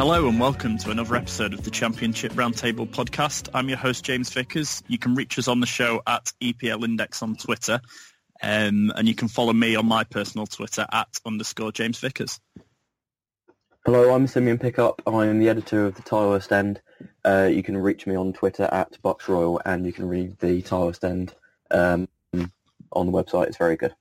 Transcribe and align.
Hello 0.00 0.30
and 0.30 0.40
welcome 0.40 0.78
to 0.78 0.90
another 0.90 1.14
episode 1.14 1.52
of 1.52 1.62
the 1.62 1.70
Championship 1.70 2.32
Roundtable 2.32 2.88
podcast. 2.88 3.50
I'm 3.52 3.68
your 3.68 3.76
host 3.76 4.02
James 4.02 4.30
Vickers. 4.30 4.82
You 4.88 4.96
can 4.96 5.14
reach 5.14 5.38
us 5.38 5.46
on 5.46 5.60
the 5.60 5.66
show 5.66 6.00
at 6.06 6.32
EPL 6.40 6.84
Index 6.84 7.22
on 7.22 7.36
Twitter, 7.36 7.82
um, 8.42 8.90
and 8.96 9.06
you 9.06 9.14
can 9.14 9.28
follow 9.28 9.52
me 9.52 9.76
on 9.76 9.84
my 9.84 10.04
personal 10.04 10.46
Twitter 10.46 10.86
at 10.90 11.08
underscore 11.26 11.70
James 11.70 11.98
Vickers. 11.98 12.40
Hello, 13.84 14.14
I'm 14.14 14.26
Simeon 14.26 14.56
Pickup. 14.56 15.02
I 15.06 15.26
am 15.26 15.38
the 15.38 15.50
editor 15.50 15.84
of 15.84 15.96
the 15.96 16.02
Tilehurst 16.02 16.50
End. 16.50 16.80
Uh, 17.22 17.50
you 17.52 17.62
can 17.62 17.76
reach 17.76 18.06
me 18.06 18.14
on 18.14 18.32
Twitter 18.32 18.70
at 18.72 18.96
Bucks 19.02 19.28
Royal, 19.28 19.60
and 19.66 19.84
you 19.84 19.92
can 19.92 20.08
read 20.08 20.38
the 20.38 20.62
Tilehurst 20.62 21.04
End 21.04 21.34
um, 21.70 22.08
on 22.90 23.04
the 23.04 23.12
website. 23.12 23.48
It's 23.48 23.58
very 23.58 23.76
good. 23.76 23.94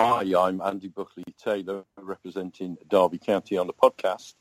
Hi, 0.00 0.22
I'm 0.38 0.60
Andy 0.60 0.86
Buckley 0.86 1.24
Taylor, 1.42 1.82
representing 1.96 2.78
Derby 2.88 3.18
County 3.18 3.58
on 3.58 3.66
the 3.66 3.72
podcast. 3.72 4.34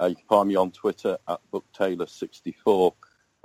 Uh, 0.00 0.06
you 0.06 0.14
can 0.14 0.24
find 0.26 0.48
me 0.48 0.56
on 0.56 0.70
Twitter 0.70 1.18
at 1.28 1.40
BookTaylor64, 1.52 2.94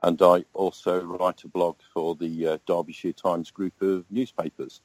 and 0.03 0.21
I 0.21 0.45
also 0.53 1.03
write 1.03 1.43
a 1.43 1.49
blog 1.49 1.75
for 1.93 2.15
the 2.15 2.47
uh, 2.47 2.57
Derbyshire 2.65 3.11
Times 3.11 3.51
group 3.51 3.73
of 3.81 4.05
newspapers. 4.09 4.79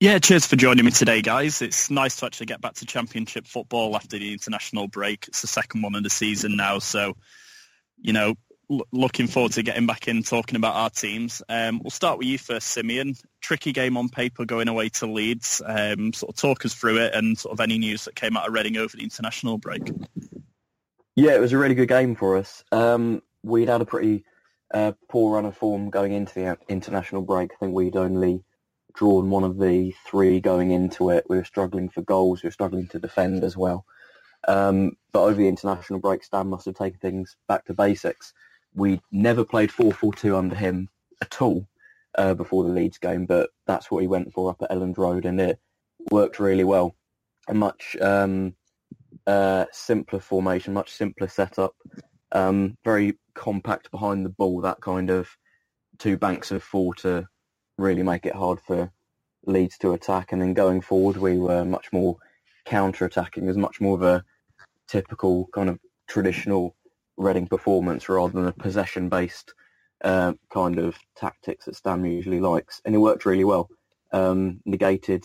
Yeah, 0.00 0.18
cheers 0.18 0.46
for 0.46 0.56
joining 0.56 0.84
me 0.84 0.90
today, 0.90 1.22
guys. 1.22 1.62
It's 1.62 1.90
nice 1.90 2.16
to 2.16 2.26
actually 2.26 2.46
get 2.46 2.60
back 2.60 2.74
to 2.74 2.84
Championship 2.84 3.46
football 3.46 3.94
after 3.94 4.18
the 4.18 4.32
international 4.32 4.88
break. 4.88 5.28
It's 5.28 5.42
the 5.42 5.46
second 5.46 5.82
one 5.82 5.94
of 5.94 6.02
the 6.02 6.10
season 6.10 6.56
now, 6.56 6.80
so 6.80 7.16
you 8.02 8.12
know, 8.12 8.34
looking 8.92 9.26
forward 9.26 9.52
to 9.52 9.62
getting 9.62 9.86
back 9.86 10.06
in 10.08 10.22
talking 10.22 10.56
about 10.56 10.76
our 10.76 10.90
teams. 10.90 11.42
Um, 11.48 11.80
we'll 11.82 11.90
start 11.90 12.18
with 12.18 12.28
you 12.28 12.38
first, 12.38 12.68
Simeon. 12.68 13.14
Tricky 13.40 13.72
game 13.72 13.96
on 13.96 14.08
paper 14.08 14.44
going 14.44 14.68
away 14.68 14.88
to 14.90 15.06
Leeds. 15.06 15.60
Um, 15.64 16.12
sort 16.12 16.30
of 16.30 16.36
talk 16.36 16.64
us 16.64 16.74
through 16.74 16.98
it 16.98 17.14
and 17.14 17.36
sort 17.38 17.52
of 17.52 17.60
any 17.60 17.78
news 17.78 18.04
that 18.04 18.14
came 18.14 18.36
out 18.36 18.46
of 18.46 18.54
Reading 18.54 18.76
over 18.76 18.96
the 18.96 19.02
international 19.02 19.58
break. 19.58 19.90
Yeah, 21.16 21.34
it 21.34 21.40
was 21.40 21.52
a 21.52 21.58
really 21.58 21.74
good 21.74 21.88
game 21.88 22.14
for 22.14 22.36
us. 22.36 22.64
Um, 22.70 23.22
we'd 23.42 23.68
had 23.68 23.80
a 23.80 23.86
pretty 23.86 24.24
uh, 24.72 24.92
poor 25.08 25.34
run 25.34 25.46
of 25.46 25.56
form 25.56 25.90
going 25.90 26.12
into 26.12 26.34
the 26.34 26.58
international 26.68 27.22
break. 27.22 27.50
I 27.52 27.56
think 27.56 27.74
we'd 27.74 27.96
only 27.96 28.44
drawn 28.94 29.30
one 29.30 29.44
of 29.44 29.58
the 29.58 29.94
three 30.06 30.40
going 30.40 30.70
into 30.70 31.10
it. 31.10 31.24
We 31.28 31.36
were 31.36 31.44
struggling 31.44 31.88
for 31.88 32.02
goals. 32.02 32.42
We 32.42 32.48
were 32.48 32.52
struggling 32.52 32.88
to 32.88 32.98
defend 32.98 33.42
as 33.42 33.56
well. 33.56 33.84
Um, 34.46 34.92
but 35.12 35.22
over 35.22 35.34
the 35.34 35.48
international 35.48 35.98
break, 35.98 36.24
Stam 36.24 36.48
must 36.48 36.66
have 36.66 36.76
taken 36.76 36.98
things 37.00 37.36
back 37.48 37.66
to 37.66 37.74
basics. 37.74 38.32
We 38.74 39.00
never 39.10 39.44
played 39.44 39.70
4-4-2 39.70 40.36
under 40.36 40.54
him 40.56 40.88
at 41.20 41.42
all 41.42 41.66
uh, 42.16 42.34
before 42.34 42.64
the 42.64 42.70
Leeds 42.70 42.98
game, 42.98 43.26
but 43.26 43.50
that's 43.66 43.90
what 43.90 44.00
he 44.00 44.08
went 44.08 44.32
for 44.32 44.50
up 44.50 44.62
at 44.62 44.70
Elland 44.70 44.98
Road, 44.98 45.24
and 45.24 45.40
it 45.40 45.58
worked 46.10 46.38
really 46.38 46.64
well. 46.64 46.94
A 47.48 47.54
much 47.54 47.96
um, 48.00 48.54
uh, 49.26 49.66
simpler 49.72 50.20
formation, 50.20 50.72
much 50.72 50.92
simpler 50.92 51.28
setup, 51.28 51.74
um, 52.32 52.76
very 52.84 53.18
compact 53.34 53.90
behind 53.90 54.24
the 54.24 54.30
ball. 54.30 54.60
That 54.60 54.80
kind 54.80 55.10
of 55.10 55.28
two 55.98 56.16
banks 56.16 56.50
of 56.50 56.62
four 56.62 56.94
to 56.96 57.26
really 57.78 58.02
make 58.02 58.26
it 58.26 58.34
hard 58.34 58.60
for 58.60 58.90
Leeds 59.46 59.78
to 59.78 59.92
attack, 59.92 60.32
and 60.32 60.42
then 60.42 60.54
going 60.54 60.80
forward, 60.80 61.16
we 61.16 61.38
were 61.38 61.64
much 61.64 61.92
more 61.92 62.16
counter-attacking. 62.66 63.44
It 63.44 63.48
was 63.48 63.56
much 63.56 63.80
more 63.80 63.96
of 63.96 64.02
a 64.02 64.24
typical 64.86 65.48
kind 65.54 65.68
of 65.68 65.78
traditional 66.08 66.76
Reading 67.20 67.46
performance 67.46 68.08
rather 68.08 68.32
than 68.32 68.46
a 68.46 68.52
possession-based 68.52 69.52
uh, 70.02 70.32
kind 70.50 70.78
of 70.78 70.96
tactics 71.14 71.66
that 71.66 71.76
Stam 71.76 72.06
usually 72.06 72.40
likes, 72.40 72.80
and 72.86 72.94
it 72.94 72.98
worked 72.98 73.26
really 73.26 73.44
well. 73.44 73.68
Um, 74.10 74.62
negated 74.64 75.24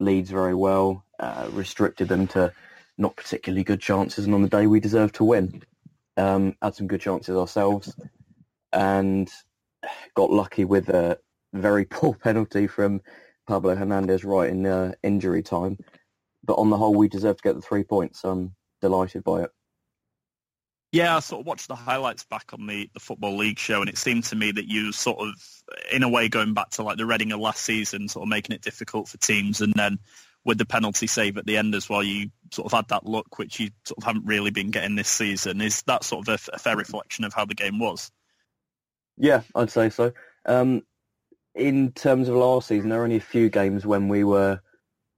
Leeds 0.00 0.30
very 0.30 0.54
well, 0.54 1.04
uh, 1.18 1.50
restricted 1.52 2.08
them 2.08 2.26
to 2.28 2.54
not 2.96 3.16
particularly 3.16 3.64
good 3.64 3.82
chances, 3.82 4.24
and 4.24 4.34
on 4.34 4.40
the 4.40 4.48
day 4.48 4.66
we 4.66 4.80
deserved 4.80 5.14
to 5.16 5.24
win. 5.24 5.62
Um, 6.16 6.56
had 6.62 6.74
some 6.74 6.86
good 6.86 7.02
chances 7.02 7.36
ourselves, 7.36 7.94
and 8.72 9.30
got 10.14 10.30
lucky 10.30 10.64
with 10.64 10.88
a 10.88 11.18
very 11.52 11.84
poor 11.90 12.14
penalty 12.14 12.66
from 12.66 13.02
Pablo 13.46 13.74
Hernandez 13.74 14.24
right 14.24 14.48
in 14.48 14.64
uh, 14.64 14.92
injury 15.02 15.42
time. 15.42 15.76
But 16.44 16.54
on 16.54 16.70
the 16.70 16.78
whole, 16.78 16.94
we 16.94 17.08
deserved 17.08 17.40
to 17.42 17.48
get 17.50 17.56
the 17.56 17.60
three 17.60 17.84
points. 17.84 18.24
I'm 18.24 18.54
delighted 18.80 19.22
by 19.22 19.42
it. 19.42 19.50
Yeah, 20.92 21.16
I 21.16 21.20
sort 21.20 21.40
of 21.40 21.46
watched 21.46 21.68
the 21.68 21.76
highlights 21.76 22.24
back 22.24 22.52
on 22.52 22.66
the, 22.66 22.90
the 22.94 23.00
Football 23.00 23.36
League 23.36 23.60
show, 23.60 23.80
and 23.80 23.88
it 23.88 23.96
seemed 23.96 24.24
to 24.24 24.36
me 24.36 24.50
that 24.50 24.68
you 24.68 24.90
sort 24.90 25.20
of, 25.20 25.34
in 25.92 26.02
a 26.02 26.08
way, 26.08 26.28
going 26.28 26.52
back 26.52 26.70
to 26.70 26.82
like 26.82 26.96
the 26.96 27.06
Reading 27.06 27.30
of 27.30 27.38
last 27.38 27.62
season, 27.62 28.08
sort 28.08 28.24
of 28.24 28.28
making 28.28 28.56
it 28.56 28.62
difficult 28.62 29.08
for 29.08 29.16
teams, 29.18 29.60
and 29.60 29.72
then 29.74 30.00
with 30.44 30.58
the 30.58 30.64
penalty 30.64 31.06
save 31.06 31.36
at 31.36 31.46
the 31.46 31.56
end 31.56 31.74
as 31.74 31.88
well, 31.88 32.02
you 32.02 32.30
sort 32.50 32.66
of 32.66 32.76
had 32.76 32.88
that 32.88 33.06
look 33.06 33.38
which 33.38 33.60
you 33.60 33.70
sort 33.84 33.98
of 33.98 34.04
haven't 34.04 34.26
really 34.26 34.50
been 34.50 34.70
getting 34.70 34.96
this 34.96 35.08
season. 35.08 35.60
Is 35.60 35.82
that 35.82 36.02
sort 36.02 36.26
of 36.26 36.40
a, 36.48 36.56
a 36.56 36.58
fair 36.58 36.76
reflection 36.76 37.24
of 37.24 37.34
how 37.34 37.44
the 37.44 37.54
game 37.54 37.78
was? 37.78 38.10
Yeah, 39.16 39.42
I'd 39.54 39.70
say 39.70 39.90
so. 39.90 40.12
Um, 40.46 40.82
in 41.54 41.92
terms 41.92 42.28
of 42.28 42.36
last 42.36 42.68
season, 42.68 42.88
there 42.88 42.98
were 42.98 43.04
only 43.04 43.16
a 43.16 43.20
few 43.20 43.50
games 43.50 43.86
when 43.86 44.08
we 44.08 44.24
were 44.24 44.60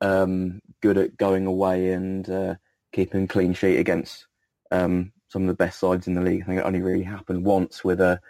um, 0.00 0.60
good 0.82 0.98
at 0.98 1.16
going 1.16 1.46
away 1.46 1.92
and 1.92 2.28
uh, 2.28 2.54
keeping 2.92 3.28
clean 3.28 3.54
sheet 3.54 3.78
against 3.78 4.26
um, 4.72 5.12
some 5.32 5.42
of 5.42 5.48
the 5.48 5.54
best 5.54 5.80
sides 5.80 6.06
in 6.06 6.14
the 6.14 6.20
league. 6.20 6.42
I 6.42 6.44
think 6.44 6.58
it 6.60 6.66
only 6.66 6.82
really 6.82 7.02
happened 7.02 7.44
once 7.46 7.82
with 7.82 8.00
a 8.02 8.20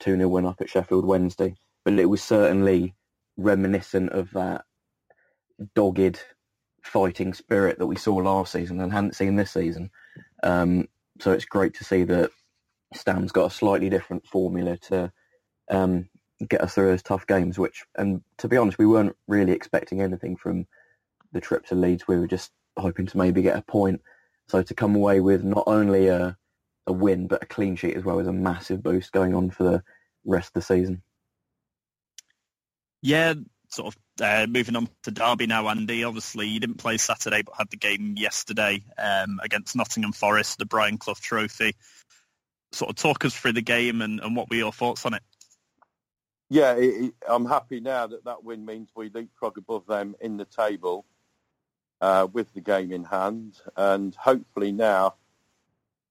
2-0 0.00 0.30
win 0.30 0.46
up 0.46 0.62
at 0.62 0.70
Sheffield 0.70 1.04
Wednesday. 1.04 1.54
But 1.84 1.98
it 1.98 2.06
was 2.06 2.22
certainly 2.22 2.94
reminiscent 3.36 4.10
of 4.12 4.30
that 4.30 4.64
dogged 5.74 6.24
fighting 6.82 7.34
spirit 7.34 7.78
that 7.78 7.86
we 7.86 7.96
saw 7.96 8.14
last 8.14 8.52
season 8.52 8.80
and 8.80 8.90
hadn't 8.90 9.14
seen 9.14 9.36
this 9.36 9.50
season. 9.50 9.90
Um, 10.42 10.88
so 11.20 11.32
it's 11.32 11.44
great 11.44 11.74
to 11.74 11.84
see 11.84 12.04
that 12.04 12.30
Stam's 12.94 13.32
got 13.32 13.52
a 13.52 13.54
slightly 13.54 13.90
different 13.90 14.26
formula 14.26 14.78
to 14.88 15.12
um, 15.70 16.08
get 16.48 16.62
us 16.62 16.74
through 16.74 16.86
those 16.86 17.02
tough 17.02 17.26
games. 17.26 17.58
Which, 17.58 17.84
and 17.96 18.22
to 18.38 18.48
be 18.48 18.56
honest, 18.56 18.78
we 18.78 18.86
weren't 18.86 19.14
really 19.28 19.52
expecting 19.52 20.00
anything 20.00 20.36
from 20.36 20.66
the 21.32 21.40
trip 21.40 21.66
to 21.66 21.74
Leeds. 21.74 22.08
We 22.08 22.18
were 22.18 22.26
just 22.26 22.50
hoping 22.78 23.06
to 23.06 23.18
maybe 23.18 23.42
get 23.42 23.58
a 23.58 23.62
point. 23.62 24.00
So 24.48 24.62
to 24.62 24.74
come 24.74 24.94
away 24.94 25.20
with 25.20 25.44
not 25.44 25.64
only 25.66 26.08
a, 26.08 26.36
a 26.86 26.92
win 26.92 27.26
but 27.26 27.42
a 27.42 27.46
clean 27.46 27.76
sheet 27.76 27.96
as 27.96 28.04
well 28.04 28.18
is 28.18 28.26
a 28.26 28.32
massive 28.32 28.82
boost 28.82 29.12
going 29.12 29.34
on 29.34 29.50
for 29.50 29.64
the 29.64 29.82
rest 30.24 30.48
of 30.48 30.54
the 30.54 30.62
season. 30.62 31.02
Yeah, 33.02 33.34
sort 33.68 33.94
of 33.94 34.24
uh, 34.24 34.46
moving 34.46 34.76
on 34.76 34.88
to 35.02 35.10
Derby 35.10 35.46
now, 35.46 35.68
Andy. 35.68 36.04
Obviously, 36.04 36.48
you 36.48 36.60
didn't 36.60 36.78
play 36.78 36.96
Saturday, 36.96 37.42
but 37.42 37.54
had 37.56 37.70
the 37.70 37.76
game 37.76 38.14
yesterday 38.16 38.82
um, 38.98 39.40
against 39.42 39.76
Nottingham 39.76 40.12
Forest, 40.12 40.58
the 40.58 40.66
Brian 40.66 40.98
Clough 40.98 41.14
Trophy. 41.20 41.74
Sort 42.72 42.90
of 42.90 42.96
talk 42.96 43.24
us 43.24 43.34
through 43.34 43.52
the 43.52 43.62
game 43.62 44.02
and, 44.02 44.20
and 44.20 44.34
what 44.34 44.50
were 44.50 44.56
your 44.56 44.72
thoughts 44.72 45.06
on 45.06 45.14
it? 45.14 45.22
Yeah, 46.48 46.74
it, 46.74 47.04
it, 47.04 47.14
I'm 47.28 47.46
happy 47.46 47.80
now 47.80 48.06
that 48.06 48.24
that 48.24 48.44
win 48.44 48.64
means 48.64 48.90
we 48.94 49.10
leapfrog 49.10 49.58
above 49.58 49.86
them 49.86 50.14
in 50.20 50.36
the 50.36 50.44
table 50.44 51.04
uh, 52.00 52.28
with 52.32 52.52
the 52.54 52.60
game 52.60 52.92
in 52.92 53.04
hand, 53.04 53.60
and 53.76 54.14
hopefully 54.14 54.72
now 54.72 55.14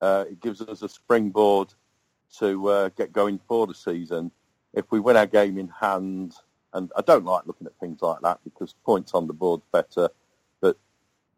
uh, 0.06 0.26
it 0.30 0.40
gives 0.40 0.62
us 0.62 0.84
a 0.84 0.90
springboard 0.90 1.74
to 2.38 2.68
uh, 2.68 2.90
get 2.90 3.12
going 3.12 3.40
for 3.48 3.66
the 3.66 3.74
season. 3.74 4.32
If 4.74 4.86
we 4.92 5.00
win 5.00 5.18
our 5.18 5.26
game 5.26 5.58
in 5.58 5.68
hand, 5.68 6.36
and 6.74 6.92
I 6.96 7.02
don't 7.02 7.26
like 7.26 7.48
looking 7.48 7.66
at 7.66 7.80
things 7.80 8.04
like 8.04 8.22
that 8.22 8.40
because 8.44 8.76
points 8.86 9.16
on 9.16 9.26
the 9.26 9.34
board's 9.34 9.66
better, 9.72 10.10
but 10.62 10.78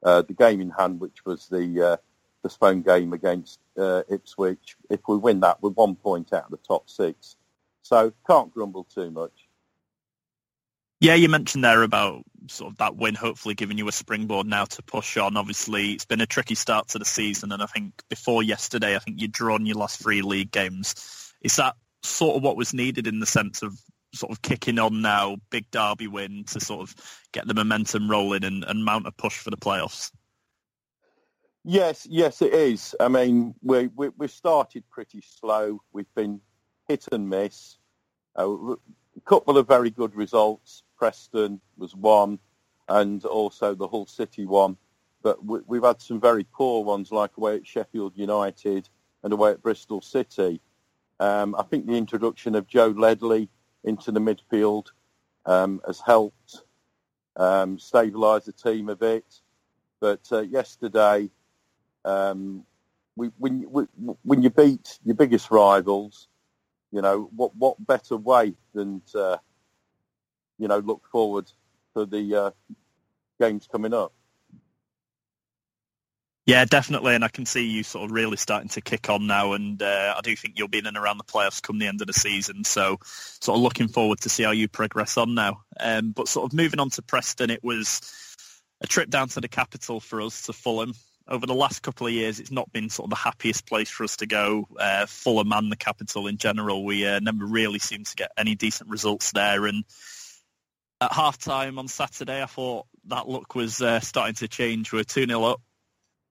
uh, 0.04 0.24
the 0.24 0.34
game 0.34 0.60
in 0.60 0.70
hand, 0.70 1.00
which 1.00 1.26
was 1.26 1.48
the 1.48 1.82
uh, 1.82 1.98
the 2.44 2.50
Spone 2.50 2.82
game 2.82 3.14
against 3.14 3.60
uh, 3.78 4.04
Ipswich, 4.10 4.76
if 4.90 5.00
we 5.08 5.18
win 5.18 5.40
that, 5.40 5.62
we're 5.62 5.70
one 5.70 5.96
point 5.96 6.34
out 6.34 6.46
of 6.46 6.52
the 6.52 6.58
top 6.58 6.90
six. 6.90 7.38
So 7.84 8.12
can't 8.30 8.54
grumble 8.54 8.84
too 8.84 9.12
much. 9.12 9.47
Yeah, 11.00 11.14
you 11.14 11.30
mentioned 11.30 11.64
there 11.64 11.84
about 11.84 12.24
sort 12.50 12.72
of 12.72 12.78
that 12.78 12.96
win 12.96 13.14
hopefully 13.14 13.54
giving 13.54 13.78
you 13.78 13.88
a 13.88 13.92
springboard 13.92 14.48
now 14.48 14.66
to 14.66 14.82
push 14.82 15.18
on. 15.18 15.38
Obviously, 15.38 15.92
it's 15.92 16.06
been 16.06 16.22
a 16.22 16.26
tricky 16.26 16.56
start 16.56 16.88
to 16.90 17.00
the 17.00 17.06
season, 17.06 17.52
and 17.52 17.62
I 17.62 17.68
think 17.68 18.02
before 18.10 18.42
yesterday, 18.42 18.96
I 18.96 19.00
think 19.00 19.22
you'd 19.22 19.32
drawn 19.32 19.66
your 19.66 19.78
last 19.78 20.02
three 20.02 20.22
league 20.22 20.52
games. 20.52 21.34
Is 21.42 21.56
that 21.58 21.76
sort 22.02 22.38
of 22.38 22.44
what 22.44 22.58
was 22.58 22.74
needed 22.74 23.06
in 23.06 23.20
the 23.20 23.26
sense 23.26 23.62
of 23.62 23.80
sort 24.14 24.32
of 24.32 24.42
kicking 24.42 24.80
on 24.80 25.02
now, 25.02 25.38
big 25.50 25.70
derby 25.70 26.08
win 26.08 26.46
to 26.46 26.60
sort 26.60 26.82
of 26.82 26.96
get 27.32 27.48
the 27.48 27.54
momentum 27.54 28.10
rolling 28.10 28.44
and, 28.44 28.64
and 28.64 28.84
mount 28.84 29.06
a 29.06 29.12
push 29.12 29.38
for 29.38 29.52
the 29.52 29.58
playoffs? 29.58 30.12
Yes, 31.64 32.08
yes, 32.10 32.42
it 32.42 32.54
is. 32.54 32.96
I 33.00 33.10
mean, 33.10 33.54
we, 33.62 33.88
we, 33.88 34.10
we 34.18 34.28
started 34.30 34.84
pretty 34.90 35.22
slow. 35.22 35.82
We've 35.92 36.14
been 36.16 36.40
hit 36.88 37.06
and 37.12 37.30
miss. 37.30 37.78
Uh, 38.36 38.76
couple 39.22 39.58
of 39.58 39.68
very 39.68 39.90
good 39.90 40.16
results. 40.16 40.84
Preston 40.98 41.62
was 41.78 41.96
one, 41.96 42.40
and 42.90 43.24
also 43.26 43.76
the 43.76 43.88
Hull 43.88 44.06
City 44.06 44.46
one. 44.46 44.78
But 45.24 45.44
we, 45.44 45.78
have 45.78 45.86
had 45.86 46.02
some 46.02 46.22
very 46.22 46.46
poor 46.46 46.84
ones, 46.84 47.12
like 47.12 47.38
away 47.38 47.56
at 47.56 47.68
Sheffield 47.68 48.14
United 48.16 48.88
and 49.24 49.34
away 49.34 49.52
at 49.52 49.62
Bristol 49.62 50.02
City. 50.02 50.62
Um, 51.20 51.56
I 51.58 51.64
think 51.64 51.86
the 51.86 51.98
introduction 51.98 52.56
of 52.56 52.68
Joe 52.68 52.94
Ledley 52.96 53.50
into 53.84 54.12
the 54.12 54.20
midfield 54.20 54.88
um, 55.46 55.82
has 55.86 56.00
helped 56.00 56.62
um, 57.36 57.78
stabilise 57.78 58.46
the 58.46 58.52
team 58.52 58.90
a 58.90 58.96
bit. 58.96 59.26
But 60.00 60.22
uh, 60.32 60.42
yesterday, 60.42 61.30
um, 62.06 62.64
we, 63.16 63.32
when, 63.38 63.64
when 64.24 64.44
you 64.44 64.50
beat 64.52 65.00
your 65.04 65.16
biggest 65.16 65.50
rivals, 65.50 66.28
you 66.92 67.02
know 67.02 67.30
what 67.36 67.56
what 67.56 67.86
better 67.86 68.18
way 68.18 68.54
than 68.74 69.02
to, 69.12 69.40
you 70.58 70.68
know 70.68 70.80
look 70.80 71.06
forward 71.12 71.52
to 71.96 72.06
the 72.06 72.36
uh, 72.36 72.52
games 73.40 73.68
coming 73.72 73.94
up. 73.94 74.14
Yeah, 76.48 76.64
definitely, 76.64 77.14
and 77.14 77.26
I 77.26 77.28
can 77.28 77.46
see 77.46 77.66
you 77.66 77.84
sort 77.84 78.06
of 78.06 78.12
really 78.12 78.38
starting 78.38 78.70
to 78.70 78.80
kick 78.80 79.10
on 79.10 79.28
now, 79.28 79.52
and 79.52 79.82
uh, 79.82 80.16
I 80.18 80.22
do 80.22 80.34
think 80.34 80.54
you'll 80.58 80.70
be 80.70 80.78
in 80.78 80.86
and 80.86 80.96
around 80.96 81.18
the 81.18 81.26
playoffs 81.26 81.62
come 81.62 81.78
the 81.78 81.88
end 81.88 82.00
of 82.00 82.08
the 82.08 82.14
season. 82.14 82.64
So, 82.64 83.00
sort 83.04 83.58
of 83.58 83.62
looking 83.62 83.90
forward 83.90 84.22
to 84.22 84.30
see 84.30 84.44
how 84.44 84.52
you 84.52 84.70
progress 84.70 85.18
on 85.18 85.36
now. 85.36 85.64
Um, 85.78 86.12
but 86.12 86.30
sort 86.30 86.46
of 86.46 86.56
moving 86.56 86.80
on 86.80 86.90
to 86.92 87.02
Preston, 87.02 87.50
it 87.50 87.62
was 87.66 88.00
a 88.80 88.88
trip 88.88 89.10
down 89.10 89.28
to 89.30 89.42
the 89.42 89.50
capital 89.50 90.00
for 90.00 90.22
us 90.22 90.44
to 90.44 90.54
Fulham. 90.54 90.94
Over 91.28 91.46
the 91.46 91.54
last 91.54 91.82
couple 91.82 92.08
of 92.08 92.14
years, 92.14 92.40
it's 92.40 92.52
not 92.52 92.72
been 92.72 92.90
sort 92.90 93.08
of 93.08 93.10
the 93.10 93.18
happiest 93.18 93.66
place 93.66 93.90
for 93.90 94.04
us 94.06 94.18
to 94.18 94.28
go. 94.28 94.68
Uh, 94.80 95.06
Fulham 95.06 95.52
and 95.52 95.72
the 95.72 95.76
capital 95.76 96.28
in 96.28 96.38
general, 96.38 96.86
we 96.86 97.06
uh, 97.06 97.20
never 97.20 97.46
really 97.46 97.80
seem 97.80 98.04
to 98.06 98.16
get 98.16 98.32
any 98.38 98.56
decent 98.56 98.90
results 98.90 99.34
there. 99.34 99.66
And 99.66 99.84
at 101.02 101.12
half 101.12 101.38
time 101.38 101.80
on 101.80 101.88
Saturday, 101.88 102.42
I 102.42 102.46
thought 102.46 102.86
that 103.08 103.28
look 103.28 103.56
was 103.56 103.82
uh, 103.82 104.00
starting 104.00 104.36
to 104.36 104.48
change. 104.48 104.92
We 104.92 105.00
were 105.00 105.04
2-0 105.04 105.52
up 105.52 105.62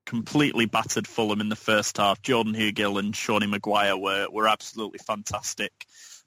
completely 0.06 0.66
battered 0.66 1.06
Fulham 1.06 1.40
in 1.40 1.48
the 1.48 1.56
first 1.56 1.98
half. 1.98 2.22
Jordan 2.22 2.54
Hugill 2.54 2.98
and 2.98 3.12
Seanie 3.12 3.50
Maguire 3.50 3.96
were, 3.96 4.28
were 4.30 4.48
absolutely 4.48 5.00
fantastic. 5.04 5.72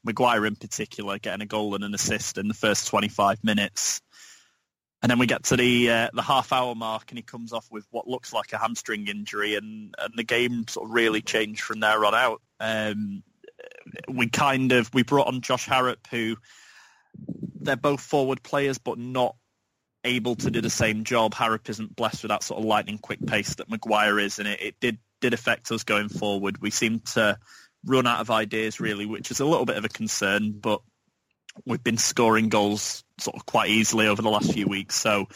Maguire 0.04 0.45
in 0.45 0.56
particular 0.56 1.18
getting 1.18 1.42
a 1.42 1.45
goal 1.45 1.75
and 1.75 1.83
an 1.83 1.94
assist 1.94 2.38
in 2.38 2.48
the 2.48 2.54
first 2.54 2.88
25 2.88 3.44
minutes. 3.44 4.01
And 5.01 5.10
then 5.10 5.19
we 5.19 5.28
get 5.28 5.44
to 5.44 5.56
the 5.56 5.90
uh, 5.90 6.10
the 6.13 6.22
half 6.22 6.51
hour 6.51 6.75
mark 6.75 7.06
and 7.10 7.18
he 7.18 7.24
comes 7.24 7.54
off 7.54 7.68
with 7.72 7.86
what 7.90 8.07
looks 8.07 8.34
like 8.34 8.51
a 8.51 8.57
hamstring 8.57 9.07
injury 9.07 9.56
and, 9.56 9.96
and 9.98 10.13
the 10.16 10.24
game 10.24 10.68
sort 10.68 10.88
of 10.88 10.94
really 10.94 11.22
changed 11.22 11.62
from 11.62 11.80
there 11.80 12.04
on 12.04 12.13
out. 12.13 12.42
Um, 12.60 13.24
we 14.10 14.28
kind 14.28 14.72
of, 14.74 14.94
we 14.94 15.04
brought 15.04 15.28
on 15.28 15.42
Josh 15.42 15.66
Harrop 15.66 16.06
who 16.12 16.36
they're 17.62 17.78
both 17.78 18.01
forward 18.01 18.44
players 18.44 18.78
but 18.78 18.98
not 18.98 19.36
able 20.04 20.36
to 20.36 20.51
do 20.51 20.62
the 20.62 20.69
same 20.69 21.04
job. 21.04 21.34
Harrop 21.34 21.69
isn't 21.69 21.96
blessed 21.96 22.24
with 22.24 22.30
that 22.30 22.44
sort 22.44 22.60
of 22.60 22.66
lightning 22.66 22.98
quick 22.98 23.25
pace 23.25 23.56
that 23.56 23.69
Maguire 23.69 24.19
is, 24.19 24.40
and 24.40 24.48
it, 24.48 24.62
it 24.62 24.75
did 24.80 24.98
did 25.22 25.34
affect 25.34 25.72
us 25.72 25.84
going 25.84 26.10
forward. 26.10 26.62
We 26.62 26.72
seemed 26.72 27.06
to 27.07 27.38
run 27.86 28.07
out 28.07 28.22
of 28.22 28.31
ideas 28.31 28.80
really, 28.80 29.06
which 29.06 29.31
is 29.31 29.40
a 29.40 29.46
little 29.46 29.66
bit 29.66 29.78
of 29.78 29.86
a 29.86 29.90
concern, 29.90 30.51
but 30.51 30.81
we've 31.66 31.84
been 31.84 31.98
scoring 31.98 32.50
goals 32.50 33.04
sort 33.20 33.36
of 33.36 33.46
quite 33.46 33.70
easily 33.70 34.08
over 34.08 34.22
the 34.22 34.30
last 34.30 34.54
few 34.54 34.68
weeks. 34.68 34.96
So 34.96 35.28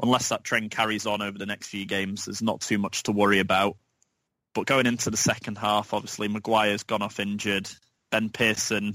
unless 0.00 0.28
that 0.30 0.44
trend 0.44 0.70
carries 0.70 1.06
on 1.06 1.22
over 1.22 1.38
the 1.38 1.46
next 1.46 1.68
few 1.68 1.86
games, 1.86 2.24
there's 2.24 2.42
not 2.42 2.60
too 2.60 2.78
much 2.78 3.04
to 3.04 3.12
worry 3.12 3.40
about. 3.40 3.76
But 4.54 4.66
going 4.66 4.86
into 4.86 5.10
the 5.10 5.16
second 5.16 5.58
half, 5.58 5.92
obviously 5.92 6.28
Maguire's 6.28 6.82
gone 6.82 7.02
off 7.02 7.20
injured. 7.20 7.68
Ben 8.10 8.30
Pearson, 8.30 8.94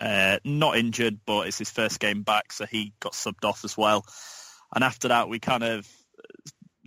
uh, 0.00 0.38
not 0.44 0.76
injured, 0.76 1.20
but 1.24 1.46
it's 1.46 1.58
his 1.58 1.70
first 1.70 1.98
game 2.00 2.22
back, 2.22 2.52
so 2.52 2.66
he 2.66 2.92
got 3.00 3.12
subbed 3.12 3.44
off 3.44 3.64
as 3.64 3.76
well. 3.76 4.04
And 4.74 4.84
after 4.84 5.08
that, 5.08 5.28
we 5.28 5.38
kind 5.38 5.62
of 5.62 5.88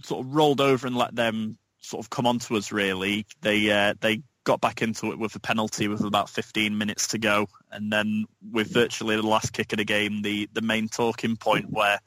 sort 0.04 0.25
of 0.25 0.33
rolled 0.33 0.62
over 0.62 0.86
and 0.86 0.95
let 0.95 1.16
them 1.16 1.57
sort 1.81 2.04
of 2.04 2.10
come 2.10 2.27
onto 2.27 2.56
us. 2.57 2.72
Really, 2.72 3.25
they 3.42 3.72
uh, 3.72 3.95
they 4.00 4.22
got 4.45 4.62
back 4.62 4.81
into 4.81 5.12
it 5.12 5.19
with 5.19 5.36
a 5.36 5.39
penalty 5.39 5.89
with 5.89 6.01
about 6.01 6.30
15 6.30 6.77
minutes 6.77 7.09
to 7.09 7.18
go, 7.18 7.47
and 7.71 7.92
then 7.92 8.25
with 8.51 8.71
virtually 8.71 9.18
the 9.18 9.27
last 9.27 9.51
kick 9.51 9.74
of 9.74 9.77
the 9.77 9.86
game, 9.86 10.21
the 10.21 10.47
the 10.53 10.62
main 10.62 10.88
talking 10.88 11.36
point 11.36 11.69
where, 11.69 12.00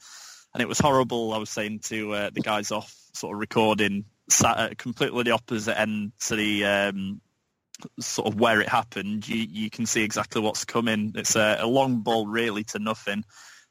and 0.55 0.62
it 0.62 0.69
was 0.69 0.79
horrible. 0.79 1.35
I 1.35 1.38
was 1.38 1.50
saying 1.50 1.81
to 1.85 2.12
uh, 2.12 2.31
the 2.32 2.40
guys 2.40 2.70
off 2.70 2.94
sort 3.12 3.35
of 3.35 3.40
recording, 3.40 4.06
sat 4.31 4.58
at 4.58 4.79
completely 4.79 5.25
the 5.25 5.32
opposite 5.32 5.79
end 5.79 6.12
to 6.20 6.37
the 6.37 6.64
um, 6.64 7.20
sort 8.00 8.29
of 8.29 8.41
where 8.41 8.61
it 8.61 8.69
happened. 8.69 9.29
You 9.29 9.37
you 9.37 9.69
can 9.69 9.84
see 9.84 10.02
exactly 10.02 10.41
what's 10.41 10.64
coming. 10.64 11.12
It's 11.17 11.37
a, 11.37 11.58
a 11.61 11.67
long 11.67 12.00
ball 12.00 12.26
really 12.26 12.64
to 12.64 12.79
nothing 12.79 13.25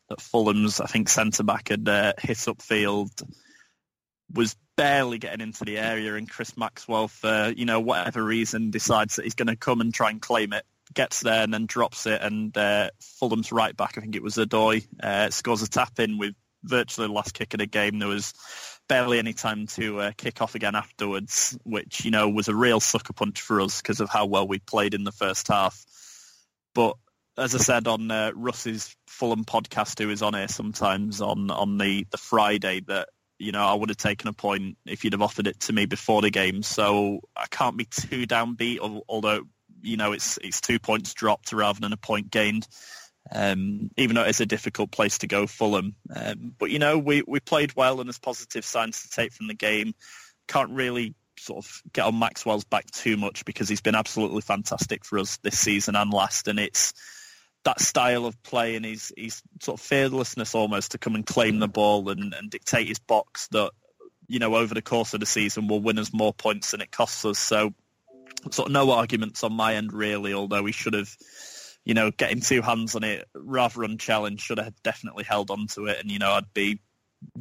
that 0.10 0.22
Fulham's, 0.22 0.80
I 0.80 0.86
think, 0.86 1.10
centre 1.10 1.44
back 1.44 1.70
had 1.70 1.88
uh, 1.88 2.14
hit 2.20 2.38
upfield 2.38 3.24
was 4.34 4.56
barely 4.78 5.18
getting 5.18 5.42
into 5.42 5.66
the 5.66 5.78
area, 5.78 6.16
and 6.16 6.30
Chris 6.30 6.56
Maxwell, 6.56 7.10
for 7.10 7.54
you 7.56 7.66
know 7.66 7.82
whatever 7.82 8.24
reason, 8.24 8.72
decides 8.72 9.18
that 9.18 9.26
he's 9.26 9.36
going 9.36 9.48
to 9.48 9.58
come 9.58 9.82
and 9.82 9.94
try 9.94 10.10
and 10.10 10.22
claim 10.22 10.54
it. 10.54 10.64
Gets 10.94 11.20
there 11.20 11.44
and 11.44 11.54
then 11.54 11.66
drops 11.66 12.06
it, 12.06 12.22
and 12.22 12.56
uh, 12.58 12.92
Fulham's 13.02 13.52
right 13.52 13.76
back, 13.76 13.98
I 13.98 14.02
think 14.02 14.16
it 14.16 14.24
was 14.24 14.36
Odoi, 14.36 14.88
uh, 15.04 15.30
scores 15.32 15.62
a 15.62 15.70
tap 15.70 16.00
in 16.00 16.18
with 16.18 16.34
virtually 16.64 17.08
the 17.08 17.14
last 17.14 17.34
kick 17.34 17.54
of 17.54 17.60
the 17.60 17.66
game. 17.66 18.00
There 18.00 18.08
was 18.08 18.34
barely 18.88 19.20
any 19.20 19.34
time 19.34 19.68
to 19.68 20.00
uh, 20.00 20.12
kick 20.16 20.42
off 20.42 20.56
again 20.56 20.76
afterwards, 20.76 21.58
which 21.64 22.06
you 22.06 22.12
know 22.12 22.30
was 22.30 22.48
a 22.48 22.56
real 22.56 22.80
sucker 22.80 23.14
punch 23.14 23.42
for 23.42 23.60
us 23.60 23.82
because 23.82 24.00
of 24.00 24.10
how 24.10 24.28
well 24.28 24.48
we 24.48 24.60
played 24.60 24.94
in 24.94 25.04
the 25.04 25.12
first 25.12 25.50
half. 25.50 25.84
But 26.74 26.96
as 27.38 27.54
I 27.54 27.60
said 27.60 27.88
on 27.88 28.10
uh, 28.10 28.32
Russ's 28.34 28.96
Fulham 29.08 29.46
podcast, 29.46 30.02
who 30.02 30.10
is 30.10 30.22
on 30.22 30.34
here 30.34 30.48
sometimes 30.48 31.22
on 31.22 31.52
on 31.52 31.78
the 31.78 32.08
the 32.12 32.18
Friday, 32.18 32.82
that 32.88 33.10
you 33.40 33.52
know 33.52 33.64
I 33.66 33.74
would 33.74 33.90
have 33.90 33.98
taken 33.98 34.28
a 34.28 34.34
point 34.34 34.78
if 34.86 35.04
you'd 35.04 35.14
have 35.14 35.22
offered 35.22 35.48
it 35.48 35.60
to 35.62 35.74
me 35.74 35.86
before 35.86 36.22
the 36.22 36.30
game. 36.30 36.64
So 36.64 37.22
I 37.36 37.46
can't 37.50 37.78
be 37.78 37.86
too 37.86 38.26
downbeat, 38.26 38.80
although 39.08 39.44
you 39.82 39.98
know 39.98 40.12
it's 40.14 40.38
it's 40.42 40.62
two 40.62 40.80
points 40.80 41.14
dropped 41.14 41.54
rather 41.54 41.80
than 41.80 41.94
a 41.94 41.98
point 41.98 42.32
gained. 42.32 42.68
Um, 43.30 43.92
even 43.98 44.16
though 44.16 44.24
it's 44.24 44.40
a 44.40 44.46
difficult 44.46 44.90
place 44.92 45.18
to 45.20 45.28
go, 45.28 45.48
Fulham. 45.48 45.96
Um, 46.16 46.56
but 46.58 46.70
you 46.72 46.80
know 46.80 46.98
we 46.98 47.24
we 47.28 47.40
played 47.40 47.76
well, 47.76 48.00
and 48.00 48.08
there's 48.08 48.20
positive 48.20 48.66
signs 48.66 49.02
to 49.04 49.10
take 49.10 49.34
from 49.34 49.48
the 49.48 49.54
game. 49.54 49.94
Can't 50.48 50.72
really 50.72 51.14
sort 51.40 51.64
of 51.64 51.82
get 51.94 52.06
on 52.06 52.18
Maxwell's 52.18 52.64
back 52.64 52.90
too 52.92 53.18
much 53.18 53.46
because 53.46 53.70
he's 53.70 53.82
been 53.82 53.96
absolutely 53.96 54.42
fantastic 54.42 55.06
for 55.06 55.20
us 55.20 55.38
this 55.38 55.60
season 55.60 55.96
and 55.96 56.12
last, 56.12 56.48
and 56.48 56.60
it's 56.60 56.94
that 57.64 57.82
style 57.82 58.26
of 58.26 58.42
play 58.44 58.76
and 58.76 58.86
his, 58.86 59.12
his 59.18 59.42
sort 59.62 59.80
of 59.80 59.86
fearlessness 59.86 60.56
almost 60.56 60.92
to 60.92 60.98
come 60.98 61.16
and 61.16 61.26
claim 61.26 61.60
the 61.60 61.68
ball 61.68 62.10
and, 62.10 62.34
and 62.34 62.50
dictate 62.50 62.88
his 62.88 63.00
box 63.00 63.48
that, 63.50 63.72
you 64.28 64.40
know, 64.40 64.56
over 64.56 64.74
the 64.74 64.82
course 64.82 65.14
of 65.14 65.20
the 65.20 65.26
season 65.26 65.68
will 65.68 65.82
win 65.82 66.00
us 66.00 66.14
more 66.14 66.34
points 66.34 66.72
than 66.72 66.82
it 66.82 66.92
costs 66.92 67.26
us. 67.26 67.40
So 67.40 67.74
sort 68.52 68.68
of 68.68 68.74
no 68.74 68.92
arguments 68.92 69.44
on 69.44 69.54
my 69.54 69.76
end 69.76 69.92
really, 69.92 70.34
although 70.34 70.64
we 70.64 70.72
should 70.72 70.94
have, 70.94 71.14
you 71.84 71.94
know, 71.94 72.12
getting 72.12 72.42
two 72.42 72.62
hands 72.62 72.96
on 72.96 73.04
it 73.04 73.28
rather 73.34 73.84
unchallenged, 73.84 74.44
should 74.44 74.60
have 74.60 74.82
definitely 74.84 75.24
held 75.24 75.52
on 75.52 75.68
to 75.68 75.88
it. 75.88 76.00
And, 76.00 76.12
you 76.12 76.20
know, 76.20 76.32
I'd 76.32 76.54
be 76.54 76.80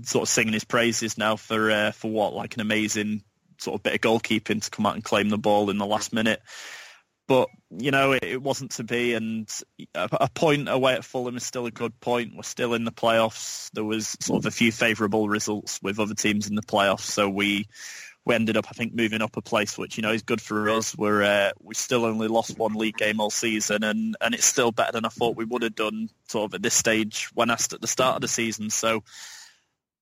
sort 0.03 0.23
of 0.23 0.29
singing 0.29 0.55
his 0.55 0.65
praises 0.65 1.19
now 1.19 1.37
for, 1.37 1.71
uh, 1.71 1.93
for 1.93 2.11
what, 2.11 2.33
like 2.33 2.55
an 2.55 2.61
amazing 2.61 3.23
sort 3.59 3.77
of 3.77 3.83
bit 3.83 3.95
of 3.95 4.01
goalkeeping 4.01 4.63
to 4.63 4.71
come 4.71 4.87
out 4.87 4.95
and 4.95 5.05
claim 5.05 5.29
the 5.29 5.39
ball 5.39 5.71
in 5.71 5.79
the 5.79 5.87
last 5.87 6.13
minute 6.13 6.41
but 7.27 7.49
you 7.71 7.91
know 7.91 8.13
it, 8.13 8.23
it, 8.23 8.43
wasn't 8.43 8.71
to 8.73 8.85
be 8.85 9.15
and 9.15 9.51
a, 9.95 10.09
a, 10.13 10.29
point 10.31 10.69
away 10.69 10.95
at 10.95 11.05
Fulham 11.05 11.37
is 11.37 11.45
still 11.45 11.67
a 11.67 11.71
good 11.71 11.99
point. 12.01 12.35
We're 12.37 12.43
still 12.43 12.75
in 12.75 12.85
the 12.85 12.93
playoffs. 12.93 13.71
There 13.73 13.85
was 13.85 14.17
sort 14.21 14.39
of 14.39 14.47
a 14.47 14.51
few 14.51 14.73
favourable 14.73 15.29
results 15.29 15.81
with 15.83 15.99
other 15.99 16.15
teams 16.15 16.49
in 16.49 16.55
the 16.55 16.63
playoffs 16.63 17.01
so 17.01 17.29
we 17.29 17.67
we 18.25 18.35
ended 18.35 18.57
up 18.57 18.67
I 18.69 18.75
think 18.75 18.95
moving 18.95 19.23
up 19.23 19.37
a 19.37 19.43
place 19.43 19.77
which 19.77 19.97
you 19.97 20.03
know 20.03 20.13
is 20.13 20.23
good 20.23 20.41
for 20.41 20.69
us. 20.71 20.97
We're 20.97 21.23
uh, 21.23 21.51
we 21.61 21.75
still 21.75 22.05
only 22.05 22.29
lost 22.29 22.59
one 22.59 22.75
league 22.75 22.97
game 22.97 23.21
all 23.21 23.31
season 23.31 23.83
and 23.83 24.17
and 24.21 24.35
it's 24.35 24.47
still 24.47 24.73
better 24.73 24.93
than 24.93 25.05
I 25.05 25.11
thought 25.11 25.37
we 25.37 25.45
would 25.45 25.63
have 25.63 25.75
done 25.75 26.09
sort 26.29 26.51
of 26.51 26.55
at 26.55 26.63
this 26.63 26.75
stage 26.75 27.29
when 27.35 27.51
asked 27.51 27.73
at 27.73 27.81
the 27.81 27.87
start 27.87 28.17
of 28.17 28.21
the 28.21 28.29
season. 28.29 28.71
So 28.71 29.03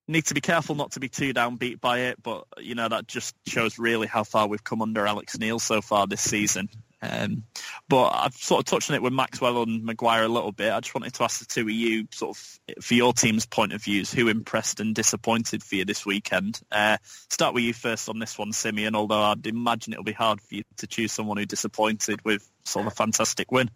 need 0.06 0.26
to 0.26 0.34
be 0.34 0.40
careful 0.40 0.74
not 0.74 0.92
to 0.92 1.00
be 1.00 1.08
too 1.08 1.32
downbeat 1.32 1.80
by 1.80 2.00
it, 2.00 2.22
but 2.22 2.44
you 2.58 2.74
know 2.74 2.88
that 2.88 3.06
just 3.06 3.34
shows 3.46 3.78
really 3.78 4.06
how 4.06 4.24
far 4.24 4.46
we've 4.46 4.64
come 4.64 4.82
under 4.82 5.06
Alex 5.06 5.38
Neil 5.38 5.58
so 5.58 5.80
far 5.80 6.06
this 6.06 6.20
season. 6.20 6.68
Um, 7.04 7.44
but 7.88 8.08
I've 8.08 8.34
sort 8.34 8.60
of 8.60 8.64
touched 8.64 8.90
on 8.90 8.96
it 8.96 9.02
with 9.02 9.12
Maxwell 9.12 9.62
and 9.62 9.84
Maguire 9.84 10.24
a 10.24 10.28
little 10.28 10.52
bit. 10.52 10.72
I 10.72 10.80
just 10.80 10.94
wanted 10.94 11.12
to 11.14 11.24
ask 11.24 11.40
the 11.40 11.46
two 11.46 11.62
of 11.62 11.70
you, 11.70 12.06
sort 12.12 12.36
of, 12.36 12.82
for 12.82 12.94
your 12.94 13.12
team's 13.12 13.46
point 13.46 13.72
of 13.72 13.82
views, 13.82 14.12
who 14.12 14.28
impressed 14.28 14.80
and 14.80 14.94
disappointed 14.94 15.62
for 15.62 15.74
you 15.74 15.84
this 15.84 16.06
weekend? 16.06 16.60
Uh, 16.72 16.96
start 17.30 17.54
with 17.54 17.64
you 17.64 17.74
first 17.74 18.08
on 18.08 18.18
this 18.18 18.38
one, 18.38 18.52
Simeon, 18.52 18.94
although 18.94 19.20
I'd 19.20 19.46
imagine 19.46 19.92
it'll 19.92 20.04
be 20.04 20.12
hard 20.12 20.40
for 20.40 20.54
you 20.54 20.62
to 20.78 20.86
choose 20.86 21.12
someone 21.12 21.36
who 21.36 21.46
disappointed 21.46 22.24
with 22.24 22.48
sort 22.64 22.86
of 22.86 22.92
a 22.92 22.96
fantastic 22.96 23.52
win. 23.52 23.70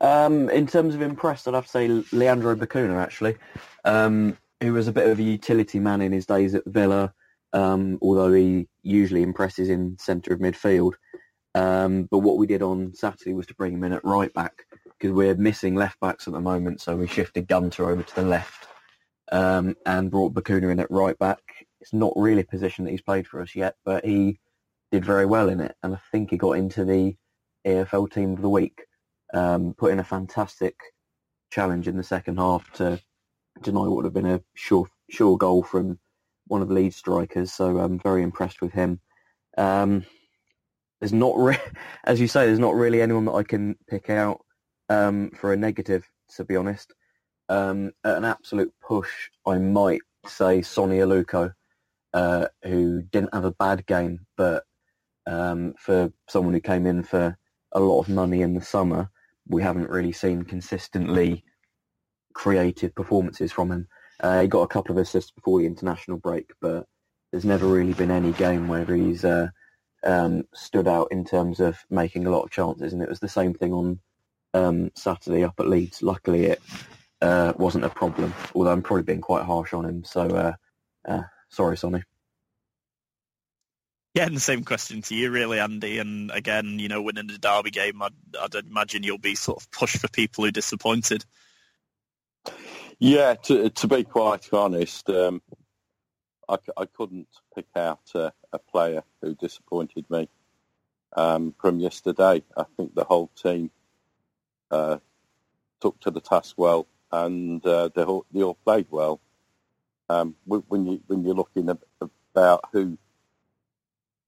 Um, 0.00 0.50
in 0.50 0.66
terms 0.66 0.94
of 0.94 1.02
impressed, 1.02 1.46
I'd 1.46 1.54
have 1.54 1.66
to 1.66 1.70
say 1.70 1.88
Leandro 2.12 2.56
Bacuna, 2.56 3.00
actually, 3.00 3.36
um, 3.84 4.36
who 4.60 4.72
was 4.72 4.88
a 4.88 4.92
bit 4.92 5.08
of 5.08 5.18
a 5.18 5.22
utility 5.22 5.78
man 5.78 6.00
in 6.00 6.12
his 6.12 6.26
days 6.26 6.54
at 6.54 6.64
Villa, 6.66 7.14
um, 7.52 7.98
although 8.02 8.32
he 8.32 8.68
usually 8.82 9.22
impresses 9.22 9.68
in 9.68 9.96
centre 9.98 10.32
of 10.32 10.40
midfield. 10.40 10.94
Um, 11.54 12.04
but 12.10 12.18
what 12.18 12.38
we 12.38 12.46
did 12.46 12.62
on 12.62 12.94
Saturday 12.94 13.34
was 13.34 13.46
to 13.46 13.54
bring 13.54 13.74
him 13.74 13.84
in 13.84 13.92
at 13.92 14.04
right 14.04 14.32
back 14.32 14.64
because 14.98 15.12
we're 15.12 15.34
missing 15.34 15.74
left 15.74 16.00
backs 16.00 16.26
at 16.26 16.32
the 16.32 16.40
moment, 16.40 16.80
so 16.80 16.96
we 16.96 17.06
shifted 17.06 17.48
Gunter 17.48 17.90
over 17.90 18.02
to 18.02 18.14
the 18.14 18.22
left 18.22 18.68
um, 19.30 19.76
and 19.84 20.10
brought 20.10 20.34
Bacuna 20.34 20.70
in 20.70 20.80
at 20.80 20.90
right 20.90 21.18
back. 21.18 21.42
It's 21.80 21.92
not 21.92 22.12
really 22.16 22.42
a 22.42 22.46
position 22.46 22.84
that 22.84 22.92
he's 22.92 23.02
played 23.02 23.26
for 23.26 23.40
us 23.42 23.54
yet, 23.54 23.74
but 23.84 24.04
he 24.04 24.38
did 24.90 25.04
very 25.04 25.26
well 25.26 25.48
in 25.48 25.60
it, 25.60 25.74
and 25.82 25.94
I 25.94 25.98
think 26.10 26.30
he 26.30 26.36
got 26.36 26.52
into 26.52 26.84
the 26.84 27.16
EFL 27.66 28.10
Team 28.10 28.32
of 28.32 28.42
the 28.42 28.48
Week, 28.48 28.82
um, 29.34 29.74
put 29.76 29.92
in 29.92 29.98
a 29.98 30.04
fantastic 30.04 30.76
challenge 31.50 31.88
in 31.88 31.96
the 31.96 32.02
second 32.02 32.38
half 32.38 32.70
to 32.72 33.00
deny 33.62 33.80
what 33.80 33.96
would 33.96 34.04
have 34.04 34.14
been 34.14 34.26
a 34.26 34.40
sure 34.54 34.86
sure 35.10 35.36
goal 35.36 35.62
from 35.62 35.98
one 36.46 36.62
of 36.62 36.68
the 36.68 36.74
lead 36.74 36.94
strikers. 36.94 37.52
So 37.52 37.78
I'm 37.78 37.98
very 37.98 38.22
impressed 38.22 38.60
with 38.62 38.72
him. 38.72 39.00
Um, 39.58 40.04
there's 41.02 41.12
not, 41.12 41.36
re- 41.36 41.58
as 42.04 42.20
you 42.20 42.28
say, 42.28 42.46
there's 42.46 42.60
not 42.60 42.76
really 42.76 43.02
anyone 43.02 43.24
that 43.24 43.32
I 43.32 43.42
can 43.42 43.74
pick 43.88 44.08
out 44.08 44.44
um, 44.88 45.32
for 45.32 45.52
a 45.52 45.56
negative, 45.56 46.08
to 46.36 46.44
be 46.44 46.54
honest. 46.54 46.94
Um, 47.48 47.90
at 48.04 48.16
an 48.18 48.24
absolute 48.24 48.72
push, 48.80 49.10
I 49.44 49.58
might 49.58 50.00
say 50.28 50.62
Sonny 50.62 50.98
Aluko, 50.98 51.52
uh, 52.14 52.46
who 52.62 53.02
didn't 53.02 53.34
have 53.34 53.44
a 53.44 53.50
bad 53.50 53.84
game, 53.86 54.26
but 54.36 54.62
um, 55.26 55.74
for 55.76 56.12
someone 56.28 56.54
who 56.54 56.60
came 56.60 56.86
in 56.86 57.02
for 57.02 57.36
a 57.72 57.80
lot 57.80 57.98
of 57.98 58.08
money 58.08 58.42
in 58.42 58.54
the 58.54 58.62
summer, 58.62 59.10
we 59.48 59.60
haven't 59.60 59.90
really 59.90 60.12
seen 60.12 60.44
consistently 60.44 61.42
creative 62.32 62.94
performances 62.94 63.50
from 63.50 63.72
him. 63.72 63.88
Uh, 64.20 64.42
he 64.42 64.46
got 64.46 64.62
a 64.62 64.68
couple 64.68 64.92
of 64.92 65.02
assists 65.02 65.32
before 65.32 65.58
the 65.58 65.66
international 65.66 66.18
break, 66.18 66.52
but 66.60 66.86
there's 67.32 67.44
never 67.44 67.66
really 67.66 67.92
been 67.92 68.12
any 68.12 68.30
game 68.30 68.68
where 68.68 68.84
he's 68.84 69.24
uh, 69.24 69.48
um, 70.04 70.44
stood 70.54 70.88
out 70.88 71.08
in 71.10 71.24
terms 71.24 71.60
of 71.60 71.78
making 71.90 72.26
a 72.26 72.30
lot 72.30 72.42
of 72.42 72.50
chances, 72.50 72.92
and 72.92 73.02
it 73.02 73.08
was 73.08 73.20
the 73.20 73.28
same 73.28 73.54
thing 73.54 73.72
on 73.72 74.00
um, 74.54 74.90
Saturday 74.94 75.44
up 75.44 75.54
at 75.58 75.68
Leeds. 75.68 76.02
Luckily, 76.02 76.46
it 76.46 76.62
uh, 77.20 77.52
wasn't 77.56 77.84
a 77.84 77.88
problem, 77.88 78.34
although 78.54 78.72
I'm 78.72 78.82
probably 78.82 79.04
being 79.04 79.20
quite 79.20 79.44
harsh 79.44 79.72
on 79.72 79.84
him. 79.84 80.04
So, 80.04 80.22
uh, 80.22 80.52
uh, 81.06 81.22
sorry, 81.48 81.76
Sonny. 81.76 82.02
Yeah, 84.14 84.26
and 84.26 84.36
the 84.36 84.40
same 84.40 84.62
question 84.62 85.00
to 85.00 85.14
you, 85.14 85.30
really, 85.30 85.58
Andy. 85.58 85.98
And 85.98 86.30
again, 86.30 86.78
you 86.78 86.88
know, 86.88 87.00
winning 87.00 87.28
the 87.28 87.38
derby 87.38 87.70
game, 87.70 88.02
I'd, 88.02 88.12
I'd 88.38 88.54
imagine 88.54 89.04
you'll 89.04 89.16
be 89.16 89.34
sort 89.34 89.62
of 89.62 89.70
pushed 89.70 89.96
for 89.96 90.08
people 90.08 90.44
who 90.44 90.48
are 90.48 90.52
disappointed. 90.52 91.24
Yeah, 92.98 93.34
to 93.44 93.70
to 93.70 93.88
be 93.88 94.04
quite 94.04 94.52
honest, 94.52 95.08
um, 95.08 95.40
I, 96.52 96.58
I 96.82 96.86
couldn't 96.86 97.28
pick 97.54 97.66
out 97.76 98.02
a, 98.14 98.32
a 98.52 98.60
player 98.60 99.04
who 99.22 99.34
disappointed 99.34 100.06
me 100.10 100.28
um, 101.16 101.54
from 101.60 101.80
yesterday. 101.80 102.44
I 102.56 102.64
think 102.76 102.94
the 102.94 103.04
whole 103.04 103.30
team 103.42 103.70
uh, 104.70 104.98
took 105.80 106.00
to 106.00 106.10
the 106.10 106.20
task 106.20 106.54
well, 106.58 106.86
and 107.12 107.64
uh, 107.66 107.90
they, 107.94 108.04
all, 108.04 108.26
they 108.32 108.42
all 108.42 108.58
played 108.64 108.88
well. 108.90 109.20
Um, 110.08 110.36
when 110.44 110.86
you 110.86 111.00
when 111.06 111.24
you're 111.24 111.34
looking 111.34 111.70
about 112.34 112.60
who 112.72 112.98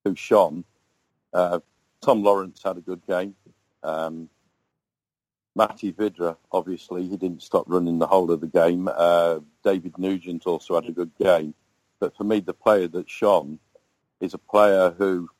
who 0.05 0.15
shone, 0.17 0.65
uh, 1.35 1.61
Tom 2.01 2.23
Lawrence 2.23 2.63
had 2.65 2.79
a 2.79 2.81
good 2.81 3.03
game. 3.07 3.35
Um, 3.83 4.31
Matty 5.57 5.93
Vydra, 5.93 6.37
obviously, 6.53 7.07
he 7.07 7.17
didn't 7.17 7.43
stop 7.43 7.65
running 7.69 7.99
the 7.99 8.07
whole 8.07 8.31
of 8.31 8.41
the 8.41 8.47
game. 8.49 8.89
Uh, 8.93 9.41
David 9.63 9.99
Nugent 9.99 10.47
also 10.47 10.75
had 10.75 10.89
a 10.89 10.93
good 10.93 11.13
game. 11.19 11.55
But 12.05 12.19
for 12.19 12.25
me, 12.25 12.41
the 12.41 12.53
player 12.53 12.87
that 12.89 13.09
shone 13.09 13.59
is 14.21 14.35
a 14.35 14.39
player 14.39 14.91
who, 14.91 15.31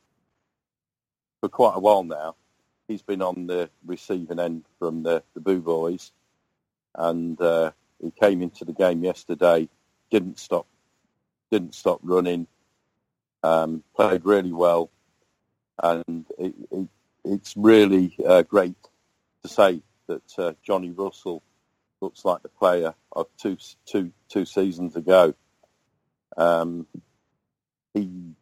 for 1.43 1.51
quite 1.51 1.77
a 1.77 1.79
while 1.79 2.05
now, 2.05 2.37
he's 2.89 3.03
been 3.03 3.21
on 3.21 3.47
the 3.47 3.69
receiving 3.85 4.41
end 4.41 4.65
from 4.79 5.03
the, 5.03 5.23
the 5.35 5.43
Boo 5.43 5.61
Boys. 5.61 6.11
And 6.95 7.39
uh, 7.39 7.73
he 8.03 8.11
came 8.13 8.41
into 8.41 8.65
the 8.65 8.73
game 8.73 9.05
yesterday, 9.05 9.69
didn't 10.11 10.39
stop, 10.39 10.67
didn't 11.51 11.75
stop 11.75 12.01
running, 12.03 12.47
um, 13.43 13.85
played 13.95 14.25
really 14.25 14.55
well. 14.55 14.89
And 15.83 16.25
it, 16.39 16.55
it, 16.71 16.89
it's 17.27 17.55
really 17.59 18.17
uh, 18.27 18.41
great 18.41 18.77
to 19.43 19.49
say 19.49 19.83
that 20.07 20.39
uh, 20.39 20.55
Johnny 20.63 20.93
Russell 20.93 21.43
looks 22.01 22.25
like 22.25 22.41
the 22.41 22.49
player 22.49 22.95
of 23.13 23.27
two, 23.37 23.59
two, 23.85 24.13
two 24.31 24.47
seasons 24.47 24.97
ago. 24.97 25.35
Um, 26.37 26.87
he 27.93 28.35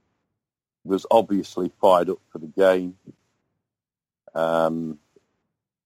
was 0.85 1.07
obviously 1.11 1.71
fired 1.81 2.11
up 2.11 2.19
for 2.31 2.39
the 2.39 2.47
game. 2.47 2.97
Um, 4.35 4.99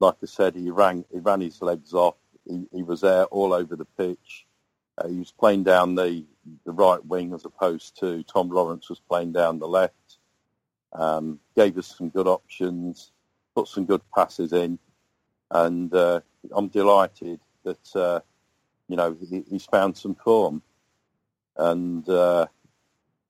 like 0.00 0.14
I 0.22 0.26
said, 0.26 0.54
he 0.54 0.70
ran 0.70 1.04
he 1.12 1.18
ran 1.18 1.40
his 1.40 1.60
legs 1.62 1.92
off. 1.92 2.16
He, 2.48 2.66
he 2.72 2.82
was 2.82 3.00
there 3.00 3.25
all 3.25 3.52
over 3.52 3.76
the 3.76 3.84
pitch. 3.84 4.46
Uh, 4.98 5.08
he 5.08 5.18
was 5.18 5.32
playing 5.32 5.64
down 5.64 5.94
the 5.94 6.25
the 6.64 6.72
right 6.72 7.04
wing 7.04 7.32
as 7.34 7.44
opposed 7.44 7.98
to 8.00 8.22
Tom 8.25 8.50
Lawrence 8.50 8.88
was 8.88 9.00
playing 9.00 9.32
down 9.32 9.58
the 9.58 9.68
left. 9.68 10.18
Um, 10.92 11.40
gave 11.56 11.76
us 11.76 11.94
some 11.98 12.08
good 12.08 12.28
options, 12.28 13.10
put 13.54 13.68
some 13.68 13.84
good 13.84 14.00
passes 14.14 14.52
in, 14.52 14.78
and 15.50 15.92
uh, 15.92 16.20
I'm 16.52 16.68
delighted 16.68 17.40
that 17.64 17.96
uh, 17.96 18.20
you 18.88 18.96
know 18.96 19.16
he, 19.28 19.42
he's 19.50 19.64
found 19.66 19.96
some 19.96 20.14
form 20.14 20.62
and 21.56 22.08
uh, 22.08 22.46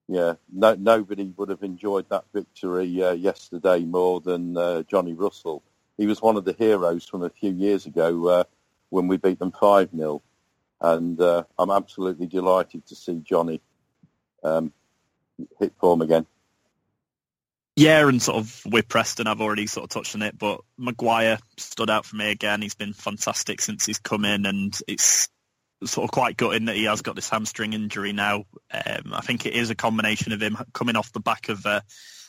yeah, 0.07 0.33
no, 0.51 0.75
nobody 0.75 1.33
would 1.35 1.49
have 1.49 1.63
enjoyed 1.63 2.09
that 2.09 2.25
victory 2.33 3.03
uh, 3.03 3.11
yesterday 3.11 3.79
more 3.79 4.21
than 4.21 4.55
uh, 4.57 4.83
Johnny 4.83 5.13
Russell. 5.13 5.63
He 5.97 6.07
was 6.07 6.21
one 6.21 6.37
of 6.37 6.45
the 6.45 6.53
heroes 6.53 7.05
from 7.05 7.23
a 7.23 7.29
few 7.29 7.51
years 7.51 7.85
ago 7.85 8.27
uh, 8.27 8.43
when 8.89 9.07
we 9.07 9.17
beat 9.17 9.39
them 9.39 9.51
5-0. 9.51 10.21
And 10.79 11.19
uh, 11.19 11.43
I'm 11.57 11.71
absolutely 11.71 12.27
delighted 12.27 12.85
to 12.87 12.95
see 12.95 13.21
Johnny 13.23 13.61
um, 14.43 14.71
hit 15.59 15.73
form 15.79 16.01
again. 16.01 16.25
Yeah, 17.75 18.07
and 18.07 18.21
sort 18.21 18.37
of 18.37 18.61
with 18.65 18.87
Preston, 18.87 19.27
I've 19.27 19.41
already 19.41 19.67
sort 19.67 19.83
of 19.83 19.89
touched 19.89 20.15
on 20.15 20.23
it, 20.23 20.37
but 20.37 20.61
Maguire 20.77 21.37
stood 21.57 21.91
out 21.91 22.05
for 22.05 22.15
me 22.15 22.31
again. 22.31 22.61
He's 22.61 22.73
been 22.73 22.93
fantastic 22.93 23.61
since 23.61 23.85
he's 23.85 23.99
come 23.99 24.25
in, 24.25 24.47
and 24.47 24.75
it's 24.87 25.29
sort 25.85 26.05
of 26.05 26.11
quite 26.11 26.37
gutting 26.37 26.65
that 26.65 26.75
he 26.75 26.85
has 26.85 27.01
got 27.01 27.15
this 27.15 27.29
hamstring 27.29 27.73
injury 27.73 28.13
now. 28.13 28.45
Um, 28.71 29.13
I 29.13 29.21
think 29.21 29.45
it 29.45 29.53
is 29.53 29.69
a 29.69 29.75
combination 29.75 30.31
of 30.31 30.41
him 30.41 30.57
coming 30.73 30.95
off 30.95 31.11
the 31.11 31.19
back 31.19 31.49
of 31.49 31.65
a, 31.65 31.83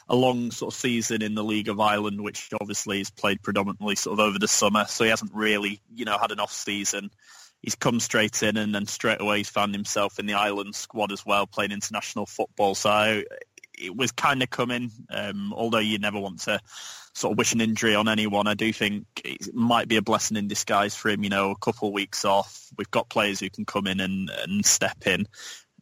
a 0.08 0.16
long 0.16 0.50
sort 0.50 0.74
of 0.74 0.78
season 0.78 1.22
in 1.22 1.34
the 1.34 1.44
League 1.44 1.68
of 1.68 1.80
Ireland, 1.80 2.22
which 2.22 2.50
obviously 2.60 2.98
he's 2.98 3.10
played 3.10 3.42
predominantly 3.42 3.96
sort 3.96 4.18
of 4.18 4.26
over 4.26 4.38
the 4.38 4.48
summer, 4.48 4.84
so 4.86 5.04
he 5.04 5.10
hasn't 5.10 5.34
really, 5.34 5.80
you 5.94 6.04
know, 6.04 6.18
had 6.18 6.30
an 6.30 6.40
off 6.40 6.52
season. 6.52 7.10
He's 7.62 7.74
come 7.74 8.00
straight 8.00 8.42
in 8.42 8.56
and 8.56 8.74
then 8.74 8.86
straight 8.86 9.20
away 9.20 9.38
he's 9.38 9.48
found 9.48 9.74
himself 9.74 10.18
in 10.18 10.26
the 10.26 10.34
Ireland 10.34 10.74
squad 10.74 11.10
as 11.10 11.26
well, 11.26 11.46
playing 11.46 11.72
international 11.72 12.26
football. 12.26 12.74
So 12.74 13.22
it 13.76 13.96
was 13.96 14.12
kind 14.12 14.42
of 14.42 14.50
coming, 14.50 14.90
um, 15.10 15.52
although 15.52 15.78
you 15.78 15.98
never 15.98 16.20
want 16.20 16.40
to 16.40 16.60
sort 17.18 17.32
of 17.32 17.38
wish 17.38 17.52
an 17.52 17.60
injury 17.60 17.94
on 17.94 18.08
anyone. 18.08 18.46
I 18.46 18.54
do 18.54 18.72
think 18.72 19.04
it 19.25 19.52
might 19.54 19.88
be 19.88 19.96
a 19.96 20.02
blessing 20.02 20.37
in 20.37 20.48
disguise 20.48 20.94
for 20.94 21.10
him. 21.10 21.25
You 21.25 21.30
know, 21.30 21.50
a 21.50 21.56
couple 21.56 21.88
of 21.88 21.94
weeks 21.94 22.25
off. 22.25 22.68
We've 22.76 22.90
got 22.90 23.08
players 23.08 23.40
who 23.40 23.50
can 23.50 23.64
come 23.64 23.87
in 23.87 24.00
and, 24.00 24.30
and 24.30 24.64
step 24.64 25.06
in. 25.06 25.26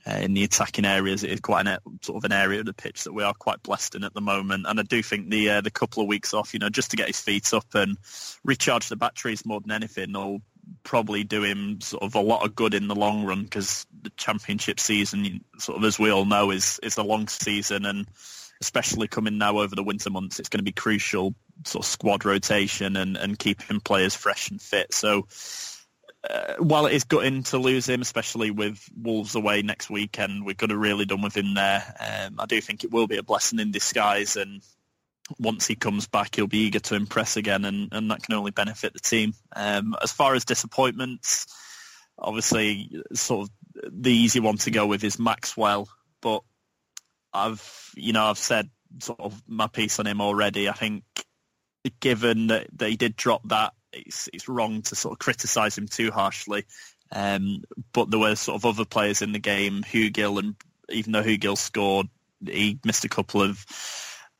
Uh, 0.08 0.18
in 0.18 0.34
the 0.34 0.44
attacking 0.44 0.84
areas, 0.84 1.24
it 1.24 1.32
is 1.32 1.40
quite 1.40 1.66
an 1.66 1.78
sort 2.02 2.16
of 2.16 2.24
an 2.24 2.32
area 2.32 2.60
of 2.60 2.66
the 2.66 2.72
pitch 2.72 3.02
that 3.04 3.12
we 3.12 3.24
are 3.24 3.34
quite 3.34 3.60
blessed 3.64 3.96
in 3.96 4.04
at 4.04 4.14
the 4.14 4.20
moment. 4.20 4.64
And 4.68 4.78
I 4.78 4.84
do 4.84 5.02
think 5.02 5.30
the 5.30 5.50
uh, 5.50 5.60
the 5.60 5.70
couple 5.70 6.00
of 6.00 6.08
weeks 6.08 6.32
off, 6.32 6.54
you 6.54 6.60
know, 6.60 6.68
just 6.68 6.92
to 6.92 6.96
get 6.96 7.08
his 7.08 7.20
feet 7.20 7.52
up 7.52 7.66
and 7.74 7.98
recharge 8.44 8.88
the 8.88 8.96
batteries 8.96 9.44
more 9.44 9.60
than 9.60 9.72
anything, 9.72 10.12
will 10.12 10.42
probably 10.84 11.24
do 11.24 11.42
him 11.42 11.80
sort 11.80 12.04
of 12.04 12.14
a 12.14 12.20
lot 12.20 12.46
of 12.46 12.54
good 12.54 12.72
in 12.72 12.86
the 12.86 12.94
long 12.94 13.24
run 13.24 13.42
because 13.42 13.84
the 14.02 14.10
championship 14.16 14.78
season, 14.78 15.44
sort 15.58 15.76
of 15.76 15.84
as 15.84 15.98
we 15.98 16.10
all 16.10 16.24
know, 16.24 16.52
is 16.52 16.78
is 16.84 16.96
a 16.98 17.02
long 17.02 17.26
season 17.26 17.84
and 17.84 18.06
especially 18.60 19.08
coming 19.08 19.38
now 19.38 19.58
over 19.58 19.74
the 19.74 19.82
winter 19.82 20.10
months, 20.10 20.38
it's 20.38 20.48
going 20.48 20.58
to 20.58 20.64
be 20.64 20.72
crucial 20.72 21.34
sort 21.64 21.84
of 21.84 21.90
squad 21.90 22.24
rotation 22.24 22.96
and, 22.96 23.16
and 23.16 23.38
keeping 23.38 23.80
players 23.80 24.14
fresh 24.14 24.50
and 24.50 24.60
fit. 24.60 24.92
So 24.92 25.26
uh, 26.28 26.54
while 26.58 26.86
it 26.86 26.92
is 26.92 27.04
gutting 27.04 27.44
to 27.44 27.58
lose 27.58 27.88
him, 27.88 28.02
especially 28.02 28.50
with 28.50 28.88
Wolves 28.96 29.34
away 29.34 29.62
next 29.62 29.90
weekend, 29.90 30.44
we're 30.44 30.54
going 30.54 30.70
to 30.70 30.78
really 30.78 31.04
done 31.04 31.22
with 31.22 31.36
him 31.36 31.54
there. 31.54 31.82
Um, 32.00 32.36
I 32.38 32.46
do 32.46 32.60
think 32.60 32.84
it 32.84 32.90
will 32.90 33.06
be 33.06 33.18
a 33.18 33.22
blessing 33.22 33.58
in 33.58 33.70
disguise 33.70 34.36
and 34.36 34.62
once 35.38 35.66
he 35.66 35.74
comes 35.74 36.06
back, 36.06 36.36
he'll 36.36 36.46
be 36.46 36.66
eager 36.66 36.78
to 36.78 36.94
impress 36.94 37.36
again, 37.36 37.64
and, 37.64 37.88
and 37.92 38.10
that 38.10 38.22
can 38.22 38.34
only 38.34 38.50
benefit 38.50 38.92
the 38.92 39.00
team. 39.00 39.34
Um, 39.54 39.96
as 40.02 40.12
far 40.12 40.34
as 40.34 40.44
disappointments, 40.44 41.46
obviously, 42.18 43.02
sort 43.12 43.48
of 43.48 43.92
the 43.92 44.12
easy 44.12 44.40
one 44.40 44.56
to 44.58 44.70
go 44.70 44.86
with 44.86 45.04
is 45.04 45.18
Maxwell, 45.18 45.88
but 46.20 46.42
I've 47.36 47.90
you 47.96 48.12
know 48.12 48.24
I've 48.24 48.38
said 48.38 48.70
sort 49.00 49.20
of 49.20 49.42
my 49.46 49.66
piece 49.66 49.98
on 49.98 50.06
him 50.06 50.20
already. 50.20 50.68
I 50.68 50.72
think 50.72 51.04
given 52.00 52.48
that, 52.48 52.66
that 52.76 52.88
he 52.88 52.96
did 52.96 53.16
drop 53.16 53.42
that, 53.48 53.72
it's 53.92 54.28
it's 54.32 54.48
wrong 54.48 54.82
to 54.82 54.94
sort 54.94 55.12
of 55.12 55.18
criticise 55.18 55.76
him 55.78 55.88
too 55.88 56.10
harshly. 56.10 56.64
Um, 57.12 57.62
but 57.92 58.10
there 58.10 58.20
were 58.20 58.34
sort 58.34 58.56
of 58.56 58.66
other 58.66 58.84
players 58.84 59.22
in 59.22 59.32
the 59.32 59.38
game, 59.38 59.82
Hugill, 59.82 60.38
and 60.38 60.56
even 60.88 61.12
though 61.12 61.22
Hugill 61.22 61.56
scored, 61.56 62.08
he 62.44 62.80
missed 62.84 63.04
a 63.04 63.08
couple 63.08 63.42
of 63.42 63.64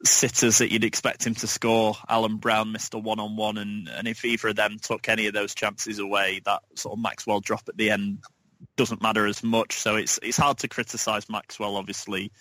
sitters 0.04 0.58
that 0.58 0.72
you'd 0.72 0.84
expect 0.84 1.26
him 1.26 1.34
to 1.36 1.46
score. 1.46 1.94
Alan 2.08 2.36
Brown 2.38 2.72
missed 2.72 2.94
a 2.94 2.98
one-on-one, 2.98 3.56
and, 3.56 3.88
and 3.88 4.08
if 4.08 4.24
either 4.24 4.48
of 4.48 4.56
them 4.56 4.78
took 4.80 5.08
any 5.08 5.26
of 5.26 5.34
those 5.34 5.54
chances 5.54 5.98
away, 5.98 6.40
that 6.44 6.62
sort 6.74 6.94
of 6.94 7.02
Maxwell 7.02 7.40
drop 7.40 7.68
at 7.68 7.76
the 7.76 7.90
end 7.90 8.18
doesn't 8.76 9.02
matter 9.02 9.26
as 9.26 9.42
much. 9.42 9.74
So 9.74 9.96
it's 9.96 10.18
it's 10.22 10.36
hard 10.36 10.58
to 10.58 10.68
criticise 10.68 11.28
Maxwell. 11.28 11.76
Obviously, 11.76 12.32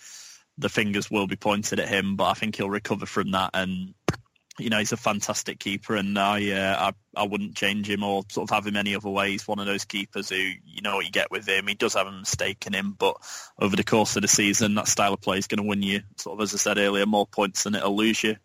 the 0.57 0.69
fingers 0.69 1.11
will 1.11 1.27
be 1.27 1.35
pointed 1.35 1.79
at 1.79 1.89
him, 1.89 2.15
but 2.15 2.25
I 2.25 2.33
think 2.33 2.55
he'll 2.55 2.69
recover 2.69 3.05
from 3.05 3.31
that 3.31 3.51
and 3.53 3.93
you 4.57 4.69
know, 4.69 4.79
he's 4.79 4.93
a 4.93 4.97
fantastic 4.97 5.59
keeper, 5.59 5.95
and 5.95 6.17
I, 6.17 6.51
uh, 6.51 6.91
I, 7.15 7.21
I 7.21 7.23
wouldn't 7.23 7.55
change 7.55 7.89
him 7.89 8.03
or 8.03 8.23
sort 8.29 8.49
of 8.49 8.55
have 8.55 8.65
him 8.65 8.77
any 8.77 8.95
other 8.95 9.09
way. 9.09 9.31
He's 9.31 9.47
one 9.47 9.59
of 9.59 9.65
those 9.65 9.83
keepers 9.83 10.29
who, 10.29 10.37
you 10.37 10.81
know, 10.81 10.95
what 10.95 11.05
you 11.05 11.11
get 11.11 11.29
with 11.29 11.47
him. 11.47 11.67
He 11.67 11.75
does 11.75 11.95
have 11.95 12.07
a 12.07 12.11
mistake 12.11 12.65
in 12.65 12.73
him, 12.73 12.95
but 12.97 13.17
over 13.59 13.75
the 13.75 13.83
course 13.83 14.15
of 14.15 14.21
the 14.21 14.29
season, 14.29 14.75
that 14.75 14.87
style 14.87 15.13
of 15.13 15.21
play 15.21 15.37
is 15.37 15.47
going 15.47 15.61
to 15.61 15.67
win 15.67 15.83
you, 15.83 16.01
sort 16.17 16.39
of 16.39 16.43
as 16.43 16.53
I 16.53 16.57
said 16.57 16.77
earlier, 16.77 17.05
more 17.05 17.27
points 17.27 17.63
than 17.63 17.75
it'll 17.75 17.97
lose 17.97 18.23
you. 18.23 18.37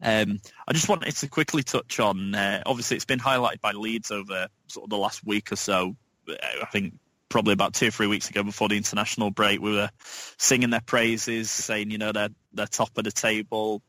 Um, 0.00 0.38
I 0.68 0.72
just 0.74 0.88
wanted 0.88 1.16
to 1.16 1.28
quickly 1.28 1.64
touch 1.64 1.98
on. 1.98 2.36
Uh, 2.36 2.62
obviously, 2.64 2.96
it's 2.96 3.04
been 3.04 3.18
highlighted 3.18 3.60
by 3.60 3.72
Leeds 3.72 4.12
over 4.12 4.46
sort 4.68 4.84
of 4.84 4.90
the 4.90 4.96
last 4.96 5.26
week 5.26 5.50
or 5.50 5.56
so. 5.56 5.96
I 6.28 6.66
think 6.66 6.94
probably 7.28 7.52
about 7.52 7.74
two 7.74 7.88
or 7.88 7.90
three 7.90 8.06
weeks 8.06 8.30
ago 8.30 8.42
before 8.42 8.68
the 8.68 8.76
international 8.76 9.30
break, 9.30 9.60
we 9.60 9.72
were 9.72 9.90
singing 10.38 10.70
their 10.70 10.80
praises, 10.80 11.50
saying, 11.50 11.90
you 11.90 11.98
know, 11.98 12.12
they're 12.12 12.30
they're 12.52 12.66
top 12.66 12.96
of 12.96 13.04
the 13.04 13.12
table 13.12 13.82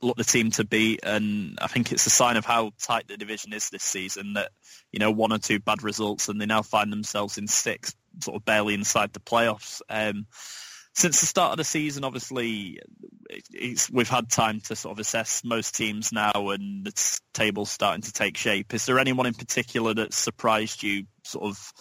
look 0.00 0.16
the 0.16 0.24
team 0.24 0.50
to 0.52 0.64
beat, 0.64 1.00
and 1.02 1.58
I 1.60 1.66
think 1.66 1.92
it's 1.92 2.06
a 2.06 2.10
sign 2.10 2.36
of 2.36 2.44
how 2.44 2.72
tight 2.80 3.08
the 3.08 3.16
division 3.16 3.52
is 3.52 3.70
this 3.70 3.82
season. 3.82 4.34
That 4.34 4.50
you 4.92 4.98
know 4.98 5.10
one 5.10 5.32
or 5.32 5.38
two 5.38 5.60
bad 5.60 5.82
results, 5.82 6.28
and 6.28 6.40
they 6.40 6.46
now 6.46 6.62
find 6.62 6.92
themselves 6.92 7.38
in 7.38 7.46
sixth, 7.46 7.96
sort 8.22 8.36
of 8.36 8.44
barely 8.44 8.74
inside 8.74 9.12
the 9.12 9.20
playoffs. 9.20 9.80
Um, 9.88 10.26
since 10.94 11.20
the 11.20 11.26
start 11.26 11.52
of 11.52 11.58
the 11.58 11.64
season, 11.64 12.04
obviously, 12.04 12.80
we've 13.92 14.08
had 14.08 14.30
time 14.30 14.60
to 14.62 14.74
sort 14.74 14.92
of 14.92 14.98
assess 14.98 15.42
most 15.44 15.76
teams 15.76 16.12
now, 16.12 16.50
and 16.50 16.84
the 16.84 17.20
table's 17.32 17.70
starting 17.70 18.02
to 18.02 18.12
take 18.12 18.36
shape. 18.36 18.74
Is 18.74 18.86
there 18.86 18.98
anyone 18.98 19.26
in 19.26 19.34
particular 19.34 19.94
that 19.94 20.12
surprised 20.12 20.82
you, 20.82 21.04
sort 21.24 21.44
of? 21.44 21.72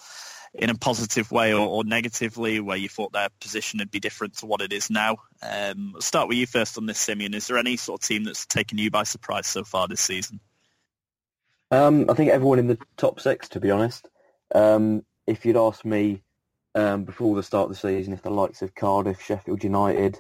In 0.58 0.70
a 0.70 0.76
positive 0.76 1.32
way 1.32 1.54
or, 1.54 1.68
or, 1.68 1.84
negatively, 1.84 2.60
where 2.60 2.78
you 2.78 2.90
thought 2.90 3.14
their 3.14 3.30
position 3.40 3.80
would 3.80 3.92
be 3.92 4.00
different 4.00 4.38
to 4.38 4.46
what 4.46 4.62
it 4.62 4.74
is 4.74 4.90
now? 4.90 5.18
Um, 5.42 5.96
start 6.00 6.28
with 6.28 6.38
you 6.38 6.48
first 6.48 6.78
on 6.78 6.88
this, 6.88 6.98
Simeon. 6.98 7.34
Is 7.34 7.48
there 7.48 7.58
any 7.58 7.78
sort 7.78 8.02
of 8.02 8.08
team 8.08 8.24
that's 8.24 8.46
taken 8.46 8.78
you 8.78 8.90
by 8.90 9.04
surprise 9.04 9.48
so 9.48 9.64
far 9.64 9.88
this 9.88 10.02
season? 10.02 10.40
Um, 11.70 12.10
I 12.10 12.14
think 12.14 12.32
everyone 12.32 12.60
in 12.60 12.68
the 12.68 12.80
top 12.98 13.20
six, 13.20 13.50
to 13.50 13.60
be 13.60 13.72
honest. 13.72 14.10
Um, 14.56 15.06
if 15.28 15.46
you'd 15.46 15.58
asked 15.58 15.86
me 15.86 16.24
um, 16.74 17.04
before 17.04 17.36
the 17.36 17.44
start 17.44 17.66
of 17.66 17.70
the 17.70 17.76
season 17.76 18.14
if 18.14 18.22
the 18.22 18.30
likes 18.30 18.62
of 18.62 18.74
Cardiff, 18.74 19.22
Sheffield 19.22 19.64
United, 19.64 20.20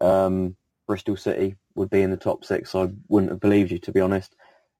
um, 0.00 0.56
Bristol 0.86 1.16
City 1.16 1.56
would 1.74 1.90
be 1.90 2.02
in 2.02 2.10
the 2.10 2.16
top 2.16 2.44
six, 2.44 2.74
I 2.74 2.88
wouldn't 3.08 3.32
have 3.32 3.40
believed 3.40 3.70
you, 3.70 3.78
to 3.80 3.92
be 3.92 4.00
honest. 4.00 4.34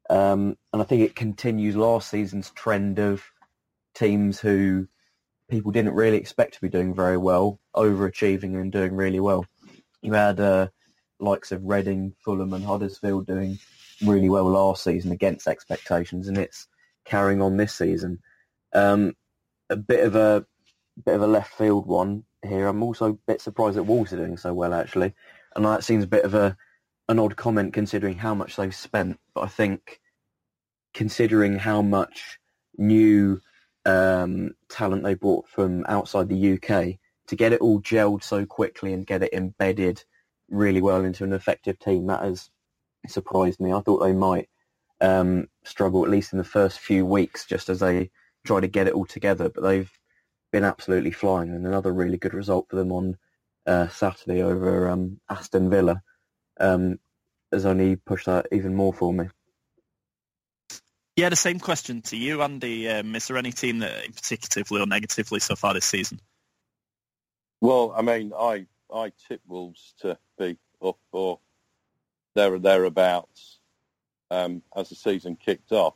Um, 0.08 0.56
and 0.72 0.80
I 0.80 0.84
think 0.84 1.02
it 1.02 1.16
continues 1.16 1.76
last 1.76 2.08
season's 2.08 2.50
trend 2.50 2.98
of 2.98 3.22
teams 3.94 4.38
who 4.38 4.88
people 5.48 5.72
didn't 5.72 5.94
really 5.94 6.16
expect 6.16 6.54
to 6.54 6.60
be 6.60 6.68
doing 6.68 6.94
very 6.94 7.16
well, 7.16 7.60
overachieving 7.74 8.60
and 8.60 8.72
doing 8.72 8.94
really 8.94 9.20
well. 9.20 9.46
You 10.02 10.12
had 10.12 10.40
uh, 10.40 10.68
likes 11.20 11.52
of 11.52 11.64
Reading, 11.64 12.14
Fulham 12.24 12.52
and 12.52 12.64
Huddersfield 12.64 13.26
doing 13.26 13.58
really 14.04 14.28
well 14.28 14.44
last 14.44 14.84
season 14.84 15.12
against 15.12 15.46
expectations, 15.46 16.28
and 16.28 16.38
it's 16.38 16.68
carrying 17.04 17.40
on 17.40 17.56
this 17.56 17.74
season. 17.74 18.20
Um, 18.74 19.14
a 19.70 19.76
bit 19.76 20.04
of 20.04 20.16
a 20.16 20.44
bit 21.04 21.14
of 21.14 21.22
a 21.22 21.26
left 21.26 21.54
field 21.54 21.86
one 21.86 22.24
here. 22.46 22.66
I'm 22.66 22.82
also 22.82 23.10
a 23.10 23.18
bit 23.26 23.40
surprised 23.40 23.76
that 23.76 23.84
Wolves 23.84 24.12
are 24.12 24.16
doing 24.16 24.36
so 24.36 24.52
well, 24.52 24.74
actually. 24.74 25.14
And 25.54 25.64
that 25.64 25.84
seems 25.84 26.04
a 26.04 26.08
bit 26.08 26.24
of 26.24 26.34
a 26.34 26.56
an 27.08 27.18
odd 27.18 27.36
comment 27.36 27.72
considering 27.72 28.16
how 28.16 28.34
much 28.34 28.56
they've 28.56 28.74
spent. 28.74 29.18
But 29.34 29.42
I 29.42 29.48
think 29.48 30.00
considering 30.92 31.58
how 31.58 31.82
much 31.82 32.38
new 32.78 33.40
um, 33.86 34.50
talent 34.68 35.04
they 35.04 35.14
brought 35.14 35.48
from 35.48 35.84
outside 35.88 36.28
the 36.28 36.54
UK 36.54 36.98
to 37.28 37.36
get 37.36 37.52
it 37.52 37.60
all 37.60 37.80
gelled 37.80 38.22
so 38.22 38.44
quickly 38.44 38.92
and 38.92 39.06
get 39.06 39.22
it 39.22 39.32
embedded 39.32 40.04
really 40.50 40.82
well 40.82 41.04
into 41.04 41.24
an 41.24 41.32
effective 41.32 41.78
team. 41.78 42.06
That 42.06 42.22
has 42.22 42.50
surprised 43.06 43.60
me. 43.60 43.72
I 43.72 43.80
thought 43.80 43.98
they 43.98 44.12
might 44.12 44.48
um, 45.00 45.48
struggle 45.64 46.04
at 46.04 46.10
least 46.10 46.32
in 46.32 46.38
the 46.38 46.44
first 46.44 46.80
few 46.80 47.06
weeks 47.06 47.46
just 47.46 47.68
as 47.68 47.80
they 47.80 48.10
try 48.44 48.60
to 48.60 48.68
get 48.68 48.88
it 48.88 48.94
all 48.94 49.06
together, 49.06 49.48
but 49.48 49.62
they've 49.62 49.90
been 50.52 50.64
absolutely 50.64 51.10
flying 51.10 51.50
and 51.50 51.66
another 51.66 51.92
really 51.92 52.18
good 52.18 52.34
result 52.34 52.66
for 52.68 52.76
them 52.76 52.92
on 52.92 53.16
uh, 53.66 53.88
Saturday 53.88 54.42
over 54.42 54.88
um, 54.88 55.20
Aston 55.28 55.70
Villa 55.70 56.02
um, 56.60 56.98
has 57.52 57.66
only 57.66 57.96
pushed 57.96 58.26
that 58.26 58.46
even 58.52 58.74
more 58.74 58.92
for 58.92 59.12
me. 59.12 59.28
Yeah, 61.16 61.30
the 61.30 61.36
same 61.36 61.58
question 61.58 62.02
to 62.02 62.16
you, 62.16 62.42
Andy. 62.42 62.86
Um, 62.90 63.14
is 63.16 63.26
there 63.26 63.38
any 63.38 63.50
team 63.50 63.78
that, 63.78 64.14
particularly 64.14 64.82
or 64.82 64.86
negatively, 64.86 65.40
so 65.40 65.56
far 65.56 65.72
this 65.72 65.86
season? 65.86 66.20
Well, 67.62 67.94
I 67.96 68.02
mean, 68.02 68.32
I 68.38 68.66
I 68.92 69.12
tip 69.26 69.40
Wolves 69.46 69.94
to 70.00 70.18
be 70.38 70.58
up 70.84 70.98
or 71.12 71.40
there 72.34 72.52
or 72.52 72.58
thereabouts 72.58 73.60
um, 74.30 74.62
as 74.76 74.90
the 74.90 74.94
season 74.94 75.36
kicked 75.36 75.72
off, 75.72 75.94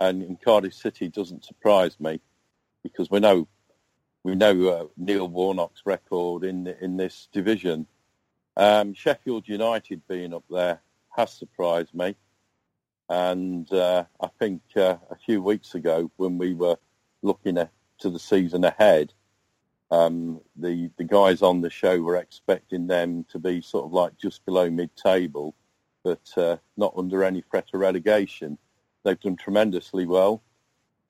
and 0.00 0.36
Cardiff 0.42 0.74
City 0.74 1.08
doesn't 1.08 1.44
surprise 1.44 1.98
me 2.00 2.20
because 2.82 3.08
we 3.12 3.20
know 3.20 3.46
we 4.24 4.34
know 4.34 4.68
uh, 4.68 4.86
Neil 4.96 5.28
Warnock's 5.28 5.82
record 5.86 6.42
in 6.42 6.66
in 6.80 6.96
this 6.96 7.28
division. 7.32 7.86
Um, 8.56 8.92
Sheffield 8.92 9.46
United 9.46 10.02
being 10.08 10.34
up 10.34 10.44
there 10.50 10.80
has 11.16 11.32
surprised 11.32 11.94
me. 11.94 12.16
And 13.08 13.70
uh, 13.72 14.04
I 14.20 14.28
think 14.38 14.62
uh, 14.76 14.96
a 15.10 15.16
few 15.16 15.42
weeks 15.42 15.74
ago, 15.74 16.10
when 16.16 16.38
we 16.38 16.54
were 16.54 16.76
looking 17.22 17.58
at, 17.58 17.70
to 17.98 18.10
the 18.10 18.18
season 18.18 18.64
ahead, 18.64 19.12
um, 19.90 20.40
the 20.56 20.90
the 20.96 21.04
guys 21.04 21.42
on 21.42 21.60
the 21.60 21.70
show 21.70 22.00
were 22.00 22.16
expecting 22.16 22.86
them 22.86 23.24
to 23.30 23.38
be 23.38 23.60
sort 23.60 23.84
of 23.84 23.92
like 23.92 24.16
just 24.16 24.44
below 24.46 24.70
mid-table, 24.70 25.54
but 26.02 26.26
uh, 26.36 26.56
not 26.76 26.94
under 26.96 27.22
any 27.22 27.42
threat 27.42 27.68
of 27.74 27.80
relegation. 27.80 28.56
They've 29.04 29.20
done 29.20 29.36
tremendously 29.36 30.06
well. 30.06 30.42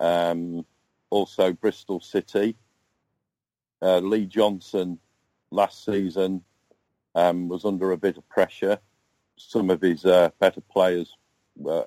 Um, 0.00 0.66
also, 1.10 1.52
Bristol 1.52 2.00
City, 2.00 2.56
uh, 3.80 3.98
Lee 3.98 4.26
Johnson 4.26 4.98
last 5.50 5.84
season 5.84 6.42
um, 7.14 7.48
was 7.48 7.64
under 7.64 7.92
a 7.92 7.96
bit 7.96 8.16
of 8.16 8.28
pressure. 8.28 8.78
Some 9.36 9.70
of 9.70 9.80
his 9.80 10.04
uh, 10.04 10.30
better 10.40 10.60
players 10.60 11.16
were, 11.56 11.86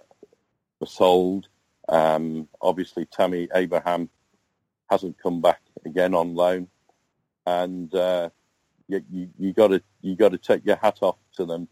were 0.80 0.88
sold. 0.88 1.48
Um, 1.88 2.48
obviously, 2.62 3.06
Tammy 3.06 3.48
Abraham 3.54 4.10
hasn't 4.90 5.22
come 5.22 5.42
back 5.42 5.62
again 5.86 6.14
on 6.14 6.36
loan, 6.36 6.68
and 7.46 7.94
uh, 7.94 8.30
you, 8.88 9.04
you, 9.12 9.30
you 9.38 9.54
got 9.54 9.68
to 9.70 9.82
you 10.02 10.16
got 10.16 10.32
to 10.32 10.38
take 10.38 10.66
your 10.66 10.78
hat 10.78 11.00
off 11.02 11.18
to 11.36 11.46
them. 11.46 11.68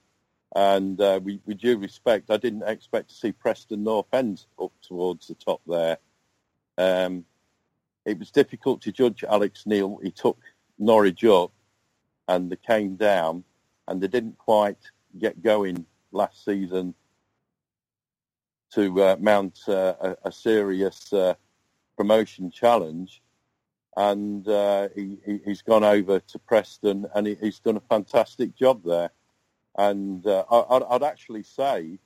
And 0.56 1.02
uh, 1.02 1.20
we, 1.24 1.40
with 1.48 1.58
due 1.60 1.78
respect, 1.78 2.30
I 2.30 2.38
didn't 2.38 2.64
expect 2.64 3.10
to 3.10 3.16
see 3.16 3.32
Preston 3.32 3.84
North 3.84 4.06
End 4.14 4.46
up 4.62 4.72
towards 4.84 5.28
the 5.28 5.36
top 5.36 5.62
there. 5.66 5.98
Um, 6.78 7.26
it 8.06 8.20
was 8.20 8.30
difficult 8.30 8.82
to 8.82 8.92
judge 8.92 9.24
Alex 9.24 9.66
Neil. 9.66 10.00
He 10.04 10.12
took 10.12 10.38
Norwich 10.78 11.24
up, 11.24 11.52
and 12.28 12.52
they 12.52 12.56
came 12.56 12.96
down, 12.96 13.44
and 13.88 14.02
they 14.02 14.08
didn't 14.08 14.38
quite 14.38 14.78
get 15.18 15.42
going 15.42 15.86
last 16.12 16.46
season 16.46 16.94
to 18.74 19.04
uh, 19.04 19.16
mount 19.20 19.60
uh, 19.68 19.94
a, 20.02 20.18
a, 20.26 20.32
serious 20.32 21.12
uh, 21.14 21.34
promotion 21.98 22.50
challenge. 22.50 23.22
And 23.96 24.48
uh, 24.48 24.90
he, 24.96 25.20
has 25.46 25.62
gone 25.62 25.84
over 25.84 26.20
to 26.20 26.40
Preston 26.40 27.06
and 27.14 27.28
he, 27.28 27.36
he's 27.36 27.60
done 27.60 27.78
a 27.78 27.82
fantastic 27.82 28.56
job 28.56 28.82
there. 28.84 29.12
And 29.78 30.26
uh, 30.26 30.46
I, 30.50 30.94
would 30.94 31.04
actually 31.04 31.44
say 31.44 32.00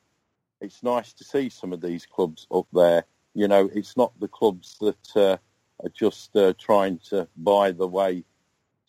it's 0.60 0.84
nice 0.84 1.14
to 1.14 1.24
see 1.24 1.50
some 1.50 1.72
of 1.72 1.82
these 1.82 2.06
clubs 2.06 2.48
up 2.52 2.68
there. 2.74 3.06
You 3.34 3.48
know, 3.48 3.70
it's 3.74 3.96
not 3.96 4.20
the 4.20 4.28
clubs 4.28 4.78
that 4.82 5.16
uh, 5.16 5.38
are 5.84 5.90
just 5.94 6.36
trying 6.60 7.00
to 7.10 7.28
buy 7.38 7.72
the 7.72 7.88
way 7.88 8.26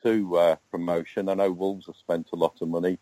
to 0.03 0.57
promotion. 0.71 1.29
I 1.29 1.35
know 1.35 1.53
Wolves 1.53 1.87
have 1.87 1.97
spent 1.97 2.31
a 2.33 2.37
lot 2.37 2.61
of 2.61 2.69
money. 2.69 2.99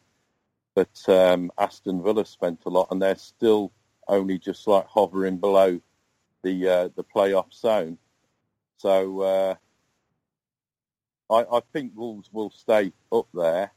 but 0.74 1.08
um, 1.08 1.50
Aston 1.56 2.02
Villa 2.02 2.26
spent 2.26 2.60
a 2.66 2.70
lot, 2.70 2.88
and 2.90 3.00
they're 3.00 3.16
still 3.16 3.72
only 4.09 4.38
just 4.38 4.66
like 4.66 4.87
hovering 4.87 5.38
below 5.38 5.81
the 6.42 6.69
uh, 6.69 6.88
the 6.95 7.05
playoff 7.05 7.53
zone. 7.53 7.99
So 8.79 9.21
uh, 9.21 9.55
I, 11.31 11.57
I, 11.57 11.61
think 11.73 11.92
Wolves 11.95 12.31
will 12.33 12.51
stay 12.51 12.92
up 13.11 13.27
there. 13.33 13.73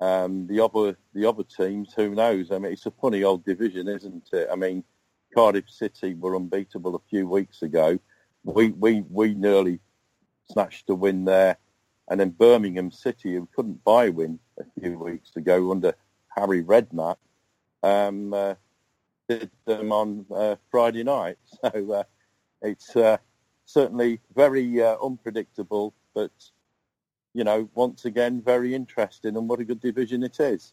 Um, 0.00 0.46
the 0.46 0.60
other 0.60 0.96
the 1.14 1.28
other 1.28 1.44
teams, 1.44 1.92
who 1.94 2.14
knows? 2.14 2.50
I 2.50 2.58
mean, 2.58 2.72
it's 2.72 2.86
a 2.86 2.90
funny 2.90 3.24
old 3.24 3.44
division, 3.44 3.88
isn't 3.88 4.28
it? 4.32 4.48
I 4.50 4.56
mean, 4.56 4.84
Cardiff 5.34 5.68
City 5.68 6.14
were 6.14 6.36
unbeatable 6.36 6.94
a 6.94 7.10
few 7.10 7.28
weeks 7.28 7.62
ago. 7.62 7.98
We 8.44 8.70
we 8.70 9.02
we 9.02 9.34
nearly 9.34 9.80
snatched 10.50 10.90
a 10.90 10.94
win 10.94 11.24
there, 11.24 11.56
and 12.08 12.20
then 12.20 12.30
Birmingham 12.30 12.90
City, 12.90 13.34
who 13.34 13.48
couldn't 13.54 13.84
buy 13.84 14.06
a 14.06 14.12
win 14.12 14.38
a 14.58 14.80
few 14.80 14.98
weeks 14.98 15.36
ago 15.36 15.70
under 15.70 15.94
Harry 16.28 16.62
Redknapp, 16.62 17.16
um, 17.82 18.34
uh, 18.34 18.54
did 19.28 19.50
them 19.66 19.92
on 19.92 20.26
uh, 20.34 20.56
Friday 20.70 21.04
night. 21.04 21.38
So 21.72 21.92
uh, 21.92 22.02
it's 22.62 22.96
uh, 22.96 23.18
certainly 23.64 24.20
very 24.34 24.82
uh, 24.82 24.96
unpredictable, 25.02 25.94
but 26.14 26.32
you 27.34 27.44
know, 27.44 27.68
once 27.74 28.04
again, 28.04 28.40
very 28.40 28.74
interesting, 28.74 29.36
and 29.36 29.48
what 29.48 29.60
a 29.60 29.64
good 29.64 29.80
division 29.80 30.22
it 30.22 30.38
is. 30.40 30.72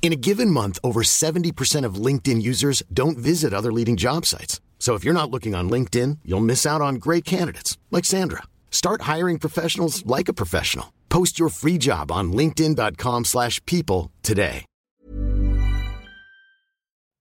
In 0.00 0.12
a 0.12 0.16
given 0.16 0.50
month, 0.50 0.78
over 0.82 1.02
70% 1.02 1.84
of 1.84 1.96
LinkedIn 2.06 2.40
users 2.40 2.82
don't 2.90 3.18
visit 3.18 3.52
other 3.52 3.70
leading 3.70 3.98
job 3.98 4.24
sites. 4.24 4.62
So 4.78 4.94
if 4.94 5.04
you're 5.04 5.12
not 5.12 5.30
looking 5.30 5.54
on 5.54 5.68
LinkedIn, 5.68 6.20
you'll 6.24 6.48
miss 6.52 6.64
out 6.64 6.80
on 6.80 6.94
great 6.94 7.26
candidates 7.26 7.76
like 7.90 8.06
Sandra. 8.06 8.44
Start 8.70 9.02
hiring 9.02 9.38
professionals 9.38 10.06
like 10.06 10.28
a 10.30 10.32
professional. 10.32 10.94
Post 11.10 11.38
your 11.38 11.50
free 11.50 11.76
job 11.76 12.10
on 12.10 12.32
linkedin.com/people 12.32 14.10
today. 14.22 14.64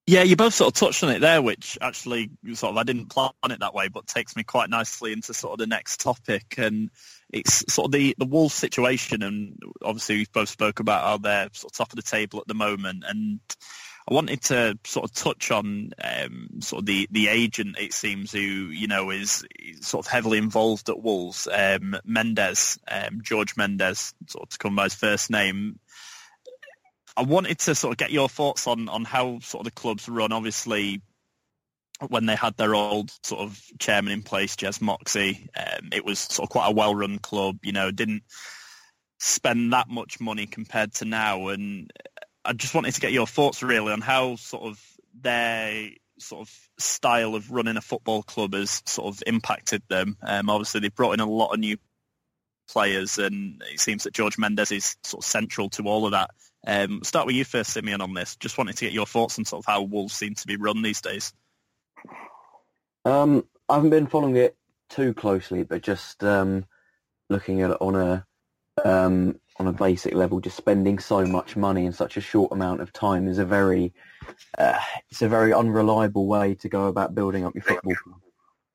Yeah, 0.10 0.24
you 0.24 0.38
both 0.38 0.54
sort 0.54 0.70
of 0.70 0.74
touched 0.80 1.04
on 1.04 1.10
it 1.10 1.20
there, 1.20 1.42
which 1.42 1.78
actually 1.82 2.30
sort 2.54 2.72
of 2.72 2.78
I 2.78 2.84
didn't 2.84 3.08
plan 3.08 3.32
it 3.50 3.60
that 3.60 3.74
way, 3.74 3.90
but 3.90 4.08
takes 4.08 4.38
me 4.38 4.44
quite 4.44 4.70
nicely 4.70 5.12
into 5.12 5.34
sort 5.34 5.52
of 5.54 5.60
the 5.60 5.68
next 5.68 6.00
topic 6.00 6.56
and 6.58 6.90
it's 7.30 7.72
sort 7.74 7.88
of 7.88 7.92
the, 7.92 8.16
the 8.18 8.26
Wolves 8.26 8.54
situation, 8.54 9.24
and 9.24 9.60
obviously 9.84 10.18
we've 10.18 10.32
both 10.32 10.50
spoke 10.50 10.80
about 10.80 11.04
how 11.04 11.18
they're 11.18 11.50
sort 11.54 11.72
of 11.72 11.78
top 11.78 11.92
of 11.92 11.98
the 11.98 12.02
table 12.02 12.40
at 12.40 12.48
the 12.48 12.54
moment, 12.54 13.04
and 13.08 13.40
I 14.10 14.14
wanted 14.14 14.42
to 14.44 14.80
sort 14.86 15.04
of 15.04 15.14
touch 15.14 15.52
on 15.52 15.92
um, 16.02 16.62
sort 16.62 16.82
of 16.82 16.86
the, 16.86 17.10
the 17.12 17.28
agent, 17.28 17.78
it 17.78 17.92
seems, 17.92 18.32
who, 18.32 18.40
you 18.40 18.88
know, 18.88 19.10
is, 19.10 19.46
sort 19.82 20.06
of 20.06 20.12
heavily 20.12 20.38
involved 20.38 20.88
at 20.88 21.02
Wolves, 21.02 21.46
um, 21.52 21.98
Mendes, 22.06 22.80
um, 22.88 23.20
George 23.22 23.58
Mendes, 23.58 24.14
sort 24.28 24.44
of 24.44 24.50
to 24.50 24.58
come 24.58 24.78
by 24.78 24.86
his 24.86 24.96
first 24.96 25.30
name. 25.30 25.80
I 27.18 27.24
wanted 27.24 27.60
to 27.60 27.76
sort 27.76 27.92
of 27.94 27.98
get 27.98 28.12
your 28.12 28.30
thoughts 28.30 28.66
on, 28.66 28.88
on 28.88 29.04
how 29.04 29.40
sort 29.40 29.66
of 29.68 29.74
the 29.74 29.80
club's 29.80 30.08
run. 30.08 30.32
Obviously, 30.32 31.02
when 32.10 32.26
they 32.26 32.36
had 32.36 32.56
their 32.58 32.76
old 32.76 33.12
sort 33.24 33.42
of 33.42 33.60
chairman 33.80 34.14
in 34.14 34.24
place, 34.24 34.56
Jez 34.56 34.82
Moxey, 34.82 35.50
um, 35.58 35.90
it 35.92 36.06
was 36.06 36.20
sort 36.20 36.48
of 36.48 36.52
quite 36.52 36.68
a 36.68 36.74
well-run 36.74 37.20
club. 37.20 37.58
You 37.64 37.72
know, 37.72 37.92
didn't 37.92 38.24
spend 39.20 39.74
that 39.74 39.90
much 39.90 40.20
money 40.20 40.46
compared 40.46 40.94
to 40.96 41.06
now. 41.06 41.48
And 41.48 41.92
I 42.46 42.54
just 42.54 42.76
wanted 42.76 42.94
to 42.94 43.02
get 43.02 43.12
your 43.12 43.28
thoughts 43.28 43.64
really 43.64 43.92
on 43.92 44.02
how 44.02 44.36
sort 44.36 44.64
of 44.64 44.82
their 45.20 45.90
sort 46.20 46.48
of 46.48 46.70
style 46.80 47.36
of 47.36 47.52
running 47.52 47.78
a 47.78 47.82
football 47.82 48.24
club 48.24 48.54
has 48.54 48.82
sort 48.86 49.14
of 49.14 49.24
impacted 49.26 49.82
them. 49.88 50.18
Um, 50.22 50.50
obviously, 50.50 50.82
they've 50.82 50.96
brought 50.96 51.14
in 51.14 51.20
a 51.20 51.26
lot 51.26 51.54
of 51.54 51.60
new 51.60 51.78
players, 52.70 53.18
and 53.18 53.62
it 53.72 53.80
seems 53.80 54.04
that 54.04 54.14
George 54.14 54.38
Mendes 54.38 54.72
is 54.72 54.98
sort 55.04 55.24
of 55.24 55.30
central 55.30 55.70
to 55.72 55.84
all 55.84 56.06
of 56.06 56.12
that. 56.12 56.32
Um, 56.66 57.02
start 57.04 57.26
with 57.26 57.36
you 57.36 57.46
first, 57.46 57.72
Simeon, 57.72 58.02
on 58.02 58.14
this. 58.14 58.36
Just 58.36 58.58
wanted 58.58 58.76
to 58.78 58.86
get 58.86 58.94
your 58.94 59.06
thoughts 59.06 59.40
on 59.40 59.46
sort 59.46 59.62
of 59.62 59.72
how 59.72 59.84
Wolves 59.84 60.14
seem 60.14 60.36
to 60.36 60.48
be 60.48 60.58
run 60.58 60.82
these 60.82 61.02
days. 61.02 61.34
Um, 63.08 63.46
I 63.70 63.76
haven't 63.76 63.92
been 63.92 64.08
following 64.08 64.36
it 64.36 64.58
too 64.90 65.14
closely, 65.14 65.64
but 65.64 65.82
just 65.82 66.26
um, 66.26 66.66
looking 67.30 67.62
at 67.62 67.72
it 67.72 67.78
on 67.80 67.96
a 67.96 68.26
um, 68.84 69.40
on 69.58 69.68
a 69.68 69.72
basic 69.72 70.14
level, 70.14 70.42
just 70.42 70.58
spending 70.58 71.00
so 71.00 71.26
much 71.26 71.56
money 71.56 71.86
in 71.86 71.94
such 71.94 72.18
a 72.18 72.22
short 72.22 72.52
amount 72.52 72.82
of 72.82 72.92
time 72.92 73.30
is 73.30 73.38
a 73.38 73.46
very 73.46 73.94
uh, 74.58 74.78
it's 75.10 75.22
a 75.22 75.30
very 75.30 75.54
unreliable 75.54 76.28
way 76.28 76.54
to 76.56 76.68
go 76.68 76.88
about 76.88 77.16
building 77.16 77.46
up 77.46 77.56
your 77.56 77.64
football 77.64 77.96
club. 77.96 78.20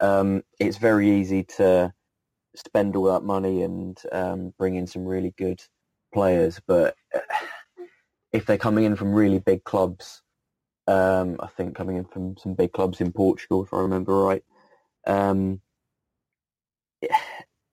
Um, 0.01 0.43
it's 0.59 0.79
very 0.79 1.11
easy 1.11 1.45
to 1.59 1.93
spend 2.57 2.97
all 2.97 3.13
that 3.13 3.25
money 3.25 3.63
and 3.63 4.01
um, 4.13 4.55
bring 4.57 4.77
in 4.77 4.87
some 4.87 5.05
really 5.05 5.35
good 5.37 5.63
players, 6.15 6.59
but 6.67 6.97
uh, 7.15 7.21
if 8.33 8.47
they're 8.47 8.57
coming 8.57 8.85
in 8.85 8.97
from 8.97 9.13
really 9.13 9.41
big 9.41 9.63
clubs, 9.65 10.23
um, 10.87 11.37
I 11.41 11.47
think 11.49 11.75
coming 11.77 11.97
in 11.97 12.05
from 12.05 12.37
some 12.37 12.55
big 12.55 12.73
clubs 12.73 13.01
in 13.01 13.13
Portugal, 13.13 13.65
if 13.65 13.73
I 13.73 13.79
remember 13.79 14.15
right. 14.15 14.45
Um, 15.07 15.61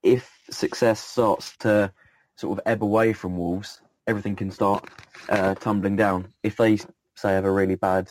if 0.03 0.31
success 0.49 0.99
starts 0.99 1.55
to 1.57 1.91
sort 2.37 2.57
of 2.57 2.63
ebb 2.65 2.83
away 2.83 3.13
from 3.13 3.37
Wolves, 3.37 3.81
everything 4.07 4.35
can 4.35 4.51
start 4.51 4.87
uh, 5.27 5.55
tumbling 5.55 5.95
down. 5.95 6.33
If 6.43 6.57
they 6.57 6.77
say 7.15 7.33
have 7.33 7.45
a 7.45 7.51
really 7.51 7.75
bad 7.75 8.09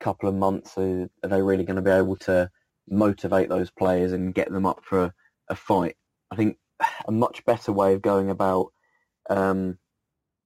couple 0.00 0.28
of 0.28 0.34
months, 0.34 0.76
are, 0.76 1.08
are 1.22 1.28
they 1.28 1.42
really 1.42 1.64
going 1.64 1.76
to 1.76 1.82
be 1.82 1.90
able 1.90 2.16
to 2.16 2.50
motivate 2.88 3.48
those 3.48 3.70
players 3.70 4.12
and 4.12 4.34
get 4.34 4.50
them 4.50 4.66
up 4.66 4.84
for 4.84 5.14
a 5.48 5.54
fight? 5.54 5.96
I 6.30 6.36
think 6.36 6.58
a 7.06 7.12
much 7.12 7.44
better 7.44 7.72
way 7.72 7.94
of 7.94 8.02
going 8.02 8.30
about 8.30 8.72
um, 9.30 9.78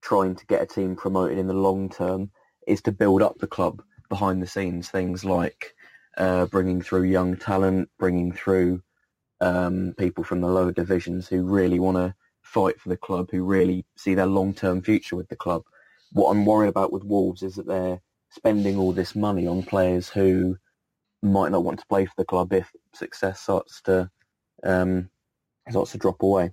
trying 0.03 0.35
to 0.37 0.47
get 0.47 0.63
a 0.63 0.67
team 0.67 0.97
promoted 0.97 1.39
in 1.39 1.47
the 1.47 1.55
long 1.55 1.89
term 1.89 2.31
is 2.67 2.83
to 2.83 2.93
build 2.93 3.23
up 3.23 3.39
the 3.39 3.47
club 3.47 3.83
behind 4.09 4.43
the 4.43 4.47
scenes. 4.47 4.89
Things 4.89 5.25
like 5.25 5.75
uh, 6.17 6.47
bringing 6.47 6.83
through 6.83 7.05
young 7.05 7.37
talent, 7.37 7.89
bringing 7.99 8.33
through 8.33 8.83
um, 9.41 9.95
people 9.99 10.25
from 10.25 10.41
the 10.41 10.49
lower 10.49 10.73
divisions 10.73 11.29
who 11.29 11.43
really 11.43 11.81
want 11.81 11.97
to 11.97 12.15
fight 12.43 12.81
for 12.81 12.89
the 12.89 12.97
club, 12.97 13.29
who 13.31 13.45
really 13.45 13.85
see 13.97 14.15
their 14.15 14.27
long-term 14.27 14.83
future 14.83 15.17
with 15.17 15.29
the 15.29 15.37
club. 15.37 15.63
What 16.13 16.31
I'm 16.31 16.47
worried 16.47 16.69
about 16.69 16.93
with 16.93 17.05
Wolves 17.05 17.43
is 17.43 17.57
that 17.57 17.67
they're 17.67 18.01
spending 18.31 18.79
all 18.79 18.93
this 18.93 19.15
money 19.15 19.47
on 19.47 19.63
players 19.63 20.09
who 20.09 20.57
might 21.23 21.53
not 21.53 21.65
want 21.65 21.81
to 21.81 21.87
play 21.87 22.05
for 22.05 22.15
the 22.17 22.25
club 22.25 22.53
if 22.53 22.71
success 22.95 23.41
starts 23.41 23.81
to 23.83 24.11
um, 24.65 25.11
starts 25.71 25.93
to 25.93 25.99
drop 25.99 26.23
away. 26.23 26.51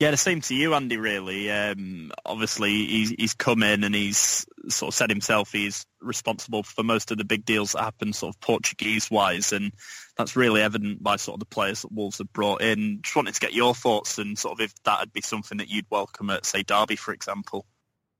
Yeah, 0.00 0.12
the 0.12 0.16
same 0.16 0.40
to 0.42 0.54
you, 0.54 0.74
Andy. 0.74 0.96
Really, 0.96 1.50
um, 1.50 2.12
obviously 2.24 2.70
he's 2.70 3.10
he's 3.10 3.34
come 3.34 3.64
in 3.64 3.82
and 3.82 3.92
he's 3.92 4.46
sort 4.68 4.88
of 4.88 4.94
said 4.94 5.10
himself 5.10 5.50
he's 5.50 5.86
responsible 6.00 6.62
for 6.62 6.84
most 6.84 7.10
of 7.10 7.18
the 7.18 7.24
big 7.24 7.44
deals 7.44 7.72
that 7.72 7.82
happen, 7.82 8.12
sort 8.12 8.32
of 8.32 8.40
Portuguese 8.40 9.10
wise, 9.10 9.52
and 9.52 9.72
that's 10.16 10.36
really 10.36 10.62
evident 10.62 11.02
by 11.02 11.16
sort 11.16 11.34
of 11.34 11.40
the 11.40 11.46
players 11.46 11.82
that 11.82 11.90
Wolves 11.90 12.18
have 12.18 12.32
brought 12.32 12.62
in. 12.62 13.00
Just 13.02 13.16
wanted 13.16 13.34
to 13.34 13.40
get 13.40 13.54
your 13.54 13.74
thoughts 13.74 14.18
and 14.18 14.38
sort 14.38 14.60
of 14.60 14.64
if 14.64 14.72
that 14.84 15.00
would 15.00 15.12
be 15.12 15.20
something 15.20 15.58
that 15.58 15.68
you'd 15.68 15.86
welcome 15.90 16.30
at, 16.30 16.46
say, 16.46 16.62
Derby, 16.62 16.94
for 16.94 17.12
example. 17.12 17.66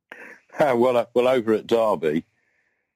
well, 0.61 0.97
uh, 0.97 1.07
well, 1.15 1.29
over 1.29 1.53
at 1.53 1.69
Derby, 1.69 2.25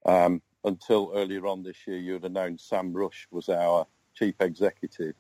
um, 0.07 0.43
until 0.65 1.13
earlier 1.15 1.47
on 1.47 1.63
this 1.63 1.77
year, 1.87 1.99
you 1.99 2.15
would 2.15 2.25
have 2.25 2.33
known 2.33 2.59
Sam 2.59 2.93
Rush 2.93 3.29
was 3.31 3.49
our 3.49 3.87
chief 4.17 4.35
executive. 4.41 5.15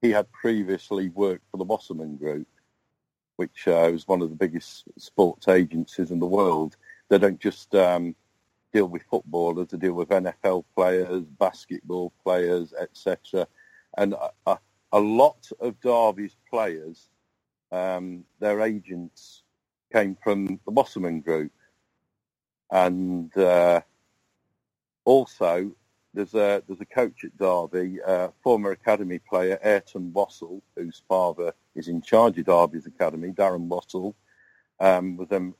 He 0.00 0.10
had 0.10 0.32
previously 0.32 1.10
worked 1.10 1.44
for 1.50 1.58
the 1.58 1.64
Wasserman 1.64 2.16
Group 2.16 2.48
which 3.36 3.66
uh, 3.66 3.90
is 3.92 4.08
one 4.08 4.22
of 4.22 4.30
the 4.30 4.36
biggest 4.36 4.84
sports 4.98 5.48
agencies 5.48 6.10
in 6.10 6.20
the 6.20 6.26
world. 6.26 6.76
They 7.08 7.18
don't 7.18 7.40
just 7.40 7.74
um, 7.74 8.14
deal 8.72 8.86
with 8.86 9.02
footballers; 9.10 9.68
they 9.68 9.78
deal 9.78 9.94
with 9.94 10.08
NFL 10.08 10.64
players, 10.74 11.24
basketball 11.38 12.12
players, 12.22 12.72
etc. 12.78 13.46
And 13.96 14.14
a, 14.46 14.58
a, 14.92 15.00
lot 15.00 15.50
of 15.60 15.80
Derby's 15.80 16.36
players 16.48 17.08
um, 17.70 18.24
their 18.38 18.60
agents 18.60 19.42
came 19.92 20.16
from 20.22 20.60
the 20.64 20.70
Wasserman 20.70 21.20
Group, 21.20 21.52
and 22.70 23.36
uh, 23.36 23.80
also 25.04 25.72
there's 26.14 26.34
a 26.34 26.62
there's 26.66 26.80
a 26.80 26.86
coach 26.86 27.24
at 27.24 27.36
Derby, 27.38 28.00
uh, 28.02 28.28
former 28.42 28.72
academy 28.72 29.18
player 29.18 29.58
Ayrton 29.62 30.12
Wassall, 30.12 30.60
whose 30.76 31.02
father 31.08 31.52
is 31.74 31.88
in 31.88 32.02
charge 32.02 32.38
of 32.38 32.46
Derby's 32.46 32.86
academy. 32.86 33.30
Darren 33.30 33.68
Wassall 33.68 34.14
um, 34.80 35.16
was 35.16 35.30
um, 35.32 35.54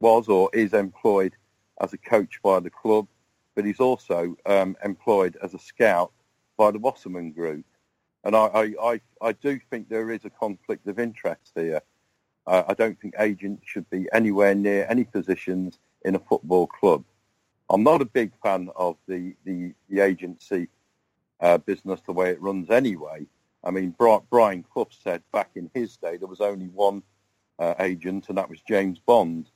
was 0.00 0.28
or 0.28 0.50
is 0.52 0.74
employed 0.74 1.34
as 1.80 1.92
a 1.92 1.98
coach 1.98 2.40
by 2.42 2.60
the 2.60 2.70
club, 2.70 3.06
but 3.54 3.64
he's 3.64 3.80
also 3.80 4.36
um, 4.46 4.76
employed 4.84 5.36
as 5.42 5.54
a 5.54 5.58
scout 5.58 6.12
by 6.56 6.70
the 6.70 6.78
Wasserman 6.78 7.32
Group. 7.32 7.64
And 8.24 8.34
I, 8.36 8.46
I, 8.46 8.74
I, 8.82 9.00
I 9.22 9.32
do 9.32 9.58
think 9.70 9.88
there 9.88 10.10
is 10.10 10.24
a 10.24 10.30
conflict 10.30 10.86
of 10.88 10.98
interest 10.98 11.52
here. 11.54 11.80
Uh, 12.46 12.64
I 12.68 12.74
don't 12.74 13.00
think 13.00 13.14
agents 13.18 13.62
should 13.66 13.88
be 13.90 14.08
anywhere 14.12 14.54
near 14.54 14.86
any 14.88 15.04
positions 15.04 15.78
in 16.04 16.14
a 16.14 16.18
football 16.18 16.66
club. 16.66 17.04
I'm 17.70 17.82
not 17.82 18.02
a 18.02 18.06
big 18.06 18.32
fan 18.42 18.70
of 18.76 18.96
the, 19.06 19.34
the, 19.44 19.74
the 19.88 20.00
agency 20.00 20.68
uh, 21.40 21.58
business 21.58 22.00
the 22.06 22.12
way 22.12 22.30
it 22.30 22.40
runs 22.40 22.70
anyway. 22.70 23.26
I 23.64 23.70
mean, 23.70 23.94
Brian 23.98 24.62
Clough 24.62 24.88
said 24.90 25.22
back 25.32 25.50
in 25.56 25.70
his 25.74 25.96
day 25.96 26.16
there 26.16 26.28
was 26.28 26.40
only 26.40 26.68
one 26.68 27.02
uh, 27.58 27.74
agent, 27.80 28.28
and 28.28 28.38
that 28.38 28.48
was 28.48 28.60
James 28.62 28.98
Bond. 28.98 29.50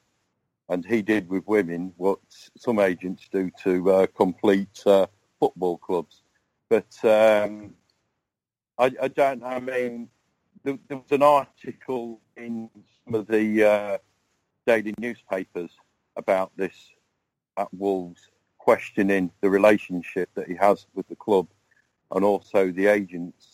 And 0.68 0.84
he 0.84 1.02
did 1.02 1.28
with 1.28 1.46
women 1.46 1.92
what 1.96 2.20
some 2.56 2.78
agents 2.78 3.28
do 3.30 3.50
to 3.62 3.90
uh, 3.90 4.06
complete 4.16 4.82
uh, 4.86 5.06
football 5.38 5.78
clubs. 5.78 6.22
But 6.68 6.92
um, 7.04 7.74
I, 8.78 8.90
I, 9.02 9.08
don't. 9.08 9.42
I 9.44 9.60
mean, 9.60 10.08
there, 10.64 10.78
there, 10.88 10.98
was 10.98 11.10
an 11.10 11.22
article 11.22 12.20
in 12.36 12.70
some 13.04 13.14
of 13.14 13.26
the 13.26 13.64
uh, 13.64 13.98
daily 14.66 14.94
newspapers 14.98 15.70
about 16.16 16.52
this 16.56 16.74
at 17.58 17.72
Wolves, 17.74 18.30
questioning 18.58 19.30
the 19.40 19.50
relationship 19.50 20.30
that 20.34 20.48
he 20.48 20.54
has 20.54 20.86
with 20.94 21.08
the 21.08 21.16
club, 21.16 21.48
and 22.12 22.24
also 22.24 22.70
the 22.70 22.86
agents, 22.86 23.51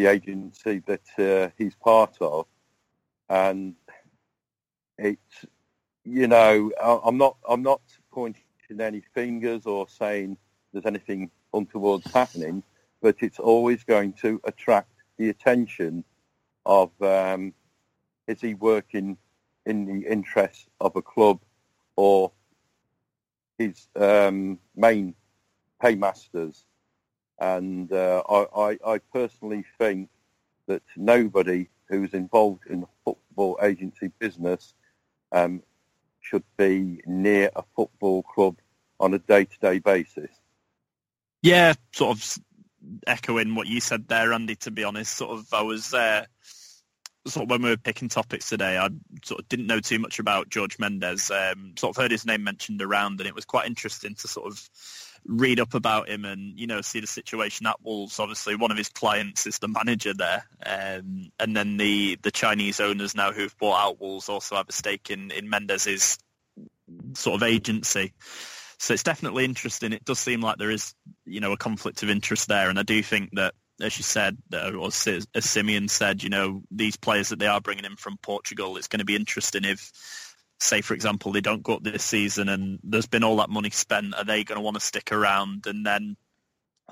the 0.00 0.06
agency 0.06 0.82
that 0.86 1.06
uh, 1.18 1.50
he's 1.58 1.74
part 1.74 2.16
of, 2.22 2.46
and 3.28 3.74
it's 4.96 5.44
you 6.04 6.26
know 6.26 6.72
I'm 6.82 7.18
not 7.18 7.36
I'm 7.46 7.62
not 7.62 7.82
pointing 8.10 8.42
any 8.80 9.02
fingers 9.14 9.66
or 9.66 9.86
saying 9.88 10.38
there's 10.72 10.86
anything 10.86 11.30
untoward 11.52 12.02
happening, 12.14 12.62
but 13.02 13.16
it's 13.20 13.38
always 13.38 13.84
going 13.84 14.14
to 14.22 14.40
attract 14.44 14.92
the 15.18 15.28
attention 15.28 16.02
of 16.64 16.90
um, 17.02 17.52
is 18.26 18.40
he 18.40 18.54
working 18.54 19.18
in 19.66 19.84
the 19.84 20.10
interests 20.10 20.66
of 20.80 20.96
a 20.96 21.02
club 21.02 21.40
or 21.96 22.32
his 23.58 23.86
um, 23.96 24.58
main 24.74 25.14
paymasters. 25.82 26.64
And 27.40 27.90
uh, 27.90 28.22
I, 28.28 28.78
I, 28.86 28.98
personally 28.98 29.64
think 29.78 30.10
that 30.66 30.82
nobody 30.94 31.70
who's 31.86 32.12
involved 32.12 32.66
in 32.66 32.82
the 32.82 32.86
football 33.02 33.58
agency 33.62 34.12
business 34.18 34.74
um, 35.32 35.62
should 36.20 36.44
be 36.58 37.00
near 37.06 37.50
a 37.56 37.62
football 37.74 38.22
club 38.22 38.56
on 39.00 39.14
a 39.14 39.18
day-to-day 39.18 39.78
basis. 39.78 40.30
Yeah, 41.42 41.72
sort 41.92 42.18
of 42.18 42.38
echoing 43.06 43.54
what 43.54 43.66
you 43.66 43.80
said 43.80 44.06
there, 44.08 44.34
Andy. 44.34 44.56
To 44.56 44.70
be 44.70 44.84
honest, 44.84 45.16
sort 45.16 45.38
of, 45.38 45.52
I 45.54 45.62
was 45.62 45.94
uh, 45.94 46.26
sort 47.26 47.44
of 47.44 47.50
when 47.50 47.62
we 47.62 47.70
were 47.70 47.76
picking 47.76 48.08
topics 48.08 48.48
today, 48.48 48.78
I 48.78 48.88
sort 49.24 49.40
of 49.40 49.48
didn't 49.48 49.66
know 49.66 49.80
too 49.80 49.98
much 49.98 50.18
about 50.18 50.50
George 50.50 50.78
Mendes. 50.78 51.30
Um, 51.30 51.74
sort 51.78 51.96
of 51.96 52.02
heard 52.02 52.10
his 52.10 52.26
name 52.26 52.44
mentioned 52.44 52.82
around, 52.82 53.20
and 53.20 53.28
it 53.28 53.34
was 53.34 53.44
quite 53.44 53.66
interesting 53.66 54.14
to 54.16 54.28
sort 54.28 54.46
of 54.46 54.68
read 55.24 55.60
up 55.60 55.74
about 55.74 56.08
him 56.08 56.24
and 56.24 56.58
you 56.58 56.66
know 56.66 56.80
see 56.80 57.00
the 57.00 57.06
situation 57.06 57.66
at 57.66 57.82
Wolves. 57.82 58.18
Obviously, 58.18 58.56
one 58.56 58.70
of 58.70 58.76
his 58.76 58.88
clients 58.88 59.46
is 59.46 59.58
the 59.58 59.68
manager 59.68 60.14
there, 60.14 60.44
um, 60.64 61.30
and 61.38 61.56
then 61.56 61.76
the 61.76 62.18
the 62.22 62.30
Chinese 62.30 62.80
owners 62.80 63.14
now 63.14 63.32
who've 63.32 63.56
bought 63.58 63.80
out 63.80 64.00
Wolves 64.00 64.28
also 64.28 64.56
have 64.56 64.68
a 64.68 64.72
stake 64.72 65.10
in 65.10 65.30
in 65.30 65.48
Mendes's 65.48 66.18
sort 67.14 67.36
of 67.36 67.48
agency. 67.48 68.12
So 68.78 68.94
it's 68.94 69.02
definitely 69.02 69.44
interesting. 69.44 69.92
It 69.92 70.06
does 70.06 70.18
seem 70.18 70.40
like 70.40 70.56
there 70.56 70.70
is, 70.70 70.94
you 71.26 71.40
know, 71.40 71.52
a 71.52 71.58
conflict 71.58 72.02
of 72.02 72.08
interest 72.08 72.48
there, 72.48 72.70
and 72.70 72.78
I 72.78 72.82
do 72.82 73.02
think 73.02 73.30
that 73.34 73.54
as 73.80 73.96
you 73.96 74.02
said, 74.02 74.36
or 74.52 74.88
as 74.88 75.24
Simeon 75.40 75.88
said, 75.88 76.22
you 76.22 76.28
know, 76.28 76.62
these 76.70 76.96
players 76.96 77.30
that 77.30 77.38
they 77.38 77.46
are 77.46 77.60
bringing 77.60 77.84
in 77.84 77.96
from 77.96 78.18
Portugal, 78.18 78.76
it's 78.76 78.88
going 78.88 78.98
to 78.98 79.04
be 79.04 79.16
interesting 79.16 79.64
if, 79.64 79.90
say, 80.62 80.80
for 80.80 80.94
example, 80.94 81.32
they 81.32 81.40
don't 81.40 81.62
go 81.62 81.74
up 81.74 81.82
this 81.82 82.04
season 82.04 82.48
and 82.48 82.78
there's 82.82 83.06
been 83.06 83.24
all 83.24 83.36
that 83.36 83.50
money 83.50 83.70
spent. 83.70 84.14
Are 84.14 84.24
they 84.24 84.44
going 84.44 84.56
to 84.56 84.62
want 84.62 84.74
to 84.76 84.80
stick 84.80 85.12
around? 85.12 85.66
And 85.66 85.84
then 85.84 86.16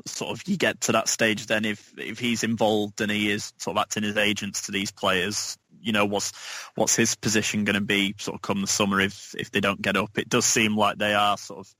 sort 0.07 0.31
of 0.31 0.47
you 0.47 0.57
get 0.57 0.81
to 0.81 0.93
that 0.93 1.09
stage 1.09 1.47
then 1.47 1.65
if 1.65 1.93
if 1.99 2.21
he's 2.21 2.45
involved 2.45 3.01
and 3.01 3.11
he 3.11 3.31
is 3.31 3.53
sort 3.59 3.77
of 3.77 3.81
acting 3.81 4.05
as 4.05 4.17
agents 4.17 4.63
to 4.67 4.73
these 4.73 4.93
players, 4.93 5.59
you 5.81 5.93
know, 5.93 6.07
what's 6.07 6.33
what's 6.75 6.97
his 6.97 7.15
position 7.15 7.65
going 7.65 7.75
to 7.75 7.81
be 7.81 8.15
sort 8.19 8.35
of 8.35 8.43
come 8.43 8.61
the 8.61 8.67
summer 8.67 9.01
if 9.01 9.35
if 9.37 9.51
they 9.51 9.61
don't 9.61 9.83
get 9.83 9.97
up? 9.97 10.17
It 10.19 10.29
does 10.29 10.45
seem 10.45 10.77
like 10.77 10.99
they 10.99 11.15
are 11.15 11.37
sort 11.37 11.61
of 11.61 11.75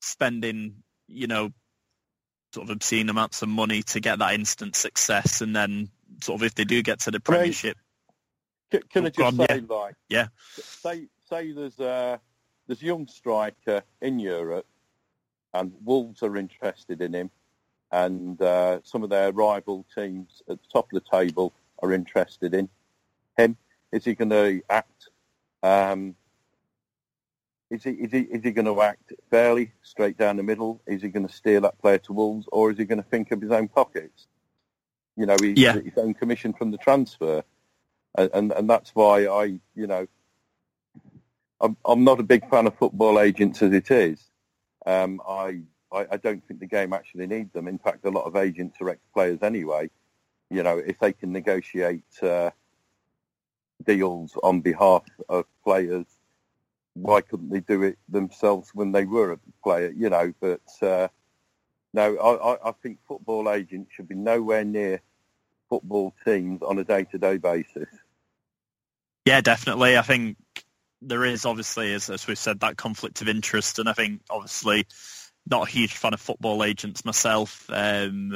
spending, 0.00 0.76
you 1.08 1.26
know, 1.26 1.50
sort 2.54 2.68
of 2.68 2.70
obscene 2.70 3.08
amounts 3.08 3.42
of 3.42 3.48
money 3.48 3.82
to 3.82 4.00
get 4.00 4.18
that 4.18 4.34
instant 4.34 4.76
success, 4.76 5.40
and 5.40 5.54
then 5.54 5.90
sort 6.22 6.40
of 6.40 6.46
if 6.46 6.54
they 6.54 6.64
do 6.64 6.82
get 6.82 7.00
to 7.00 7.10
the 7.10 7.20
Premiership. 7.20 7.76
Can, 8.70 8.80
can 8.92 9.04
I 9.04 9.08
oh, 9.08 9.10
just 9.10 9.40
on, 9.40 9.46
say, 9.46 9.60
yeah. 9.60 9.76
like, 9.76 9.94
yeah, 10.08 10.26
say 10.56 11.08
say 11.28 11.52
there's 11.52 11.78
a 11.80 12.20
there's 12.66 12.82
a 12.82 12.86
young 12.86 13.06
striker 13.06 13.82
in 14.00 14.18
Europe, 14.18 14.66
and 15.54 15.72
Wolves 15.84 16.22
are 16.22 16.36
interested 16.36 17.00
in 17.00 17.14
him, 17.14 17.30
and 17.92 18.40
uh, 18.40 18.80
some 18.82 19.02
of 19.02 19.10
their 19.10 19.32
rival 19.32 19.86
teams 19.94 20.42
at 20.48 20.60
the 20.60 20.68
top 20.72 20.92
of 20.92 21.02
the 21.02 21.18
table 21.18 21.52
are 21.82 21.92
interested 21.92 22.54
in 22.54 22.68
him. 23.36 23.56
Is 23.92 24.04
he 24.04 24.14
going 24.14 24.30
to 24.30 24.62
act 24.68 25.08
um, 25.62 26.16
is 27.70 27.82
he, 27.82 27.90
is 27.90 28.12
he, 28.12 28.20
is 28.20 28.44
he 28.44 28.52
going 28.52 28.66
to 28.66 28.80
act 28.80 29.12
fairly, 29.30 29.72
straight 29.82 30.16
down 30.16 30.36
the 30.36 30.42
middle? 30.42 30.80
Is 30.86 31.02
he 31.02 31.08
going 31.08 31.26
to 31.26 31.32
steer 31.32 31.60
that 31.60 31.78
player 31.80 31.98
to 31.98 32.12
Wolves, 32.12 32.46
or 32.52 32.70
is 32.70 32.78
he 32.78 32.84
going 32.84 33.02
to 33.02 33.08
think 33.08 33.32
of 33.32 33.40
his 33.40 33.50
own 33.50 33.68
pockets? 33.68 34.28
You 35.16 35.26
know, 35.26 35.36
he's, 35.40 35.58
yeah. 35.58 35.72
his 35.72 35.96
own 35.96 36.14
commission 36.14 36.52
from 36.52 36.70
the 36.70 36.78
transfer, 36.78 37.42
and, 38.16 38.30
and, 38.32 38.52
and 38.52 38.70
that's 38.70 38.90
why 38.94 39.26
I, 39.26 39.58
you 39.74 39.86
know, 39.86 40.06
I'm 41.60 42.04
not 42.04 42.20
a 42.20 42.24
big 42.24 42.48
fan 42.50 42.66
of 42.66 42.76
football 42.78 43.18
agents 43.18 43.62
as 43.62 43.72
it 43.72 43.90
is. 43.90 44.22
Um, 44.84 45.20
I, 45.26 45.60
I, 45.90 46.06
I 46.12 46.16
don't 46.16 46.46
think 46.46 46.60
the 46.60 46.66
game 46.66 46.92
actually 46.92 47.26
needs 47.26 47.52
them. 47.52 47.66
In 47.66 47.78
fact, 47.78 48.04
a 48.04 48.10
lot 48.10 48.24
of 48.24 48.36
agents 48.36 48.76
are 48.80 48.90
ex-players 48.90 49.38
anyway. 49.42 49.90
You 50.50 50.62
know, 50.62 50.78
if 50.78 50.98
they 50.98 51.12
can 51.12 51.32
negotiate 51.32 52.04
uh, 52.22 52.50
deals 53.84 54.36
on 54.42 54.60
behalf 54.60 55.04
of 55.28 55.46
players 55.64 56.06
why 56.96 57.20
couldn't 57.20 57.50
they 57.50 57.60
do 57.60 57.82
it 57.82 57.98
themselves 58.08 58.70
when 58.72 58.92
they 58.92 59.04
were 59.04 59.32
a 59.32 59.38
player? 59.62 59.92
You 59.94 60.10
know, 60.10 60.32
but 60.40 60.62
uh, 60.82 61.08
no, 61.92 62.16
I, 62.16 62.68
I 62.68 62.72
think 62.82 62.98
football 63.06 63.50
agents 63.50 63.92
should 63.94 64.08
be 64.08 64.14
nowhere 64.14 64.64
near 64.64 65.00
football 65.68 66.14
teams 66.24 66.62
on 66.62 66.78
a 66.78 66.84
day-to-day 66.84 67.36
basis. 67.36 67.88
Yeah, 69.24 69.40
definitely. 69.40 69.98
I 69.98 70.02
think 70.02 70.36
there 71.06 71.24
is 71.24 71.44
obviously, 71.44 71.92
as, 71.94 72.10
as 72.10 72.26
we've 72.26 72.38
said, 72.38 72.60
that 72.60 72.76
conflict 72.76 73.22
of 73.22 73.28
interest, 73.28 73.78
and 73.78 73.88
I 73.88 73.92
think 73.92 74.20
obviously 74.28 74.86
not 75.48 75.68
a 75.68 75.70
huge 75.70 75.94
fan 75.94 76.14
of 76.14 76.20
football 76.20 76.64
agents 76.64 77.04
myself. 77.04 77.68
Um, 77.70 78.32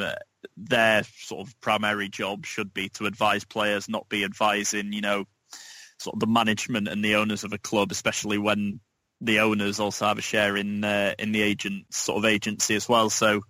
their 0.56 1.02
sort 1.18 1.46
of 1.46 1.60
primary 1.60 2.08
job 2.08 2.46
should 2.46 2.72
be 2.72 2.88
to 2.90 3.06
advise 3.06 3.44
players, 3.44 3.88
not 3.88 4.08
be 4.08 4.24
advising, 4.24 4.92
you 4.92 5.00
know, 5.00 5.24
sort 5.98 6.14
of 6.14 6.20
the 6.20 6.26
management 6.26 6.88
and 6.88 7.04
the 7.04 7.16
owners 7.16 7.44
of 7.44 7.52
a 7.52 7.58
club, 7.58 7.90
especially 7.90 8.38
when 8.38 8.80
the 9.20 9.40
owners 9.40 9.80
also 9.80 10.06
have 10.06 10.18
a 10.18 10.22
share 10.22 10.56
in 10.56 10.82
uh, 10.84 11.14
in 11.18 11.32
the 11.32 11.42
agent 11.42 11.84
sort 11.92 12.18
of 12.18 12.24
agency 12.24 12.74
as 12.74 12.88
well. 12.88 13.10
So 13.10 13.42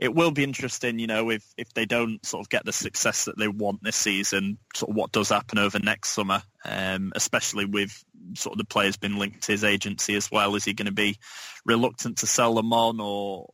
it 0.00 0.14
will 0.14 0.30
be 0.30 0.42
interesting, 0.42 0.98
you 0.98 1.06
know, 1.06 1.30
if 1.30 1.44
if 1.58 1.74
they 1.74 1.84
don't 1.84 2.24
sort 2.24 2.40
of 2.40 2.48
get 2.48 2.64
the 2.64 2.72
success 2.72 3.26
that 3.26 3.38
they 3.38 3.48
want 3.48 3.82
this 3.82 3.96
season, 3.96 4.56
sort 4.74 4.90
of 4.90 4.96
what 4.96 5.12
does 5.12 5.28
happen 5.28 5.58
over 5.58 5.78
next 5.78 6.08
summer, 6.10 6.42
um, 6.64 7.12
especially 7.14 7.66
with 7.66 8.02
sort 8.34 8.54
of 8.54 8.58
the 8.58 8.64
players 8.64 8.96
being 8.96 9.18
linked 9.18 9.42
to 9.42 9.52
his 9.52 9.62
agency 9.62 10.14
as 10.14 10.30
well. 10.30 10.54
Is 10.54 10.64
he 10.64 10.72
going 10.72 10.86
to 10.86 10.92
be 10.92 11.18
reluctant 11.66 12.18
to 12.18 12.26
sell 12.26 12.54
them 12.54 12.72
on, 12.72 12.98
or 12.98 13.46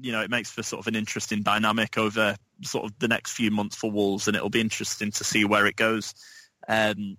you 0.00 0.12
know, 0.12 0.22
it 0.22 0.30
makes 0.30 0.50
for 0.50 0.62
sort 0.62 0.78
of 0.80 0.86
an 0.86 0.94
interesting 0.94 1.42
dynamic 1.42 1.98
over 1.98 2.36
sort 2.62 2.84
of 2.84 2.96
the 3.00 3.08
next 3.08 3.32
few 3.32 3.50
months 3.50 3.74
for 3.74 3.90
Wolves, 3.90 4.28
and 4.28 4.36
it'll 4.36 4.50
be 4.50 4.60
interesting 4.60 5.10
to 5.10 5.24
see 5.24 5.44
where 5.44 5.66
it 5.66 5.74
goes. 5.74 6.14
Um, 6.68 7.16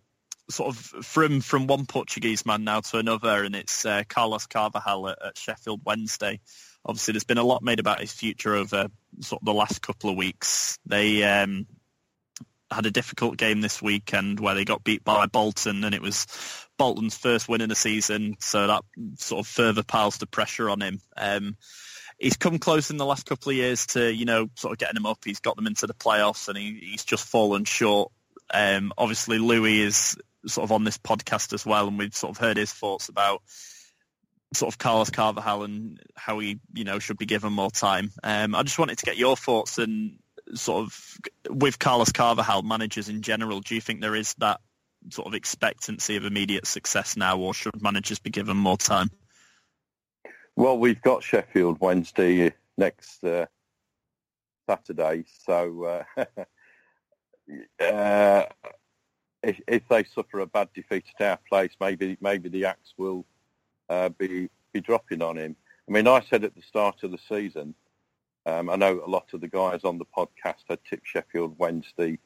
sort 0.49 0.75
of 0.75 0.77
from 1.05 1.41
from 1.41 1.67
one 1.67 1.85
Portuguese 1.85 2.45
man 2.45 2.63
now 2.63 2.79
to 2.79 2.97
another, 2.97 3.43
and 3.43 3.55
it's 3.55 3.85
uh, 3.85 4.03
Carlos 4.07 4.47
Carvalhal 4.47 5.11
at, 5.11 5.25
at, 5.25 5.37
Sheffield 5.37 5.81
Wednesday. 5.85 6.39
Obviously, 6.85 7.13
there's 7.13 7.23
been 7.23 7.37
a 7.37 7.43
lot 7.43 7.63
made 7.63 7.79
about 7.79 7.99
his 7.99 8.13
future 8.13 8.55
over 8.55 8.87
sort 9.21 9.41
of 9.41 9.45
the 9.45 9.53
last 9.53 9.81
couple 9.81 10.09
of 10.09 10.15
weeks. 10.15 10.79
They 10.85 11.23
um, 11.23 11.67
had 12.71 12.85
a 12.85 12.91
difficult 12.91 13.37
game 13.37 13.61
this 13.61 13.81
weekend 13.81 14.39
where 14.39 14.55
they 14.55 14.65
got 14.65 14.83
beat 14.83 15.03
by 15.03 15.25
Bolton, 15.25 15.83
and 15.83 15.93
it 15.93 16.01
was 16.01 16.27
Bolton's 16.77 17.17
first 17.17 17.49
win 17.49 17.61
in 17.61 17.69
the 17.69 17.75
season, 17.75 18.35
so 18.39 18.67
that 18.67 18.83
sort 19.17 19.39
of 19.39 19.47
further 19.47 19.83
piles 19.83 20.17
the 20.17 20.27
pressure 20.27 20.69
on 20.69 20.81
him. 20.81 21.01
Um, 21.17 21.57
he's 22.19 22.37
come 22.37 22.59
close 22.59 22.91
in 22.91 22.97
the 22.97 23.05
last 23.05 23.25
couple 23.25 23.49
of 23.49 23.55
years 23.55 23.87
to, 23.87 24.11
you 24.13 24.25
know, 24.25 24.49
sort 24.55 24.73
of 24.73 24.77
getting 24.77 24.95
them 24.95 25.05
up. 25.05 25.19
He's 25.25 25.39
got 25.39 25.55
them 25.55 25.67
into 25.67 25.87
the 25.87 25.93
playoffs, 25.93 26.47
and 26.47 26.57
he, 26.57 26.79
he's 26.81 27.05
just 27.05 27.27
fallen 27.27 27.65
short. 27.65 28.11
Um, 28.51 28.93
obviously, 28.97 29.39
Louis 29.39 29.81
is 29.81 30.17
sort 30.45 30.63
of 30.63 30.71
on 30.71 30.83
this 30.83 30.97
podcast 30.97 31.53
as 31.53 31.65
well, 31.65 31.87
and 31.87 31.97
we've 31.97 32.15
sort 32.15 32.31
of 32.31 32.37
heard 32.37 32.57
his 32.57 32.71
thoughts 32.71 33.09
about 33.09 33.41
sort 34.53 34.73
of 34.73 34.77
Carlos 34.77 35.09
Carvalhal 35.09 35.63
and 35.63 35.99
how 36.15 36.39
he, 36.39 36.59
you 36.73 36.83
know, 36.83 36.99
should 36.99 37.17
be 37.17 37.25
given 37.25 37.53
more 37.53 37.69
time. 37.69 38.12
Um, 38.23 38.55
I 38.55 38.63
just 38.63 38.79
wanted 38.79 38.97
to 38.99 39.05
get 39.05 39.17
your 39.17 39.38
thoughts 39.38 39.77
and 39.77 40.17
sort 40.55 40.83
of 40.83 41.17
with 41.49 41.79
Carlos 41.79 42.12
Carvalhal, 42.12 42.63
managers 42.63 43.09
in 43.09 43.21
general, 43.21 43.59
do 43.59 43.75
you 43.75 43.81
think 43.81 44.01
there 44.01 44.15
is 44.15 44.33
that 44.35 44.59
sort 45.09 45.27
of 45.27 45.33
expectancy 45.33 46.15
of 46.15 46.25
immediate 46.25 46.67
success 46.67 47.15
now, 47.15 47.38
or 47.38 47.53
should 47.53 47.81
managers 47.81 48.19
be 48.19 48.29
given 48.29 48.57
more 48.57 48.77
time? 48.77 49.09
Well, 50.55 50.77
we've 50.77 51.01
got 51.01 51.23
Sheffield 51.23 51.79
Wednesday 51.79 52.53
next 52.77 53.23
uh, 53.23 53.45
Saturday, 54.67 55.25
so 55.45 56.03
uh, 56.17 56.25
uh, 57.83 58.45
if, 59.41 59.62
if, 59.67 59.88
they 59.88 60.03
suffer 60.03 60.39
a 60.39 60.47
bad 60.47 60.69
defeat 60.73 61.05
at 61.19 61.25
our 61.25 61.39
place, 61.47 61.71
maybe 61.79 62.17
maybe 62.19 62.49
the 62.49 62.65
axe 62.65 62.93
will 62.97 63.25
uh, 63.89 64.10
be 64.10 64.49
be 64.73 64.82
dropping 64.82 65.21
on 65.21 65.38
him. 65.38 65.56
I 65.88 65.91
mean, 65.91 66.08
I 66.08 66.21
said 66.21 66.43
at 66.43 66.56
the 66.56 66.62
start 66.62 67.04
of 67.04 67.12
the 67.12 67.17
season, 67.28 67.73
um, 68.45 68.69
I 68.69 68.75
know 68.75 69.02
a 69.06 69.10
lot 69.10 69.34
of 69.34 69.41
the 69.41 69.47
guys 69.47 69.84
on 69.84 69.97
the 69.97 70.06
podcast 70.06 70.63
had 70.69 70.80
tipped 70.88 71.08
Sheffield 71.08 71.56
Wednesday 71.58 72.19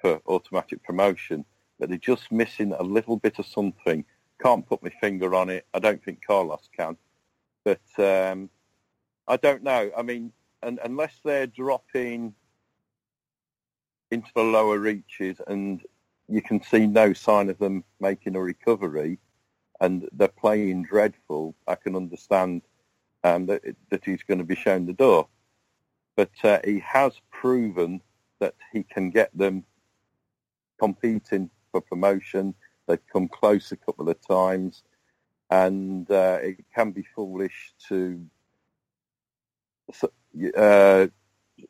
for 0.00 0.20
automatic 0.26 0.82
promotion, 0.84 1.44
but 1.78 1.88
they're 1.88 1.98
just 1.98 2.30
missing 2.30 2.72
a 2.72 2.82
little 2.82 3.16
bit 3.16 3.38
of 3.38 3.46
something. 3.46 4.04
Can't 4.40 4.66
put 4.66 4.82
my 4.82 4.90
finger 5.00 5.34
on 5.34 5.50
it. 5.50 5.66
I 5.74 5.80
don't 5.80 6.02
think 6.04 6.24
Carlos 6.24 6.68
can, 6.76 6.96
but 7.64 7.80
um, 7.98 8.48
I 9.26 9.36
don't 9.36 9.64
know. 9.64 9.90
I 9.96 10.02
mean, 10.02 10.32
and, 10.62 10.78
unless 10.84 11.14
they're 11.24 11.46
dropping 11.46 12.34
into 14.10 14.30
the 14.34 14.42
lower 14.42 14.78
reaches 14.78 15.36
and 15.46 15.82
you 16.28 16.42
can 16.42 16.62
see 16.62 16.86
no 16.86 17.12
sign 17.12 17.50
of 17.50 17.58
them 17.58 17.84
making 18.00 18.36
a 18.36 18.40
recovery, 18.40 19.18
and 19.80 20.08
they're 20.12 20.28
playing 20.28 20.84
dreadful, 20.84 21.54
I 21.66 21.74
can 21.76 21.94
understand 21.94 22.62
um, 23.24 23.46
that, 23.46 23.62
that 23.90 24.04
he's 24.04 24.22
going 24.22 24.38
to 24.38 24.44
be 24.44 24.56
shown 24.56 24.86
the 24.86 24.92
door. 24.92 25.28
But 26.16 26.30
uh, 26.42 26.58
he 26.64 26.80
has 26.80 27.12
proven 27.30 28.00
that 28.40 28.54
he 28.72 28.82
can 28.82 29.10
get 29.10 29.36
them 29.36 29.64
competing 30.78 31.50
for 31.70 31.80
promotion. 31.80 32.54
They've 32.86 33.06
come 33.12 33.28
close 33.28 33.70
a 33.72 33.76
couple 33.76 34.08
of 34.08 34.16
times, 34.26 34.82
and 35.50 36.10
uh, 36.10 36.38
it 36.42 36.64
can 36.74 36.92
be 36.92 37.04
foolish 37.14 37.74
to 37.88 38.20
uh, 40.56 41.06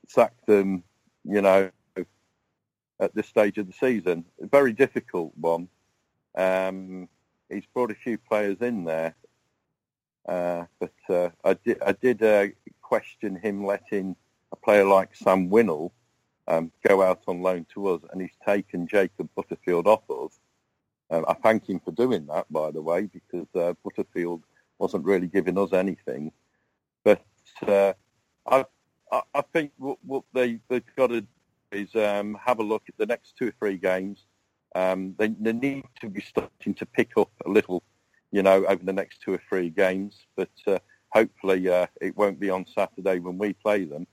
sack 0.06 0.34
them, 0.46 0.82
you 1.24 1.42
know, 1.42 1.70
at 3.00 3.14
this 3.14 3.26
stage 3.26 3.58
of 3.58 3.66
the 3.66 3.72
season. 3.72 4.24
A 4.42 4.46
very 4.46 4.72
difficult 4.72 5.32
one. 5.36 5.68
Um, 6.36 7.08
he's 7.50 7.66
brought 7.72 7.90
a 7.90 7.94
few 7.94 8.18
players 8.18 8.58
in 8.60 8.84
there, 8.84 9.14
uh, 10.28 10.64
but 10.78 10.92
uh, 11.08 11.30
I 11.44 11.54
did, 11.54 11.82
I 11.82 11.92
did 11.92 12.22
uh, 12.22 12.46
question 12.82 13.36
him 13.36 13.64
letting 13.64 14.16
a 14.52 14.56
player 14.56 14.84
like 14.84 15.14
Sam 15.14 15.48
Winnall 15.50 15.90
um, 16.46 16.72
go 16.86 17.02
out 17.02 17.22
on 17.26 17.42
loan 17.42 17.66
to 17.74 17.88
us, 17.88 18.02
and 18.10 18.20
he's 18.20 18.36
taken 18.46 18.86
Jacob 18.86 19.28
Butterfield 19.36 19.86
off 19.86 20.08
us. 20.10 20.38
Um, 21.10 21.24
I 21.28 21.34
thank 21.34 21.68
him 21.68 21.80
for 21.80 21.92
doing 21.92 22.26
that, 22.26 22.50
by 22.50 22.70
the 22.70 22.82
way, 22.82 23.08
because 23.12 23.46
uh, 23.54 23.74
Butterfield 23.84 24.42
wasn't 24.78 25.04
really 25.04 25.26
giving 25.26 25.58
us 25.58 25.72
anything. 25.72 26.32
But 27.04 27.24
uh, 27.66 27.94
I, 28.46 28.64
I, 29.10 29.42
think 29.52 29.72
what, 29.78 29.98
what 30.04 30.24
they, 30.32 30.60
they've 30.68 30.82
got 30.96 31.08
to 31.08 31.22
do 31.22 31.26
is 31.72 31.94
um, 31.94 32.38
have 32.44 32.58
a 32.58 32.62
look 32.62 32.82
at 32.88 32.96
the 32.98 33.06
next 33.06 33.36
two 33.36 33.48
or 33.48 33.54
three 33.58 33.76
games 33.76 34.26
um, 34.74 35.14
they, 35.18 35.28
they, 35.28 35.52
need 35.52 35.84
to 36.00 36.08
be 36.08 36.20
starting 36.20 36.74
to 36.74 36.86
pick 36.86 37.12
up 37.16 37.30
a 37.46 37.48
little, 37.48 37.82
you 38.30 38.42
know, 38.42 38.64
over 38.66 38.84
the 38.84 38.92
next 38.92 39.20
two 39.22 39.32
or 39.32 39.42
three 39.48 39.70
games. 39.70 40.26
But 40.36 40.50
uh, 40.66 40.78
hopefully 41.10 41.68
uh, 41.68 41.86
it 42.00 42.16
won't 42.16 42.38
be 42.38 42.50
on 42.50 42.66
Saturday 42.66 43.18
when 43.18 43.38
we 43.38 43.52
play 43.54 43.84
them. 43.84 44.06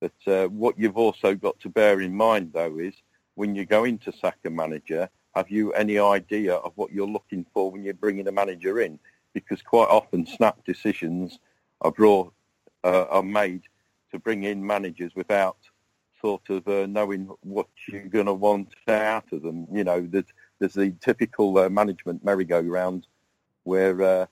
But 0.00 0.32
uh, 0.32 0.48
what 0.48 0.78
you've 0.78 0.96
also 0.96 1.34
got 1.34 1.58
to 1.60 1.68
bear 1.68 2.00
in 2.00 2.14
mind, 2.14 2.52
though, 2.52 2.78
is 2.78 2.94
when 3.34 3.54
you 3.54 3.64
go 3.64 3.84
into 3.84 4.12
Saka 4.12 4.50
manager, 4.50 5.08
have 5.34 5.50
you 5.50 5.72
any 5.72 5.98
idea 5.98 6.54
of 6.54 6.72
what 6.74 6.92
you're 6.92 7.06
looking 7.06 7.46
for 7.54 7.70
when 7.70 7.84
you're 7.84 7.94
bringing 7.94 8.28
a 8.28 8.32
manager 8.32 8.80
in? 8.80 8.98
Because 9.32 9.62
quite 9.62 9.88
often 9.88 10.26
snap 10.26 10.64
decisions 10.64 11.38
are 11.80 11.92
brought, 11.92 12.32
uh, 12.84 13.06
are 13.10 13.22
made 13.22 13.62
to 14.10 14.18
bring 14.18 14.44
in 14.44 14.64
managers 14.64 15.12
without 15.14 15.56
sort 16.22 16.48
of 16.50 16.66
uh, 16.68 16.86
knowing 16.86 17.28
what 17.42 17.66
you're 17.88 18.06
going 18.06 18.26
to 18.26 18.32
want 18.32 18.68
out 18.88 19.32
of 19.32 19.42
them. 19.42 19.66
You 19.72 19.84
know, 19.84 20.06
there's, 20.08 20.24
there's 20.58 20.74
the 20.74 20.94
typical 21.00 21.58
uh, 21.58 21.68
management 21.68 22.24
merry-go-round 22.24 23.06
where 23.64 24.02
uh, 24.02 24.26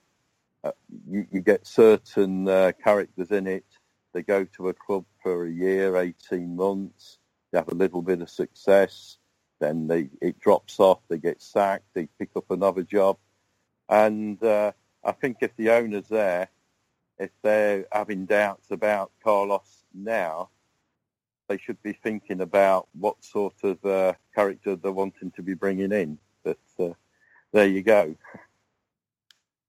uh 0.64 0.72
you, 1.08 1.26
you, 1.30 1.40
get 1.40 1.66
certain 1.66 2.48
uh, 2.48 2.72
characters 2.82 3.30
in 3.30 3.46
it. 3.46 3.64
They 4.12 4.22
go 4.22 4.44
to 4.56 4.68
a 4.68 4.74
club 4.74 5.04
for 5.22 5.46
a 5.46 5.50
year, 5.50 5.96
18 5.96 6.56
months. 6.56 7.18
They 7.50 7.58
have 7.58 7.68
a 7.68 7.74
little 7.74 8.02
bit 8.02 8.22
of 8.22 8.30
success. 8.30 9.18
Then 9.60 9.86
they, 9.86 10.08
it 10.22 10.40
drops 10.40 10.80
off. 10.80 11.00
They 11.08 11.18
get 11.18 11.42
sacked. 11.42 11.84
They 11.94 12.08
pick 12.18 12.30
up 12.36 12.50
another 12.50 12.82
job. 12.82 13.18
And 13.88 14.38
I 14.42 15.12
think 15.20 15.38
if 15.40 15.54
the 15.56 15.70
owner's 15.70 16.08
there, 16.08 16.48
if 17.18 17.30
they're 17.42 17.86
having 17.92 18.26
doubts 18.26 18.70
about 18.70 19.12
Carlos 19.22 19.84
now, 19.94 20.48
they 21.50 21.58
should 21.58 21.82
be 21.82 21.92
thinking 21.92 22.40
about 22.40 22.86
what 22.92 23.22
sort 23.24 23.54
of 23.64 23.84
uh, 23.84 24.12
character 24.36 24.76
they're 24.76 24.92
wanting 24.92 25.32
to 25.32 25.42
be 25.42 25.54
bringing 25.54 25.90
in. 25.90 26.16
But 26.44 26.60
uh, 26.78 26.90
there 27.52 27.66
you 27.66 27.82
go. 27.82 28.14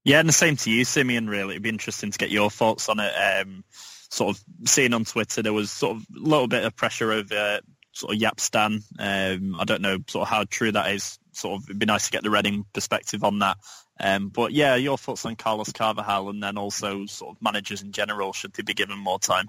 Yeah, 0.04 0.20
and 0.20 0.28
the 0.28 0.32
same 0.32 0.54
to 0.56 0.70
you, 0.70 0.84
Simeon. 0.84 1.28
Really, 1.28 1.54
it'd 1.54 1.62
be 1.64 1.68
interesting 1.68 2.12
to 2.12 2.18
get 2.18 2.30
your 2.30 2.50
thoughts 2.50 2.88
on 2.88 3.00
it. 3.00 3.12
Um, 3.12 3.64
sort 3.72 4.36
of 4.36 4.44
seeing 4.64 4.94
on 4.94 5.04
Twitter, 5.04 5.42
there 5.42 5.52
was 5.52 5.72
sort 5.72 5.96
of 5.96 6.06
a 6.16 6.20
little 6.20 6.46
bit 6.46 6.64
of 6.64 6.76
pressure 6.76 7.10
over 7.10 7.58
sort 7.90 8.14
of 8.14 8.20
Jaap 8.20 8.38
Stam. 8.38 8.84
Um, 9.00 9.56
I 9.58 9.64
don't 9.64 9.82
know 9.82 9.98
sort 10.06 10.22
of 10.22 10.28
how 10.28 10.44
true 10.44 10.70
that 10.70 10.92
is. 10.92 11.18
Sort 11.32 11.60
of, 11.60 11.64
it'd 11.68 11.80
be 11.80 11.86
nice 11.86 12.06
to 12.06 12.12
get 12.12 12.22
the 12.22 12.30
Reading 12.30 12.64
perspective 12.72 13.24
on 13.24 13.40
that. 13.40 13.56
Um, 13.98 14.28
but 14.28 14.52
yeah, 14.52 14.76
your 14.76 14.98
thoughts 14.98 15.26
on 15.26 15.34
Carlos 15.34 15.72
Carvalhal, 15.72 16.30
and 16.30 16.40
then 16.42 16.58
also 16.58 17.06
sort 17.06 17.34
of 17.34 17.42
managers 17.42 17.82
in 17.82 17.90
general. 17.90 18.32
Should 18.32 18.52
they 18.52 18.62
be 18.62 18.74
given 18.74 18.98
more 18.98 19.18
time? 19.18 19.48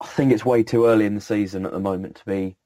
I 0.00 0.06
think 0.06 0.32
it's 0.32 0.44
way 0.44 0.62
too 0.62 0.86
early 0.86 1.06
in 1.06 1.14
the 1.14 1.20
season 1.20 1.64
at 1.64 1.72
the 1.72 1.80
moment 1.80 2.16
to 2.16 2.24
be 2.26 2.56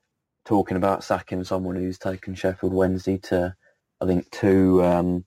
talking 0.45 0.77
about 0.77 1.05
sacking 1.05 1.45
someone 1.45 1.77
who's 1.77 1.99
taken 1.99 2.35
Sheffield 2.35 2.73
Wednesday 2.73 3.19
to, 3.19 3.55
I 4.01 4.07
think, 4.07 4.31
two 4.31 4.83
um, 4.83 5.25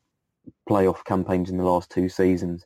playoff 0.69 1.05
campaigns 1.05 1.49
in 1.49 1.57
the 1.57 1.63
last 1.63 1.89
two 1.89 2.09
seasons. 2.09 2.65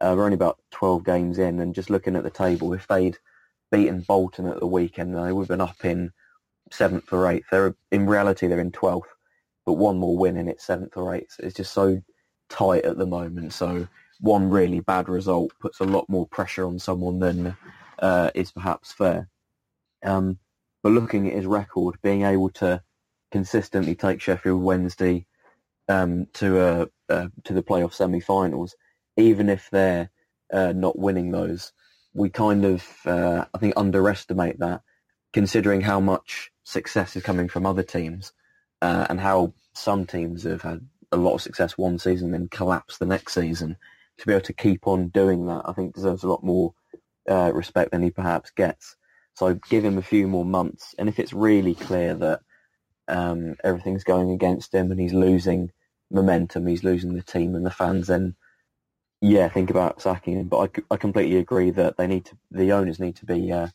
Uh, 0.00 0.14
we're 0.16 0.24
only 0.24 0.34
about 0.34 0.58
12 0.70 1.04
games 1.04 1.38
in, 1.38 1.58
and 1.60 1.74
just 1.74 1.90
looking 1.90 2.14
at 2.14 2.22
the 2.22 2.30
table, 2.30 2.72
if 2.74 2.86
they'd 2.86 3.18
beaten 3.72 4.02
Bolton 4.02 4.46
at 4.46 4.60
the 4.60 4.66
weekend, 4.66 5.16
they 5.16 5.32
would 5.32 5.42
have 5.42 5.48
been 5.48 5.60
up 5.60 5.84
in 5.84 6.12
seventh 6.70 7.12
or 7.12 7.28
eighth. 7.28 7.46
They're 7.50 7.74
in 7.90 8.06
reality 8.06 8.46
they're 8.46 8.60
in 8.60 8.72
12th, 8.72 9.02
but 9.64 9.74
one 9.74 9.98
more 9.98 10.16
win 10.16 10.36
and 10.36 10.48
it's 10.48 10.66
seventh 10.66 10.96
or 10.96 11.14
eighth. 11.14 11.36
It's 11.40 11.56
just 11.56 11.72
so 11.72 12.00
tight 12.48 12.84
at 12.84 12.98
the 12.98 13.06
moment. 13.06 13.52
So 13.52 13.88
one 14.20 14.48
really 14.48 14.80
bad 14.80 15.08
result 15.08 15.52
puts 15.60 15.80
a 15.80 15.84
lot 15.84 16.08
more 16.08 16.26
pressure 16.28 16.66
on 16.66 16.78
someone 16.78 17.18
than 17.18 17.56
uh, 17.98 18.30
is 18.34 18.52
perhaps 18.52 18.92
fair. 18.92 19.28
Um, 20.04 20.38
but 20.82 20.92
looking 20.92 21.26
at 21.26 21.34
his 21.34 21.46
record, 21.46 21.96
being 22.02 22.22
able 22.22 22.50
to 22.50 22.82
consistently 23.32 23.94
take 23.94 24.20
Sheffield 24.20 24.62
Wednesday 24.62 25.26
um, 25.88 26.26
to 26.34 26.60
a, 26.60 26.88
uh, 27.08 27.28
to 27.44 27.52
the 27.52 27.62
playoff 27.62 27.92
semi-finals, 27.92 28.76
even 29.16 29.48
if 29.48 29.68
they're 29.70 30.10
uh, 30.52 30.72
not 30.72 30.98
winning 30.98 31.30
those, 31.30 31.72
we 32.14 32.30
kind 32.30 32.64
of 32.64 32.86
uh, 33.04 33.44
I 33.52 33.58
think 33.58 33.74
underestimate 33.76 34.58
that, 34.60 34.82
considering 35.32 35.80
how 35.80 36.00
much 36.00 36.50
success 36.64 37.16
is 37.16 37.22
coming 37.22 37.48
from 37.48 37.66
other 37.66 37.82
teams 37.82 38.32
uh, 38.82 39.06
and 39.10 39.20
how 39.20 39.52
some 39.74 40.06
teams 40.06 40.44
have 40.44 40.62
had 40.62 40.80
a 41.12 41.16
lot 41.16 41.34
of 41.34 41.42
success 41.42 41.76
one 41.76 41.98
season 41.98 42.26
and 42.26 42.34
then 42.34 42.48
collapse 42.48 42.98
the 42.98 43.06
next 43.06 43.34
season. 43.34 43.76
To 44.18 44.26
be 44.26 44.32
able 44.32 44.46
to 44.46 44.52
keep 44.52 44.86
on 44.86 45.08
doing 45.08 45.46
that, 45.46 45.62
I 45.66 45.72
think 45.72 45.94
deserves 45.94 46.24
a 46.24 46.28
lot 46.28 46.42
more 46.42 46.72
uh, 47.28 47.52
respect 47.54 47.90
than 47.90 48.02
he 48.02 48.10
perhaps 48.10 48.50
gets. 48.50 48.96
So 49.34 49.54
give 49.68 49.84
him 49.84 49.98
a 49.98 50.02
few 50.02 50.26
more 50.26 50.44
months, 50.44 50.94
and 50.98 51.08
if 51.08 51.18
it's 51.18 51.32
really 51.32 51.74
clear 51.74 52.14
that 52.14 52.40
um, 53.08 53.56
everything's 53.62 54.04
going 54.04 54.30
against 54.30 54.74
him 54.74 54.90
and 54.90 55.00
he's 55.00 55.12
losing 55.12 55.70
momentum, 56.10 56.66
he's 56.66 56.84
losing 56.84 57.14
the 57.14 57.22
team 57.22 57.54
and 57.54 57.64
the 57.64 57.70
fans, 57.70 58.06
then 58.08 58.34
yeah, 59.20 59.48
think 59.48 59.70
about 59.70 60.00
sacking 60.00 60.38
him. 60.38 60.48
But 60.48 60.82
I, 60.90 60.94
I 60.94 60.96
completely 60.96 61.38
agree 61.38 61.70
that 61.72 61.96
they 61.96 62.06
need 62.06 62.26
to, 62.26 62.36
the 62.50 62.72
owners 62.72 63.00
need 63.00 63.16
to 63.16 63.26
be 63.26 63.52
uh, 63.52 63.68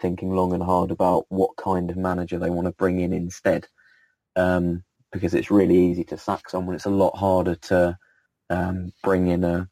thinking 0.00 0.30
long 0.34 0.52
and 0.52 0.62
hard 0.62 0.90
about 0.90 1.26
what 1.28 1.56
kind 1.56 1.90
of 1.90 1.96
manager 1.96 2.38
they 2.38 2.50
want 2.50 2.66
to 2.66 2.72
bring 2.72 3.00
in 3.00 3.12
instead. 3.12 3.66
Um, 4.36 4.84
because 5.10 5.34
it's 5.34 5.50
really 5.50 5.76
easy 5.76 6.04
to 6.04 6.18
sack 6.18 6.50
someone. 6.50 6.74
It's 6.74 6.84
a 6.84 6.90
lot 6.90 7.16
harder 7.16 7.54
to 7.54 7.98
um, 8.50 8.92
bring 9.02 9.28
in 9.28 9.42
a 9.42 9.68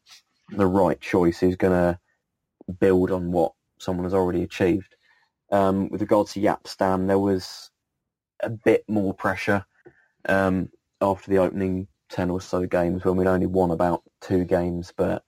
the 0.51 0.67
right 0.67 1.01
choice 1.01 1.41
who's 1.41 1.57
going 1.57 1.73
to 1.73 1.99
build 2.73 3.11
on 3.11 3.33
what 3.33 3.53
someone 3.79 4.05
has 4.05 4.15
already 4.15 4.43
achieved. 4.43 4.95
Um, 5.51 5.89
with 5.89 6.01
regards 6.01 6.33
to 6.33 6.41
Jaap 6.41 6.67
Stam, 6.67 7.07
there 7.07 7.19
was 7.19 7.71
a 8.43 8.51
bit 8.51 8.85
more 8.89 9.15
pressure 9.15 9.65
um, 10.29 10.71
after 11.01 11.31
the 11.31 11.39
opening 11.39 11.89
10 12.11 12.31
or 12.31 12.41
so 12.41 12.67
games 12.67 13.05
when 13.05 13.17
we'd 13.17 13.27
only 13.27 13.47
won 13.47 13.71
about 13.71 14.03
two 14.21 14.45
games, 14.45 14.93
but 14.97 15.25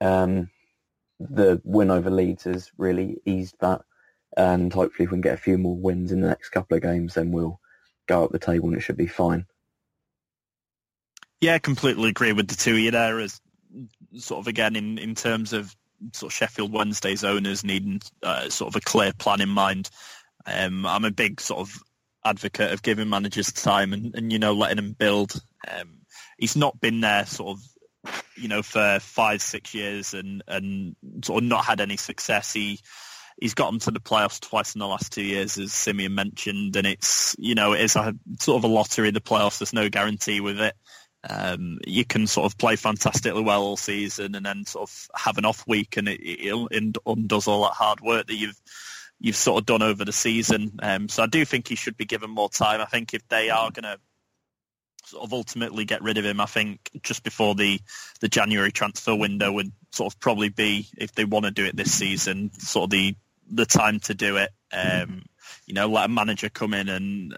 um, 0.00 0.50
the 1.20 1.60
win 1.64 1.90
over 1.90 2.10
Leeds 2.10 2.44
has 2.44 2.70
really 2.76 3.20
eased 3.24 3.56
that. 3.60 3.82
And 4.36 4.72
hopefully 4.72 5.04
if 5.04 5.10
we 5.10 5.16
can 5.16 5.20
get 5.20 5.34
a 5.34 5.42
few 5.42 5.58
more 5.58 5.76
wins 5.76 6.10
in 6.10 6.20
the 6.20 6.28
next 6.28 6.50
couple 6.50 6.76
of 6.76 6.82
games, 6.82 7.14
then 7.14 7.32
we'll 7.32 7.60
go 8.06 8.24
up 8.24 8.32
the 8.32 8.38
table 8.38 8.68
and 8.68 8.76
it 8.76 8.80
should 8.80 8.96
be 8.96 9.06
fine. 9.06 9.46
Yeah, 11.40 11.54
I 11.54 11.58
completely 11.58 12.08
agree 12.08 12.32
with 12.32 12.48
the 12.48 12.54
two 12.54 12.74
of 12.74 12.78
you 12.78 12.90
there. 12.92 13.18
As 13.20 13.40
sort 14.16 14.40
of 14.40 14.46
again 14.46 14.76
in, 14.76 14.98
in 14.98 15.14
terms 15.14 15.52
of 15.52 15.74
sort 16.12 16.32
of 16.32 16.36
Sheffield 16.36 16.72
Wednesday's 16.72 17.24
owners 17.24 17.64
needing 17.64 18.00
uh, 18.22 18.48
sort 18.48 18.74
of 18.74 18.76
a 18.76 18.84
clear 18.84 19.12
plan 19.12 19.40
in 19.40 19.48
mind. 19.48 19.90
Um, 20.46 20.86
I'm 20.86 21.04
a 21.04 21.10
big 21.10 21.40
sort 21.40 21.60
of 21.60 21.82
advocate 22.24 22.72
of 22.72 22.82
giving 22.82 23.08
managers 23.08 23.52
time 23.52 23.92
and, 23.92 24.14
and 24.14 24.32
you 24.32 24.38
know 24.38 24.52
letting 24.52 24.76
them 24.76 24.92
build. 24.92 25.40
Um, 25.68 25.98
he's 26.38 26.56
not 26.56 26.80
been 26.80 27.00
there 27.00 27.26
sort 27.26 27.56
of 27.56 27.62
you 28.36 28.48
know 28.48 28.62
for 28.62 28.98
five 29.00 29.40
six 29.40 29.74
years 29.74 30.14
and 30.14 30.42
and 30.48 30.96
sort 31.24 31.42
of 31.42 31.48
not 31.48 31.64
had 31.64 31.80
any 31.80 31.96
success. 31.96 32.52
He 32.52 32.80
he's 33.40 33.54
got 33.54 33.70
them 33.70 33.80
to 33.80 33.90
the 33.90 34.00
playoffs 34.00 34.40
twice 34.40 34.74
in 34.74 34.80
the 34.80 34.86
last 34.86 35.12
two 35.12 35.22
years, 35.22 35.58
as 35.58 35.72
Simeon 35.72 36.14
mentioned, 36.14 36.76
and 36.76 36.86
it's 36.86 37.36
you 37.38 37.54
know 37.54 37.72
it 37.72 37.80
is 37.80 37.96
a 37.96 38.14
sort 38.40 38.58
of 38.58 38.64
a 38.64 38.72
lottery. 38.72 39.10
The 39.10 39.20
playoffs, 39.20 39.58
there's 39.58 39.72
no 39.72 39.88
guarantee 39.88 40.40
with 40.40 40.60
it. 40.60 40.74
Um, 41.28 41.78
you 41.86 42.04
can 42.04 42.26
sort 42.26 42.50
of 42.50 42.58
play 42.58 42.76
fantastically 42.76 43.42
well 43.42 43.62
all 43.62 43.76
season 43.76 44.34
and 44.34 44.44
then 44.44 44.66
sort 44.66 44.88
of 44.88 45.08
have 45.14 45.38
an 45.38 45.44
off 45.44 45.64
week, 45.66 45.96
and 45.96 46.08
it, 46.08 46.20
it 46.20 46.96
undoes 47.06 47.46
all 47.46 47.62
that 47.62 47.74
hard 47.74 48.00
work 48.00 48.26
that 48.26 48.34
you've 48.34 48.60
you've 49.20 49.36
sort 49.36 49.60
of 49.60 49.66
done 49.66 49.82
over 49.82 50.04
the 50.04 50.12
season. 50.12 50.72
Um, 50.82 51.08
so 51.08 51.22
I 51.22 51.26
do 51.26 51.44
think 51.44 51.68
he 51.68 51.76
should 51.76 51.96
be 51.96 52.04
given 52.04 52.30
more 52.30 52.48
time. 52.50 52.80
I 52.80 52.86
think 52.86 53.14
if 53.14 53.26
they 53.28 53.50
are 53.50 53.70
going 53.70 53.84
to 53.84 53.98
sort 55.04 55.24
of 55.24 55.32
ultimately 55.32 55.84
get 55.84 56.02
rid 56.02 56.18
of 56.18 56.24
him, 56.24 56.40
I 56.40 56.46
think 56.46 56.90
just 57.02 57.22
before 57.22 57.54
the, 57.54 57.80
the 58.20 58.28
January 58.28 58.72
transfer 58.72 59.14
window 59.14 59.52
would 59.52 59.70
sort 59.92 60.12
of 60.12 60.18
probably 60.18 60.48
be, 60.48 60.88
if 60.98 61.12
they 61.12 61.24
want 61.24 61.44
to 61.44 61.52
do 61.52 61.64
it 61.64 61.76
this 61.76 61.92
season, 61.92 62.50
sort 62.58 62.84
of 62.84 62.90
the 62.90 63.16
the 63.50 63.66
time 63.66 64.00
to 64.00 64.14
do 64.14 64.38
it. 64.38 64.50
Um, 64.72 65.24
you 65.66 65.74
know, 65.74 65.88
let 65.88 66.06
a 66.06 66.08
manager 66.08 66.48
come 66.48 66.74
in 66.74 66.88
and 66.88 67.36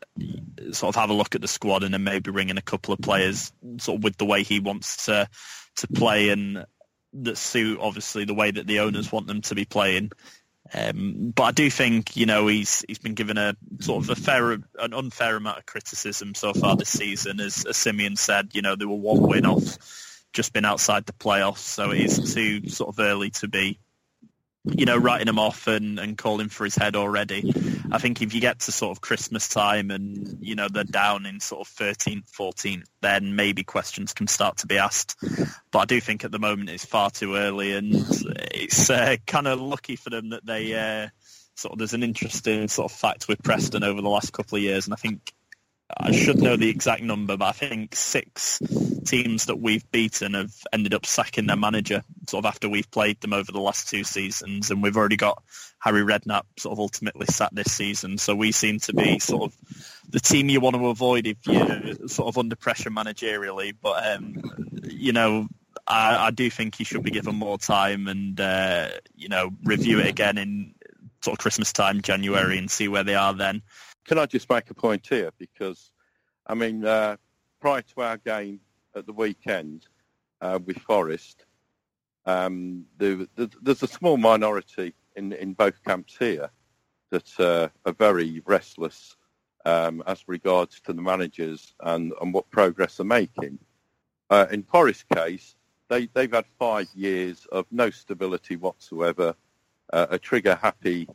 sort 0.72 0.94
of 0.94 1.00
have 1.00 1.10
a 1.10 1.14
look 1.14 1.34
at 1.34 1.40
the 1.40 1.48
squad 1.48 1.82
and 1.82 1.92
then 1.92 2.04
maybe 2.04 2.30
bring 2.30 2.48
in 2.48 2.58
a 2.58 2.62
couple 2.62 2.94
of 2.94 3.00
players 3.00 3.52
sort 3.78 3.98
of 3.98 4.04
with 4.04 4.16
the 4.16 4.24
way 4.24 4.42
he 4.42 4.60
wants 4.60 5.06
to 5.06 5.28
to 5.76 5.88
play 5.88 6.28
and 6.28 6.64
that 7.12 7.36
suit 7.36 7.78
obviously 7.80 8.24
the 8.24 8.34
way 8.34 8.50
that 8.50 8.66
the 8.66 8.80
owners 8.80 9.10
want 9.10 9.26
them 9.26 9.40
to 9.42 9.54
be 9.54 9.64
playing. 9.64 10.10
Um, 10.72 11.32
but 11.34 11.42
I 11.42 11.50
do 11.52 11.68
think 11.70 12.16
you 12.16 12.24
know 12.24 12.46
he's 12.46 12.84
he's 12.88 12.98
been 12.98 13.14
given 13.14 13.36
a 13.36 13.54
sort 13.80 14.02
of 14.02 14.10
a 14.10 14.14
fair 14.14 14.52
an 14.52 14.94
unfair 14.94 15.36
amount 15.36 15.58
of 15.58 15.66
criticism 15.66 16.34
so 16.34 16.54
far 16.54 16.74
this 16.74 16.88
season. 16.88 17.38
As, 17.38 17.66
as 17.66 17.76
Simeon 17.76 18.16
said, 18.16 18.50
you 18.54 18.62
know 18.62 18.74
they 18.74 18.86
were 18.86 18.96
one 18.96 19.20
win 19.20 19.44
off, 19.44 20.24
just 20.32 20.54
been 20.54 20.64
outside 20.64 21.04
the 21.04 21.12
playoffs, 21.12 21.58
so 21.58 21.90
it 21.90 22.00
is 22.00 22.34
too 22.34 22.68
sort 22.70 22.88
of 22.88 22.98
early 22.98 23.30
to 23.30 23.48
be 23.48 23.78
you 24.64 24.86
know, 24.86 24.96
writing 24.96 25.28
him 25.28 25.38
off 25.38 25.66
and, 25.66 25.98
and 25.98 26.16
calling 26.16 26.48
for 26.48 26.64
his 26.64 26.74
head 26.74 26.96
already. 26.96 27.52
I 27.92 27.98
think 27.98 28.22
if 28.22 28.32
you 28.32 28.40
get 28.40 28.60
to 28.60 28.72
sort 28.72 28.96
of 28.96 29.02
Christmas 29.02 29.48
time 29.48 29.90
and, 29.90 30.38
you 30.40 30.54
know, 30.54 30.68
they're 30.72 30.84
down 30.84 31.26
in 31.26 31.40
sort 31.40 31.68
of 31.68 31.74
13th, 31.74 32.30
14th, 32.32 32.84
then 33.02 33.36
maybe 33.36 33.62
questions 33.62 34.14
can 34.14 34.26
start 34.26 34.58
to 34.58 34.66
be 34.66 34.78
asked. 34.78 35.16
But 35.70 35.78
I 35.80 35.84
do 35.84 36.00
think 36.00 36.24
at 36.24 36.32
the 36.32 36.38
moment 36.38 36.70
it's 36.70 36.84
far 36.84 37.10
too 37.10 37.36
early 37.36 37.74
and 37.74 37.94
it's 38.52 38.88
uh, 38.88 39.16
kind 39.26 39.46
of 39.46 39.60
lucky 39.60 39.96
for 39.96 40.08
them 40.08 40.30
that 40.30 40.46
they 40.46 40.72
uh, 40.74 41.08
sort 41.56 41.72
of, 41.72 41.78
there's 41.78 41.94
an 41.94 42.02
interesting 42.02 42.66
sort 42.68 42.90
of 42.90 42.96
fact 42.96 43.28
with 43.28 43.42
Preston 43.42 43.84
over 43.84 44.00
the 44.00 44.08
last 44.08 44.32
couple 44.32 44.56
of 44.56 44.62
years. 44.62 44.86
And 44.86 44.94
I 44.94 44.96
think 44.96 45.34
I 45.97 46.12
should 46.12 46.41
know 46.41 46.57
the 46.57 46.70
exact 46.70 47.03
number, 47.03 47.37
but 47.37 47.45
I 47.45 47.53
think 47.53 47.95
six 47.95 48.59
teams 49.05 49.47
that 49.47 49.61
we've 49.61 49.89
beaten 49.93 50.32
have 50.32 50.53
ended 50.72 50.95
up 50.95 51.05
sacking 51.05 51.47
their 51.47 51.57
manager 51.57 52.03
sort 52.28 52.45
of 52.45 52.49
after 52.49 52.70
we've 52.70 52.91
played 52.91 53.20
them 53.20 53.35
over 53.35 53.53
the 53.53 53.61
last 53.61 53.89
two 53.89 54.03
seasons, 54.03 54.70
and 54.70 54.82
we've 54.82 54.97
already 54.97 55.16
got 55.16 55.43
Harry 55.78 56.01
Redknapp 56.01 56.45
sort 56.59 56.72
of 56.72 56.78
ultimately 56.78 57.26
sat 57.26 57.55
this 57.55 57.70
season. 57.70 58.16
So 58.16 58.35
we 58.35 58.51
seem 58.51 58.80
to 58.80 58.95
be 58.95 59.18
sort 59.18 59.53
of 59.53 59.57
the 60.09 60.20
team 60.20 60.49
you 60.49 60.61
want 60.61 60.76
to 60.76 60.87
avoid 60.89 61.26
if 61.26 61.37
you're 61.47 62.09
sort 62.09 62.28
of 62.28 62.39
under 62.39 62.57
pressure 62.57 62.91
managerially. 62.91 63.74
But 63.78 64.07
um, 64.07 64.43
you 64.85 65.12
know, 65.12 65.49
I, 65.87 66.28
I, 66.28 66.30
do 66.30 66.49
think 66.49 66.76
he 66.76 66.85
should 66.85 67.03
be 67.03 67.11
given 67.11 67.35
more 67.35 67.59
time 67.59 68.09
and 68.09 68.41
uh, 68.41 68.89
you 69.14 69.28
know 69.28 69.51
review 69.64 70.01
it 70.01 70.07
again 70.07 70.39
in 70.39 70.74
sort 71.22 71.35
of 71.35 71.39
Christmas 71.39 71.74
time, 71.74 72.01
January, 72.01 72.57
and 72.57 72.70
see 72.70 72.89
where 72.89 73.05
they 73.05 73.14
are 73.14 73.35
then 73.35 73.62
can 74.05 74.18
I 74.18 74.26
just 74.26 74.48
make 74.50 74.70
a 74.70 74.74
point 74.74 75.07
here? 75.07 75.30
Because, 75.38 75.90
I 76.46 76.55
mean, 76.55 76.84
uh, 76.84 77.16
prior 77.61 77.82
to 77.82 78.00
our 78.02 78.16
game 78.18 78.61
at 78.94 79.07
the 79.07 79.12
weekend 79.12 79.86
uh, 80.40 80.59
with 80.64 80.78
Forest, 80.78 81.46
um, 82.26 82.84
there, 82.98 83.26
there's 83.62 83.82
a 83.82 83.88
small 83.88 84.16
minority 84.16 84.94
in, 85.16 85.32
in 85.32 85.55
both 85.55 85.82
camps 85.84 86.16
here 86.18 86.50
that 87.11 87.40
uh, 87.40 87.68
are 87.86 87.92
very 87.92 88.42
restless 88.46 89.16
um, 89.64 90.02
as 90.07 90.24
regards 90.26 90.80
to 90.80 90.92
the 90.92 91.02
managers 91.02 91.74
and, 91.80 92.12
and 92.20 92.34
what 92.34 92.50
progress 92.50 92.96
they're 92.96 93.07
making. 93.07 93.59
Uh, 94.30 94.46
in 94.50 94.62
Forest's 94.62 95.05
case, 95.14 95.57
they, 95.88 96.07
they've 96.14 96.32
had 96.32 96.46
five 96.59 96.88
years 96.94 97.46
of 97.52 97.66
no 97.70 97.90
stability 97.90 98.57
whatsoever, 98.57 99.34
uh, 99.92 100.07
a 100.11 100.18
trigger-happy 100.18 101.09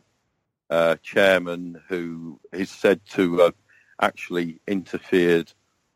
uh, 0.69 0.95
chairman 1.01 1.81
who 1.87 2.39
is 2.51 2.69
said 2.69 3.01
to 3.11 3.39
have 3.39 3.55
actually 4.01 4.61
interfered 4.67 5.51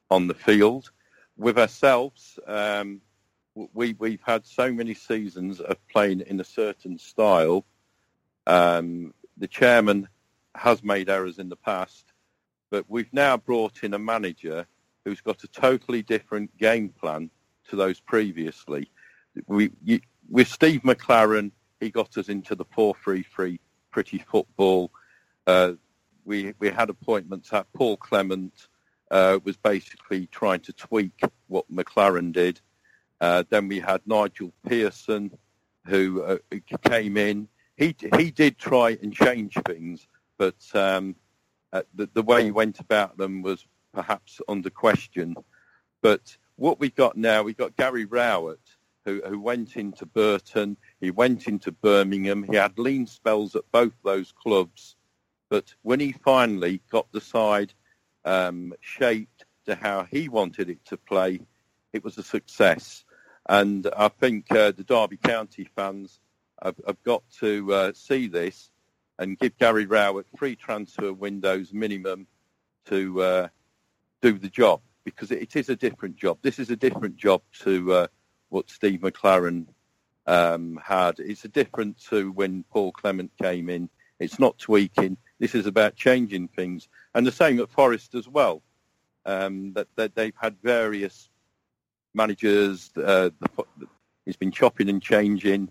on 0.10 0.28
the 0.28 0.34
field. 0.34 0.92
With 1.38 1.58
ourselves, 1.58 2.40
um, 2.48 3.02
we, 3.56 3.96
we've 3.98 4.22
had 4.22 4.46
so 4.46 4.72
many 4.72 4.94
seasons 4.94 5.60
of 5.60 5.78
playing 5.88 6.22
in 6.22 6.40
a 6.40 6.44
certain 6.44 6.98
style. 6.98 7.66
Um, 8.48 9.14
the 9.38 9.48
chairman 9.48 10.08
has 10.56 10.84
made 10.84 11.10
errors 11.10 11.40
in 11.40 11.50
the 11.50 11.56
past, 11.56 12.14
but 12.70 12.86
we've 12.88 13.14
now 13.14 13.38
brought 13.38 13.84
in 13.84 13.94
a 13.94 14.00
manager 14.00 14.66
who's 15.06 15.22
got 15.22 15.44
a 15.44 15.48
totally 15.48 16.02
different 16.02 16.56
game 16.58 16.90
plan 16.90 17.30
to 17.70 17.76
those 17.76 18.00
previously. 18.00 18.90
We, 19.48 19.72
you, 19.84 20.00
with 20.30 20.48
Steve 20.48 20.82
McClaren, 20.82 21.52
he 21.80 21.90
got 21.90 22.18
us 22.18 22.30
into 22.30 22.56
the 22.56 22.66
4-3-3 22.66 23.60
pretty 23.94 24.18
football. 24.18 24.92
Uh, 25.48 25.74
we 26.26 26.54
we 26.60 26.70
had 26.70 26.90
appointments 26.90 27.54
at 27.54 27.72
Paul 27.74 27.96
Clement 27.96 28.68
uh, 29.12 29.40
was 29.46 29.56
basically 29.56 30.28
trying 30.28 30.62
to 30.62 30.74
tweak 30.74 31.22
what 31.48 31.72
McClaren 31.72 32.34
did. 32.34 32.60
Uh, 33.22 33.44
then 33.50 33.68
we 33.70 33.80
had 33.80 34.02
Nigel 34.06 34.52
Pearson, 34.68 35.32
who 35.86 36.24
uh, 36.24 36.38
came 36.90 37.16
in. 37.16 37.48
He 37.78 37.96
he 38.18 38.32
did 38.32 38.58
try 38.58 38.98
and 39.02 39.14
change 39.14 39.58
things, 39.66 40.08
but 40.38 40.56
um, 40.74 41.16
uh, 41.72 41.84
the, 41.94 42.10
the 42.14 42.24
way 42.24 42.44
he 42.44 42.52
went 42.52 42.80
about 42.80 43.18
them 43.18 43.42
was 43.42 43.66
perhaps 43.94 44.42
under 44.48 44.70
question. 44.70 45.36
But 46.02 46.36
what 46.56 46.80
we've 46.80 46.96
got 46.96 47.16
now, 47.16 47.44
we've 47.44 47.58
got 47.58 47.76
Gary 47.78 48.06
Rowett, 48.06 48.60
who, 49.06 49.22
who 49.26 49.40
went 49.40 49.76
into 49.78 50.06
Burton. 50.06 50.78
He 51.04 51.12
went 51.12 51.50
into 51.50 51.74
Birmingham. 51.74 52.44
He 52.44 52.56
had 52.56 52.80
lean 52.80 53.08
spells 53.08 53.58
at 53.58 53.70
both 53.74 53.92
those 54.06 54.32
clubs. 54.32 54.96
But 55.50 55.76
when 55.82 56.00
he 56.00 56.14
finally 56.14 56.80
got 56.90 57.12
the 57.12 57.20
side 57.20 57.74
um, 58.24 58.74
shaped 58.80 59.44
to 59.66 59.76
how 59.76 60.08
he 60.10 60.30
wanted 60.30 60.70
it 60.70 60.86
to 60.86 60.96
play, 60.96 61.42
it 61.92 62.06
was 62.06 62.18
a 62.18 62.24
success. 62.24 63.04
And 63.50 63.86
I 63.98 64.08
think 64.08 64.50
uh, 64.50 64.72
the 64.72 64.86
Derby 64.86 65.18
County 65.18 65.68
fans 65.76 66.22
have, 66.64 66.80
have 66.88 67.04
got 67.04 67.24
to 67.40 67.74
uh, 67.74 67.92
see 67.94 68.30
this 68.30 68.72
and 69.20 69.38
give 69.38 69.58
Gary 69.58 69.86
Rowett 69.86 70.28
three 70.38 70.56
transfer 70.56 71.12
windows 71.12 71.74
minimum 71.74 72.28
to 72.86 73.22
uh, 73.22 73.48
do 74.22 74.40
the 74.40 74.48
job 74.48 74.80
because 75.04 75.32
it, 75.32 75.54
is 75.58 75.68
a 75.68 75.76
different 75.76 76.16
job. 76.16 76.38
This 76.42 76.60
is 76.60 76.70
a 76.70 76.78
different 76.78 77.18
job 77.18 77.42
to 77.60 77.92
uh, 77.92 78.08
what 78.48 78.70
Steve 78.70 79.02
McClaren 79.02 79.66
um, 80.28 80.80
had. 80.84 81.20
It's 81.20 81.46
a 81.46 81.50
different 81.50 81.98
to 82.10 82.32
when 82.32 82.64
Paul 82.72 82.92
Clement 82.92 83.32
came 83.42 83.70
in. 83.70 83.90
It's 84.20 84.40
not 84.40 84.58
tweaking. 84.58 85.18
This 85.40 85.56
is 85.56 85.66
about 85.66 85.96
changing 85.96 86.48
things, 86.50 86.88
and 87.14 87.26
the 87.26 87.32
same 87.32 87.60
at 87.60 87.70
Forest 87.70 88.16
as 88.16 88.28
well. 88.28 88.62
Um, 89.26 89.74
that, 89.74 89.88
that 89.96 90.16
they've 90.16 90.36
had 90.36 90.58
various 90.62 91.30
managers. 92.14 92.92
Uh, 92.96 93.30
the, 93.40 93.66
he's 94.26 94.36
been 94.36 94.52
chopping 94.52 94.90
and 94.90 95.02
changing, 95.02 95.70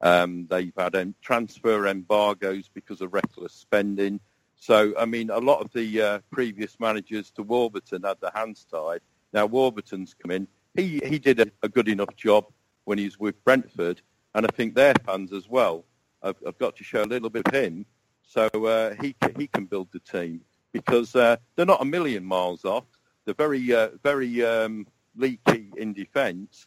Um, 0.00 0.46
they've 0.50 0.72
had 0.76 0.94
um, 0.96 1.14
transfer 1.22 1.86
embargoes 1.86 2.68
because 2.74 3.00
of 3.00 3.14
reckless 3.14 3.52
spending. 3.54 4.20
So, 4.56 4.92
I 4.98 5.06
mean, 5.06 5.30
a 5.30 5.38
lot 5.38 5.60
of 5.60 5.72
the 5.72 6.00
uh, 6.00 6.18
previous 6.30 6.78
managers 6.78 7.30
to 7.32 7.42
Warburton 7.42 8.02
had 8.02 8.20
their 8.20 8.32
hands 8.34 8.66
tied. 8.70 9.00
Now 9.32 9.46
Warburton's 9.46 10.14
come 10.14 10.30
in. 10.30 10.46
He 10.76 11.00
he 11.04 11.18
did 11.18 11.40
a, 11.40 11.46
a 11.62 11.68
good 11.68 11.88
enough 11.88 12.14
job 12.16 12.46
when 12.84 12.98
he's 12.98 13.18
with 13.18 13.42
Brentford, 13.44 14.00
and 14.34 14.46
I 14.46 14.48
think 14.54 14.74
their 14.74 14.94
fans 15.06 15.32
as 15.32 15.48
well 15.48 15.84
have, 16.22 16.36
have 16.44 16.58
got 16.58 16.76
to 16.76 16.84
show 16.84 17.02
a 17.02 17.04
little 17.04 17.30
bit 17.30 17.46
of 17.46 17.54
him, 17.54 17.86
so 18.22 18.48
uh, 18.48 18.94
he 19.00 19.14
he 19.36 19.46
can 19.46 19.66
build 19.66 19.88
the 19.92 20.00
team 20.00 20.40
because 20.72 21.14
uh, 21.14 21.36
they're 21.54 21.66
not 21.66 21.82
a 21.82 21.84
million 21.84 22.24
miles 22.24 22.64
off. 22.64 22.84
They're 23.24 23.34
very 23.34 23.72
uh, 23.72 23.90
very 24.02 24.44
um, 24.44 24.86
leaky 25.16 25.72
in 25.76 25.92
defence, 25.92 26.66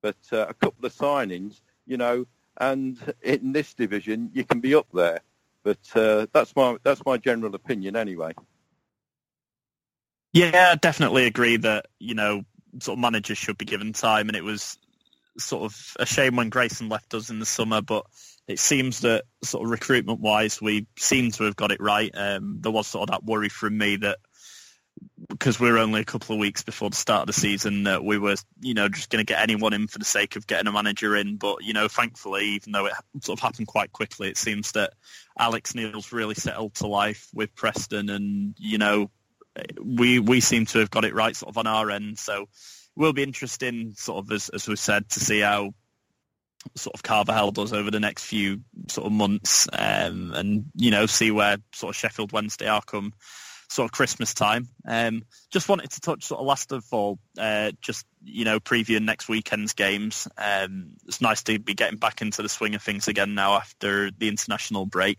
but 0.00 0.16
uh, 0.32 0.46
a 0.48 0.54
couple 0.54 0.86
of 0.86 0.94
signings, 0.94 1.60
you 1.86 1.96
know, 1.96 2.26
and 2.58 2.98
in 3.22 3.52
this 3.52 3.74
division 3.74 4.30
you 4.32 4.44
can 4.44 4.60
be 4.60 4.74
up 4.74 4.86
there. 4.92 5.20
But 5.62 5.78
uh, 5.94 6.26
that's 6.32 6.54
my 6.54 6.76
that's 6.82 7.04
my 7.04 7.18
general 7.18 7.54
opinion 7.54 7.96
anyway. 7.96 8.32
Yeah, 10.32 10.74
definitely 10.76 11.26
agree 11.26 11.56
that 11.58 11.86
you 11.98 12.14
know 12.14 12.44
sort 12.80 12.96
of 12.96 13.00
managers 13.00 13.38
should 13.38 13.58
be 13.58 13.64
given 13.64 13.92
time, 13.92 14.28
and 14.28 14.36
it 14.36 14.44
was 14.44 14.78
sort 15.38 15.64
of 15.64 15.96
a 15.98 16.06
shame 16.06 16.36
when 16.36 16.50
Grayson 16.50 16.88
left 16.88 17.14
us 17.14 17.30
in 17.30 17.38
the 17.38 17.46
summer, 17.46 17.80
but 17.82 18.06
it 18.46 18.58
seems 18.58 19.00
that 19.00 19.24
sort 19.44 19.64
of 19.64 19.70
recruitment 19.70 20.20
wise, 20.20 20.60
we 20.60 20.86
seem 20.98 21.30
to 21.32 21.44
have 21.44 21.56
got 21.56 21.72
it 21.72 21.80
right. 21.80 22.10
Um, 22.14 22.58
there 22.60 22.72
was 22.72 22.86
sort 22.86 23.08
of 23.08 23.12
that 23.12 23.24
worry 23.24 23.48
from 23.48 23.76
me 23.76 23.96
that 23.96 24.18
because 25.28 25.60
we 25.60 25.68
are 25.68 25.78
only 25.78 26.00
a 26.00 26.04
couple 26.04 26.34
of 26.34 26.40
weeks 26.40 26.62
before 26.62 26.90
the 26.90 26.96
start 26.96 27.22
of 27.22 27.26
the 27.28 27.32
season 27.32 27.84
that 27.84 28.02
we 28.02 28.18
were, 28.18 28.34
you 28.60 28.74
know, 28.74 28.88
just 28.88 29.10
going 29.10 29.24
to 29.24 29.32
get 29.32 29.40
anyone 29.40 29.72
in 29.72 29.86
for 29.86 29.98
the 29.98 30.04
sake 30.04 30.34
of 30.34 30.46
getting 30.46 30.66
a 30.66 30.72
manager 30.72 31.14
in. 31.14 31.36
But, 31.36 31.62
you 31.62 31.72
know, 31.72 31.86
thankfully, 31.86 32.46
even 32.46 32.72
though 32.72 32.86
it 32.86 32.94
sort 33.20 33.38
of 33.38 33.42
happened 33.42 33.68
quite 33.68 33.92
quickly, 33.92 34.28
it 34.28 34.36
seems 34.36 34.72
that 34.72 34.94
Alex 35.38 35.74
Neil's 35.74 36.12
really 36.12 36.34
settled 36.34 36.74
to 36.76 36.86
life 36.86 37.28
with 37.32 37.54
Preston 37.54 38.08
and, 38.10 38.54
you 38.58 38.78
know, 38.78 39.10
we 39.82 40.18
we 40.18 40.40
seem 40.40 40.66
to 40.66 40.78
have 40.78 40.90
got 40.90 41.04
it 41.04 41.14
right 41.14 41.34
sort 41.34 41.50
of 41.50 41.58
on 41.58 41.66
our 41.66 41.90
end. 41.90 42.18
So 42.18 42.48
will 42.98 43.12
be 43.12 43.22
interesting, 43.22 43.94
sort 43.96 44.24
of 44.24 44.32
as 44.32 44.50
as 44.50 44.68
we 44.68 44.76
said, 44.76 45.08
to 45.10 45.20
see 45.20 45.40
how 45.40 45.72
sort 46.74 46.94
of 46.94 47.02
Carvalhal 47.02 47.52
does 47.54 47.72
over 47.72 47.90
the 47.90 48.00
next 48.00 48.24
few 48.24 48.60
sort 48.88 49.06
of 49.06 49.12
months, 49.12 49.68
um, 49.72 50.32
and 50.34 50.66
you 50.74 50.90
know 50.90 51.06
see 51.06 51.30
where 51.30 51.56
sort 51.72 51.94
of 51.94 51.96
Sheffield 51.96 52.32
Wednesday 52.32 52.66
are 52.66 52.82
come 52.82 53.12
sort 53.68 53.86
of 53.86 53.92
Christmas 53.92 54.34
time. 54.34 54.68
Um, 54.86 55.24
just 55.50 55.68
wanted 55.68 55.90
to 55.90 56.00
touch 56.00 56.24
sort 56.24 56.40
of 56.40 56.46
last 56.46 56.72
of 56.72 56.84
all, 56.90 57.18
uh, 57.38 57.72
just 57.80 58.06
you 58.24 58.44
know, 58.44 58.58
previewing 58.58 59.04
next 59.04 59.28
weekend's 59.28 59.74
games. 59.74 60.26
Um, 60.36 60.92
it's 61.06 61.20
nice 61.20 61.42
to 61.44 61.58
be 61.58 61.74
getting 61.74 61.98
back 61.98 62.22
into 62.22 62.42
the 62.42 62.48
swing 62.48 62.74
of 62.74 62.82
things 62.82 63.08
again 63.08 63.34
now 63.34 63.54
after 63.54 64.10
the 64.10 64.28
international 64.28 64.86
break. 64.86 65.18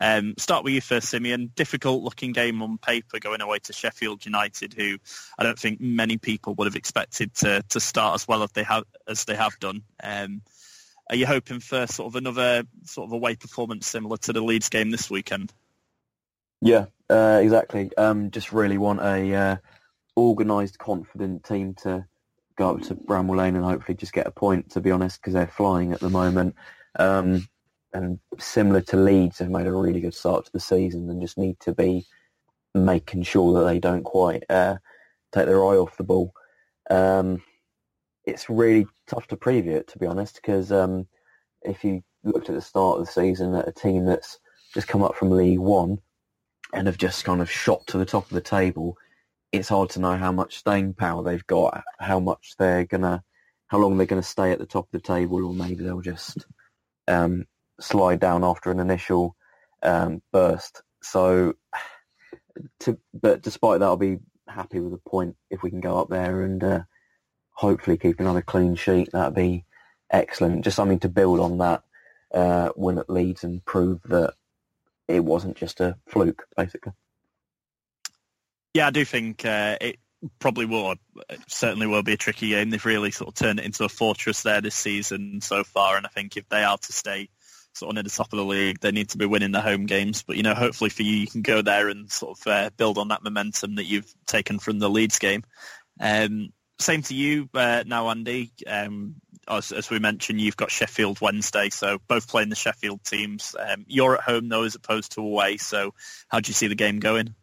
Um, 0.00 0.34
start 0.38 0.64
with 0.64 0.74
you 0.74 0.80
first, 0.80 1.08
Simeon. 1.08 1.50
Difficult 1.54 2.02
looking 2.02 2.32
game 2.32 2.62
on 2.62 2.78
paper 2.78 3.18
going 3.18 3.40
away 3.40 3.58
to 3.64 3.72
Sheffield 3.72 4.24
United, 4.24 4.74
who 4.74 4.98
I 5.36 5.42
don't 5.42 5.58
think 5.58 5.80
many 5.80 6.18
people 6.18 6.54
would 6.54 6.66
have 6.66 6.76
expected 6.76 7.34
to 7.36 7.62
to 7.70 7.80
start 7.80 8.14
as 8.14 8.28
well 8.28 8.42
as 8.42 8.52
they 8.52 8.62
have 8.62 8.84
as 9.08 9.24
they 9.24 9.34
have 9.34 9.58
done. 9.58 9.82
Um, 10.02 10.42
are 11.10 11.16
you 11.16 11.26
hoping 11.26 11.60
for 11.60 11.86
sort 11.86 12.12
of 12.12 12.16
another 12.16 12.64
sort 12.84 13.08
of 13.08 13.12
away 13.12 13.34
performance 13.34 13.86
similar 13.86 14.18
to 14.18 14.32
the 14.32 14.42
Leeds 14.42 14.68
game 14.68 14.90
this 14.90 15.10
weekend? 15.10 15.52
Yeah, 16.60 16.86
uh, 17.10 17.40
exactly. 17.42 17.90
Um, 17.96 18.30
just 18.30 18.52
really 18.52 18.78
want 18.78 19.00
a 19.00 19.34
uh, 19.34 19.56
organised, 20.16 20.78
confident 20.78 21.44
team 21.44 21.74
to 21.82 22.04
go 22.56 22.70
up 22.70 22.82
to 22.82 22.94
Bramall 22.94 23.36
Lane 23.36 23.56
and 23.56 23.64
hopefully 23.64 23.96
just 23.96 24.12
get 24.12 24.26
a 24.26 24.30
point. 24.30 24.70
To 24.70 24.80
be 24.80 24.90
honest, 24.90 25.20
because 25.20 25.34
they're 25.34 25.46
flying 25.46 25.92
at 25.92 26.00
the 26.00 26.10
moment, 26.10 26.54
um, 26.98 27.48
and 27.92 28.18
similar 28.38 28.80
to 28.82 28.96
Leeds, 28.96 29.38
they've 29.38 29.48
made 29.48 29.66
a 29.66 29.72
really 29.72 30.00
good 30.00 30.14
start 30.14 30.44
to 30.44 30.52
the 30.52 30.60
season 30.60 31.08
and 31.08 31.20
just 31.22 31.38
need 31.38 31.58
to 31.60 31.72
be 31.72 32.04
making 32.74 33.22
sure 33.22 33.54
that 33.54 33.64
they 33.64 33.78
don't 33.78 34.04
quite 34.04 34.44
uh, 34.50 34.76
take 35.32 35.46
their 35.46 35.64
eye 35.64 35.76
off 35.76 35.96
the 35.96 36.04
ball. 36.04 36.32
Um, 36.90 37.42
it's 38.24 38.50
really 38.50 38.86
tough 39.06 39.26
to 39.28 39.36
preview 39.36 39.76
it, 39.76 39.88
to 39.88 39.98
be 39.98 40.06
honest, 40.06 40.36
because 40.36 40.70
um, 40.70 41.06
if 41.62 41.82
you 41.82 42.02
looked 42.24 42.50
at 42.50 42.54
the 42.54 42.60
start 42.60 42.98
of 42.98 43.06
the 43.06 43.12
season 43.12 43.54
at 43.54 43.68
a 43.68 43.72
team 43.72 44.04
that's 44.04 44.38
just 44.74 44.88
come 44.88 45.02
up 45.02 45.16
from 45.16 45.30
League 45.30 45.58
One 45.58 45.98
and 46.72 46.86
have 46.86 46.98
just 46.98 47.24
kind 47.24 47.40
of 47.40 47.50
shot 47.50 47.86
to 47.88 47.98
the 47.98 48.04
top 48.04 48.24
of 48.24 48.34
the 48.34 48.40
table, 48.40 48.96
it's 49.52 49.68
hard 49.68 49.90
to 49.90 50.00
know 50.00 50.16
how 50.16 50.32
much 50.32 50.58
staying 50.58 50.94
power 50.94 51.22
they've 51.22 51.46
got, 51.46 51.82
how 51.98 52.20
much 52.20 52.54
they're 52.58 52.84
gonna, 52.84 53.22
how 53.68 53.78
long 53.78 53.96
they're 53.96 54.06
gonna 54.06 54.22
stay 54.22 54.52
at 54.52 54.58
the 54.58 54.66
top 54.66 54.84
of 54.86 54.92
the 54.92 55.06
table, 55.06 55.44
or 55.44 55.54
maybe 55.54 55.84
they'll 55.84 56.00
just 56.00 56.46
um, 57.06 57.46
slide 57.80 58.20
down 58.20 58.44
after 58.44 58.70
an 58.70 58.80
initial 58.80 59.34
um, 59.82 60.22
burst. 60.32 60.82
So, 61.02 61.54
to, 62.80 62.98
but 63.14 63.42
despite 63.42 63.80
that, 63.80 63.86
I'll 63.86 63.96
be 63.96 64.18
happy 64.46 64.80
with 64.80 64.92
a 64.92 65.08
point 65.08 65.36
if 65.50 65.62
we 65.62 65.70
can 65.70 65.80
go 65.80 65.98
up 65.98 66.08
there 66.08 66.42
and 66.42 66.62
uh, 66.62 66.80
hopefully 67.52 67.96
keep 67.96 68.20
another 68.20 68.42
clean 68.42 68.74
sheet. 68.74 69.10
That'd 69.12 69.34
be 69.34 69.64
excellent. 70.10 70.64
Just 70.64 70.76
something 70.76 71.00
to 71.00 71.08
build 71.08 71.40
on 71.40 71.58
that 71.58 71.82
uh, 72.34 72.70
win 72.76 72.98
at 72.98 73.10
Leeds 73.10 73.44
and 73.44 73.64
prove 73.64 74.00
that 74.04 74.34
it 75.08 75.24
wasn't 75.24 75.56
just 75.56 75.80
a 75.80 75.96
fluke, 76.06 76.46
basically. 76.56 76.92
Yeah, 78.74 78.88
I 78.88 78.90
do 78.90 79.04
think 79.04 79.44
uh, 79.44 79.76
it 79.80 79.98
probably 80.38 80.66
will. 80.66 80.92
It 80.92 81.40
certainly 81.48 81.86
will 81.86 82.02
be 82.02 82.12
a 82.12 82.18
tricky 82.18 82.50
game. 82.50 82.70
They've 82.70 82.84
really 82.84 83.10
sort 83.10 83.28
of 83.28 83.34
turned 83.34 83.58
it 83.58 83.64
into 83.64 83.84
a 83.84 83.88
fortress 83.88 84.42
there 84.42 84.60
this 84.60 84.74
season 84.74 85.40
so 85.40 85.64
far, 85.64 85.96
and 85.96 86.06
I 86.06 86.10
think 86.10 86.36
if 86.36 86.48
they 86.48 86.62
are 86.62 86.78
to 86.78 86.92
stay 86.92 87.30
sort 87.72 87.90
of 87.90 87.94
near 87.94 88.02
the 88.02 88.10
top 88.10 88.32
of 88.32 88.36
the 88.36 88.44
league, 88.44 88.80
they 88.80 88.90
need 88.90 89.10
to 89.10 89.18
be 89.18 89.26
winning 89.26 89.52
the 89.52 89.60
home 89.60 89.86
games. 89.86 90.22
But 90.22 90.36
you 90.36 90.42
know, 90.42 90.54
hopefully 90.54 90.90
for 90.90 91.02
you, 91.02 91.16
you 91.16 91.26
can 91.26 91.42
go 91.42 91.62
there 91.62 91.88
and 91.88 92.10
sort 92.10 92.38
of 92.38 92.46
uh, 92.46 92.70
build 92.76 92.98
on 92.98 93.08
that 93.08 93.22
momentum 93.22 93.76
that 93.76 93.86
you've 93.86 94.12
taken 94.26 94.58
from 94.58 94.78
the 94.78 94.90
Leeds 94.90 95.18
game. 95.18 95.42
Um, 96.00 96.50
same 96.78 97.02
to 97.02 97.14
you 97.14 97.48
uh, 97.54 97.84
now, 97.86 98.08
Andy. 98.10 98.52
Um, 98.66 99.16
as, 99.48 99.72
as, 99.72 99.90
we 99.90 99.98
mentioned, 99.98 100.40
you've 100.40 100.56
got 100.56 100.70
Sheffield 100.70 101.20
Wednesday, 101.20 101.70
so 101.70 101.98
both 102.08 102.28
playing 102.28 102.48
the 102.48 102.56
Sheffield 102.56 103.02
teams. 103.04 103.54
Um, 103.58 103.84
you're 103.88 104.14
at 104.14 104.22
home 104.22 104.48
though, 104.48 104.64
as 104.64 104.74
opposed 104.74 105.12
to 105.12 105.20
away. 105.20 105.56
So, 105.56 105.94
how 106.28 106.40
do 106.40 106.48
you 106.48 106.54
see 106.54 106.68
the 106.68 106.74
game 106.74 106.98
going? 106.98 107.34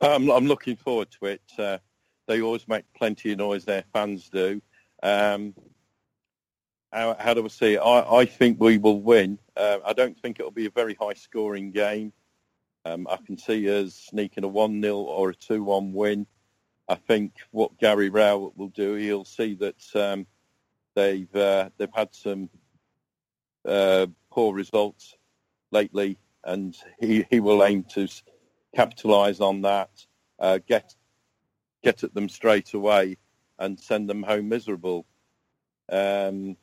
Um, 0.00 0.30
I'm 0.30 0.46
looking 0.46 0.76
forward 0.76 1.08
to 1.20 1.26
it. 1.26 1.42
Uh, 1.58 1.78
they 2.26 2.40
always 2.40 2.66
make 2.68 2.84
plenty 2.94 3.32
of 3.32 3.38
noise. 3.38 3.64
Their 3.64 3.84
fans 3.92 4.28
do. 4.28 4.62
Um, 5.02 5.54
how, 6.92 7.16
how, 7.18 7.34
do 7.34 7.42
we 7.42 7.48
see 7.48 7.74
it? 7.74 7.78
I, 7.78 8.18
I 8.18 8.24
think 8.24 8.60
we 8.60 8.78
will 8.78 9.00
win. 9.00 9.38
Uh, 9.56 9.78
I 9.84 9.92
don't 9.92 10.18
think 10.20 10.40
it'll 10.40 10.50
be 10.50 10.66
a 10.66 10.70
very 10.70 10.94
high-scoring 10.94 11.72
game. 11.72 12.12
Um, 12.84 13.06
I 13.10 13.18
can 13.24 13.36
see 13.36 13.68
us 13.68 13.94
sneaking 13.94 14.44
a 14.44 14.48
1-0 14.48 14.94
or 14.94 15.30
a 15.30 15.34
2-1 15.34 15.92
win. 15.92 16.26
I 16.88 16.96
think 16.96 17.34
what 17.50 17.78
Gary 17.78 18.08
Rowett 18.08 18.56
will 18.56 18.68
do, 18.68 18.94
he'll 18.94 19.24
see 19.24 19.54
that 19.56 19.84
um, 19.94 20.26
they've 20.94 21.34
uh, 21.34 21.70
they've 21.76 21.94
had 21.94 22.14
some 22.14 22.48
uh, 23.66 24.06
poor 24.30 24.54
results 24.54 25.16
lately, 25.70 26.18
and 26.44 26.76
he, 26.98 27.26
he 27.30 27.40
will 27.40 27.64
aim 27.64 27.84
to 27.84 28.08
capitalise 28.74 29.40
on 29.40 29.62
that, 29.62 29.90
uh, 30.38 30.58
get 30.66 30.94
get 31.82 32.04
at 32.04 32.14
them 32.14 32.28
straight 32.28 32.74
away, 32.74 33.16
and 33.58 33.78
send 33.78 34.08
them 34.08 34.22
home 34.22 34.48
miserable. 34.48 35.06
Um, 35.90 36.56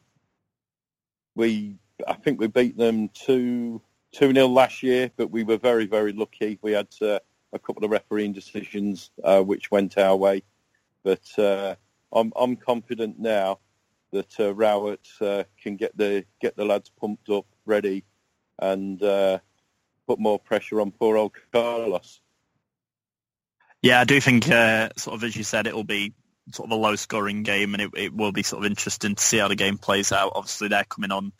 we 1.35 1.77
I 2.07 2.13
think 2.13 2.39
we 2.39 2.47
beat 2.47 2.77
them 2.77 3.09
two 3.09 3.81
two 4.11 4.33
nil 4.33 4.51
last 4.51 4.83
year, 4.83 5.11
but 5.17 5.31
we 5.31 5.43
were 5.43 5.57
very 5.57 5.85
very 5.85 6.13
lucky. 6.13 6.59
We 6.61 6.71
had 6.71 6.87
uh, 7.01 7.19
a 7.53 7.59
couple 7.59 7.83
of 7.83 7.91
refereeing 7.91 8.33
decisions 8.33 9.11
uh, 9.23 9.41
which 9.41 9.71
went 9.71 9.97
our 9.97 10.15
way. 10.15 10.43
But 11.03 11.39
uh, 11.39 11.75
I'm, 12.11 12.33
I'm 12.35 12.55
confident 12.55 13.19
now 13.19 13.59
that 14.17 14.39
uh, 14.39 14.53
Rowett 14.53 15.07
uh, 15.21 15.43
can 15.61 15.77
get 15.77 15.95
the 15.97 16.25
get 16.41 16.55
the 16.55 16.65
lads 16.65 16.91
pumped 16.99 17.29
up, 17.29 17.45
ready, 17.65 18.03
and 18.59 19.01
uh, 19.01 19.39
put 20.07 20.19
more 20.19 20.39
pressure 20.39 20.81
on 20.81 20.91
poor 20.91 21.17
old 21.17 21.33
Carlos. 21.51 22.21
Yeah, 23.81 24.01
I 24.01 24.05
do 24.05 24.19
think, 24.19 24.49
uh, 24.49 24.89
sort 24.97 25.15
of 25.15 25.23
as 25.23 25.35
you 25.35 25.43
said, 25.43 25.67
it 25.67 25.75
will 25.75 25.83
be 25.83 26.13
sort 26.51 26.71
of 26.71 26.77
a 26.77 26.81
low-scoring 26.81 27.43
game, 27.43 27.73
and 27.73 27.81
it, 27.83 27.91
it 27.95 28.13
will 28.13 28.31
be 28.31 28.43
sort 28.43 28.63
of 28.63 28.69
interesting 28.69 29.15
to 29.15 29.23
see 29.23 29.37
how 29.37 29.47
the 29.47 29.55
game 29.55 29.77
plays 29.77 30.11
out. 30.11 30.33
Obviously, 30.35 30.67
they're 30.67 30.83
coming 30.83 31.11
on 31.11 31.31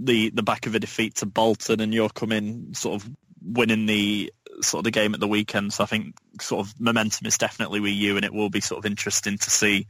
the 0.00 0.30
the 0.30 0.42
back 0.42 0.66
of 0.66 0.74
a 0.74 0.80
defeat 0.80 1.16
to 1.16 1.26
Bolton, 1.26 1.80
and 1.80 1.94
you're 1.94 2.08
coming 2.08 2.74
sort 2.74 3.00
of 3.00 3.10
winning 3.40 3.86
the 3.86 4.32
sort 4.60 4.80
of 4.80 4.84
the 4.84 4.90
game 4.90 5.14
at 5.14 5.20
the 5.20 5.28
weekend. 5.28 5.72
So 5.72 5.84
I 5.84 5.86
think 5.86 6.14
sort 6.40 6.66
of 6.66 6.80
momentum 6.80 7.26
is 7.26 7.38
definitely 7.38 7.80
with 7.80 7.94
you, 7.94 8.16
and 8.16 8.24
it 8.24 8.34
will 8.34 8.50
be 8.50 8.60
sort 8.60 8.78
of 8.78 8.90
interesting 8.90 9.38
to 9.38 9.50
see, 9.50 9.86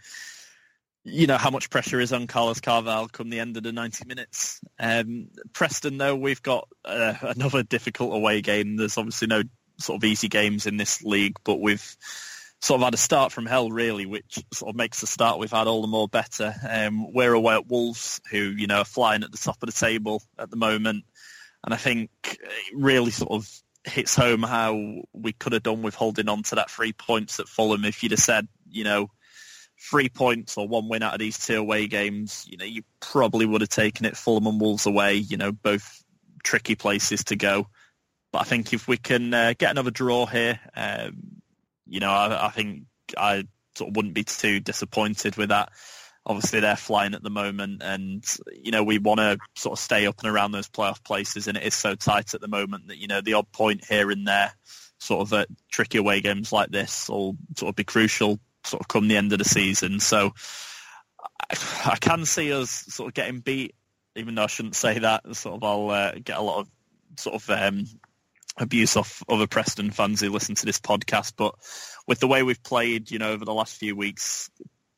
you 1.05 1.27
know, 1.27 1.37
how 1.37 1.51
much 1.51 1.71
pressure 1.71 2.01
is 2.01 2.13
on 2.13 2.27
Carlos 2.27 2.61
Carvalhal 2.61 3.11
come 3.11 3.29
the 3.29 3.41
end 3.41 3.57
of 3.57 3.65
the 3.65 3.73
90 3.73 4.05
minutes. 4.07 4.61
Um, 4.79 5.29
Preston, 5.53 5.99
though, 5.99 6.15
we've 6.15 6.43
got 6.43 6.69
uh, 6.85 7.15
another 7.23 7.63
difficult 7.63 8.15
away 8.15 8.41
game. 8.41 8.77
There's 8.77 8.99
obviously 8.99 9.29
no 9.29 9.43
sort 9.79 10.01
of 10.01 10.05
easy 10.05 10.29
games 10.29 10.67
in 10.67 10.77
this 10.77 11.03
league, 11.03 11.37
but 11.45 11.61
we've 11.61 11.97
sort 12.61 12.81
of 12.81 12.85
had 12.85 12.95
a 12.95 12.99
start 12.99 13.33
from 13.33 13.47
hell, 13.47 13.71
really, 13.71 14.07
which 14.07 14.39
sort 14.53 14.71
of 14.71 14.77
makes 14.77 15.01
the 15.01 15.07
start 15.07 15.39
we've 15.39 15.51
had 15.51 15.67
all 15.67 15.83
the 15.83 15.89
more 15.89 16.09
better. 16.09 16.55
Um, 16.69 17.13
we're 17.13 17.35
away 17.35 17.55
at 17.55 17.69
Wolves, 17.69 18.21
who 18.31 18.39
you 18.39 18.69
know 18.69 18.79
are 18.79 18.85
flying 18.85 19.25
at 19.25 19.33
the 19.33 19.39
top 19.39 19.63
of 19.63 19.67
the 19.67 19.79
table 19.79 20.23
at 20.39 20.51
the 20.51 20.57
moment, 20.57 21.05
and 21.65 21.75
I 21.75 21.77
think 21.77 22.11
it 22.25 22.39
really 22.75 23.11
sort 23.11 23.33
of 23.33 23.51
hits 23.85 24.15
home 24.15 24.45
how 24.45 25.03
we 25.13 25.33
could 25.33 25.53
have 25.53 25.65
done 25.65 25.83
with 25.83 25.97
holding 25.97 26.29
on 26.29 26.45
to 26.45 26.55
that 26.55 26.71
three 26.71 26.93
points 26.93 27.41
at 27.41 27.49
Fulham. 27.49 27.85
If 27.85 28.03
you'd 28.03 28.13
have 28.13 28.21
said, 28.21 28.47
you 28.71 28.85
know, 28.85 29.09
three 29.91 30.09
points 30.09 30.57
or 30.57 30.68
one 30.68 30.89
win 30.89 31.03
out 31.03 31.14
of 31.14 31.18
these 31.18 31.39
two 31.39 31.59
away 31.59 31.87
games, 31.87 32.47
you 32.49 32.57
know, 32.57 32.64
you 32.64 32.83
probably 33.01 33.47
would 33.47 33.61
have 33.61 33.70
taken 33.70 34.07
it 34.07 34.16
Fulham 34.16 34.47
and 34.47 34.61
Wolves 34.61 34.87
away. 34.87 35.14
You 35.14 35.37
know, 35.37 35.53
both 35.53 36.03
tricky 36.43 36.74
places 36.74 37.24
to 37.24 37.37
go. 37.37 37.66
But 38.33 38.43
I 38.43 38.45
think 38.45 38.72
if 38.72 38.89
we 38.89 38.97
can 38.97 39.33
uh, 39.35 39.55
get 39.59 39.70
another 39.70 39.91
draw 39.91 40.26
here, 40.26 40.59
um, 40.74 41.43
you 41.87 42.01
know, 42.01 42.11
I, 42.11 42.47
I 42.47 42.51
think 42.51 42.85
I 43.16 43.45
sort 43.76 43.91
of 43.91 43.97
wouldn't 43.97 44.14
be 44.14 44.24
too 44.24 44.61
disappointed 44.61 45.37
with 45.37 45.51
that. 45.51 45.70
Obviously, 46.24 46.61
they're 46.61 46.76
flying 46.76 47.14
at 47.14 47.22
the 47.24 47.30
moment, 47.30 47.83
and 47.83 48.24
you 48.53 48.70
know 48.70 48.85
we 48.85 48.99
want 48.99 49.18
to 49.18 49.39
sort 49.57 49.76
of 49.76 49.83
stay 49.83 50.07
up 50.07 50.20
and 50.20 50.30
around 50.30 50.53
those 50.53 50.68
playoff 50.68 51.03
places, 51.03 51.49
and 51.49 51.57
it 51.57 51.64
is 51.64 51.74
so 51.74 51.97
tight 51.97 52.33
at 52.35 52.41
the 52.41 52.49
moment 52.49 52.87
that 52.89 52.99
you 52.99 53.09
know 53.09 53.20
the 53.20 53.35
odd 53.35 53.51
point 53.51 53.85
here 53.85 54.09
and 54.11 54.26
there, 54.26 54.53
sort 55.01 55.22
of 55.22 55.33
at 55.33 55.49
tricky 55.68 55.99
away 55.99 56.20
games 56.20 56.53
like 56.53 56.70
this, 56.70 57.09
will 57.09 57.37
sort 57.57 57.70
of 57.70 57.76
be 57.76 57.83
crucial, 57.83 58.39
sort 58.65 58.81
of 58.81 58.89
come 58.89 59.09
the 59.09 59.17
end 59.17 59.33
of 59.33 59.39
the 59.39 59.45
season. 59.45 60.01
So 60.01 60.33
I, 61.51 61.57
I 61.87 61.97
can 61.97 62.25
see 62.25 62.53
us 62.53 62.71
sort 62.71 63.09
of 63.09 63.15
getting 63.15 63.41
beat, 63.41 63.75
even 64.17 64.35
though 64.35 64.45
I 64.45 64.49
shouldn't 64.49 64.77
say 64.77 64.99
that. 64.99 65.37
Sort 65.37 65.57
of, 65.57 65.65
I'll 65.65 65.91
uh, 65.91 66.13
get 66.23 66.39
a 66.39 66.43
lot 66.43 66.61
of 66.61 66.69
sort 67.17 67.37
of 67.37 67.51
um, 67.51 67.87
abuse 68.59 68.97
off 68.97 69.23
other 69.29 69.47
Preston 69.47 69.91
fans 69.91 70.21
who 70.21 70.31
listen 70.31 70.55
to 70.57 70.67
this 70.67 70.81
podcast, 70.81 71.35
but 71.37 71.55
with 72.07 72.21
the 72.21 72.29
way 72.29 72.43
we've 72.43 72.63
played, 72.63 73.11
you 73.11 73.19
know, 73.19 73.33
over 73.33 73.45
the 73.45 73.55
last 73.55 73.79
few 73.79 73.97
weeks, 73.97 74.51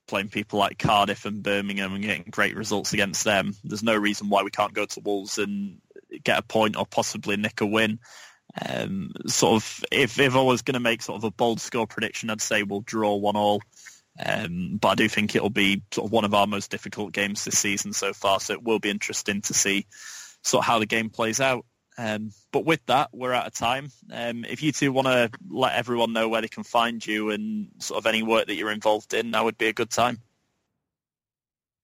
playing 0.06 0.28
people 0.28 0.58
like 0.58 0.78
Cardiff 0.78 1.24
and 1.24 1.42
Birmingham 1.42 1.94
and 1.94 2.04
getting 2.04 2.26
great 2.30 2.56
results 2.56 2.92
against 2.92 3.24
them, 3.24 3.54
there's 3.64 3.82
no 3.82 3.96
reason 3.96 4.28
why 4.28 4.42
we 4.42 4.50
can't 4.50 4.74
go 4.74 4.86
to 4.86 5.00
Wolves 5.00 5.38
and 5.38 5.80
get 6.22 6.38
a 6.38 6.42
point 6.42 6.76
or 6.76 6.86
possibly 6.86 7.36
nick 7.36 7.60
a 7.60 7.66
win. 7.66 7.98
Um, 8.68 9.12
sort 9.26 9.62
of, 9.62 9.84
if, 9.90 10.18
if 10.18 10.36
I 10.36 10.42
was 10.42 10.62
going 10.62 10.74
to 10.74 10.80
make 10.80 11.02
sort 11.02 11.16
of 11.16 11.24
a 11.24 11.30
bold 11.30 11.60
score 11.60 11.86
prediction, 11.86 12.30
I'd 12.30 12.40
say 12.40 12.62
we'll 12.62 12.80
draw 12.80 13.16
one 13.16 13.36
all. 13.36 13.62
Um, 14.24 14.78
but 14.80 14.88
I 14.90 14.94
do 14.94 15.08
think 15.08 15.34
it'll 15.34 15.50
be 15.50 15.82
sort 15.92 16.06
of 16.06 16.12
one 16.12 16.24
of 16.24 16.34
our 16.34 16.46
most 16.46 16.70
difficult 16.70 17.12
games 17.12 17.44
this 17.44 17.58
season 17.58 17.92
so 17.92 18.12
far. 18.12 18.38
So 18.38 18.52
it 18.52 18.62
will 18.62 18.78
be 18.78 18.90
interesting 18.90 19.42
to 19.42 19.54
see 19.54 19.86
sort 20.42 20.62
of 20.62 20.66
how 20.66 20.78
the 20.78 20.86
game 20.86 21.10
plays 21.10 21.40
out. 21.40 21.66
Um, 21.96 22.30
but 22.52 22.64
with 22.64 22.84
that, 22.86 23.10
we're 23.12 23.32
out 23.32 23.46
of 23.46 23.54
time. 23.54 23.90
Um, 24.12 24.44
if 24.44 24.62
you 24.62 24.72
two 24.72 24.92
want 24.92 25.06
to 25.06 25.30
let 25.48 25.74
everyone 25.74 26.12
know 26.12 26.28
where 26.28 26.40
they 26.40 26.48
can 26.48 26.64
find 26.64 27.04
you 27.04 27.30
and 27.30 27.68
sort 27.78 27.98
of 27.98 28.06
any 28.06 28.22
work 28.22 28.46
that 28.46 28.56
you're 28.56 28.72
involved 28.72 29.14
in, 29.14 29.32
that 29.32 29.44
would 29.44 29.58
be 29.58 29.68
a 29.68 29.72
good 29.72 29.90
time. 29.90 30.20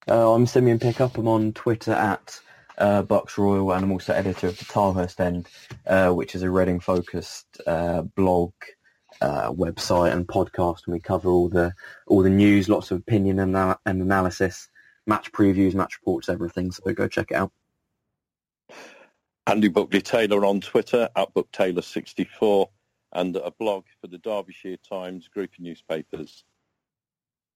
Uh, 0.09 0.33
I'm 0.33 0.47
Simeon 0.47 0.79
Pickup. 0.79 1.17
I'm 1.19 1.29
on 1.29 1.53
Twitter 1.53 1.93
at 1.93 2.41
uh, 2.81 3.03
Bucks 3.03 3.39
Royal, 3.39 3.73
and 3.73 3.85
I'm 3.85 3.93
also 3.93 4.13
editor 4.13 4.49
of 4.49 4.59
the 4.59 4.65
Tilehurst 4.65 5.21
End, 5.21 5.49
uh, 5.87 6.11
which 6.11 6.35
is 6.35 6.43
a 6.43 6.51
Reading-focused 6.51 7.61
uh, 7.67 8.03
blog, 8.03 8.53
uh, 9.21 9.53
website, 9.53 10.13
and 10.13 10.27
podcast. 10.27 10.87
And 10.87 10.95
we 10.95 11.01
cover 11.01 11.29
all 11.31 11.49
the 11.49 11.73
all 12.07 12.23
the 12.23 12.31
news, 12.31 12.69
lots 12.69 12.91
of 12.91 12.99
opinion 12.99 13.39
and, 13.39 13.57
and 13.57 14.03
analysis, 14.03 14.69
match 15.07 15.31
previews, 15.33 15.75
match 15.75 15.99
reports, 16.01 16.29
everything. 16.29 16.73
So 16.73 16.93
go 16.93 17.07
check 17.07 17.31
it 17.31 17.37
out. 17.37 17.53
Andy 19.47 19.69
Buckley 19.69 20.01
Taylor 20.01 20.45
on 20.45 20.61
Twitter 20.61 21.09
at 21.17 21.35
BuckTaylor64 21.35 22.69
and 23.13 23.37
a 23.37 23.51
blog 23.51 23.85
for 24.01 24.07
the 24.07 24.19
Derbyshire 24.19 24.77
Times 24.89 25.29
group 25.29 25.53
of 25.55 25.61
newspapers. 25.61 26.45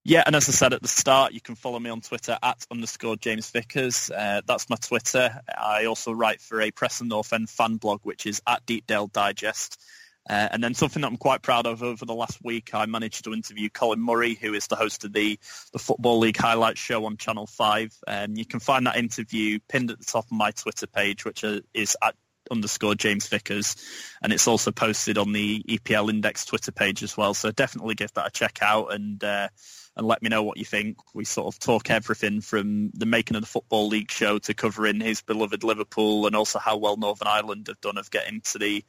Yeah, 0.06 0.22
and 0.26 0.36
as 0.36 0.46
I 0.50 0.52
said 0.52 0.74
at 0.74 0.82
the 0.82 0.88
start, 0.88 1.32
you 1.32 1.40
can 1.40 1.54
follow 1.54 1.80
me 1.80 1.88
on 1.88 2.02
Twitter 2.02 2.36
at 2.42 2.66
underscore 2.70 3.16
James 3.16 3.48
Vickers. 3.48 4.10
Uh, 4.10 4.42
that's 4.46 4.68
my 4.68 4.76
Twitter. 4.76 5.40
I 5.56 5.86
also 5.86 6.12
write 6.12 6.42
for 6.42 6.60
a 6.60 6.70
Preston 6.70 7.08
North 7.08 7.32
End 7.32 7.48
fan 7.48 7.76
blog, 7.76 8.00
which 8.02 8.26
is 8.26 8.42
at 8.46 8.66
Deepdale 8.66 9.10
Digest. 9.10 9.80
Uh, 10.28 10.48
and 10.52 10.62
then 10.62 10.74
something 10.74 11.00
that 11.00 11.08
I'm 11.08 11.16
quite 11.16 11.40
proud 11.40 11.66
of 11.66 11.82
over 11.82 12.04
the 12.04 12.14
last 12.14 12.38
week, 12.44 12.74
I 12.74 12.84
managed 12.84 13.24
to 13.24 13.32
interview 13.32 13.70
Colin 13.70 14.00
Murray, 14.00 14.34
who 14.34 14.52
is 14.52 14.66
the 14.66 14.76
host 14.76 15.04
of 15.04 15.14
the, 15.14 15.38
the 15.72 15.78
Football 15.78 16.18
League 16.18 16.36
Highlights 16.36 16.80
show 16.80 17.06
on 17.06 17.16
Channel 17.16 17.46
5. 17.46 17.98
Um, 18.06 18.36
you 18.36 18.44
can 18.44 18.60
find 18.60 18.86
that 18.86 18.96
interview 18.96 19.58
pinned 19.70 19.90
at 19.90 19.98
the 19.98 20.04
top 20.04 20.26
of 20.26 20.32
my 20.32 20.50
Twitter 20.50 20.86
page, 20.86 21.24
which 21.24 21.44
is 21.72 21.96
at 22.02 22.14
underscore 22.50 22.94
James 22.94 23.26
Vickers. 23.26 23.76
And 24.22 24.34
it's 24.34 24.48
also 24.48 24.70
posted 24.70 25.16
on 25.16 25.32
the 25.32 25.62
EPL 25.62 26.10
Index 26.10 26.44
Twitter 26.44 26.72
page 26.72 27.02
as 27.02 27.16
well. 27.16 27.32
So 27.32 27.50
definitely 27.50 27.94
give 27.94 28.12
that 28.14 28.26
a 28.26 28.30
check 28.30 28.58
out 28.60 28.92
and 28.92 29.22
uh, 29.24 29.48
and 29.96 30.06
let 30.06 30.22
me 30.22 30.28
know 30.28 30.42
what 30.42 30.58
you 30.58 30.64
think. 30.64 30.98
We 31.14 31.24
sort 31.24 31.52
of 31.52 31.58
talk 31.58 31.90
everything 31.90 32.40
from 32.40 32.90
the 32.94 33.06
making 33.06 33.36
of 33.36 33.42
the 33.42 33.48
Football 33.48 33.88
League 33.88 34.10
show 34.10 34.38
to 34.40 34.54
covering 34.54 35.00
his 35.00 35.22
beloved 35.22 35.64
Liverpool 35.64 36.26
and 36.26 36.34
also 36.34 36.58
how 36.58 36.76
well 36.76 36.96
Northern 36.96 37.28
Ireland 37.28 37.66
have 37.68 37.80
done 37.80 37.98
of 37.98 38.10
getting 38.10 38.40
to 38.52 38.58
the 38.58 38.84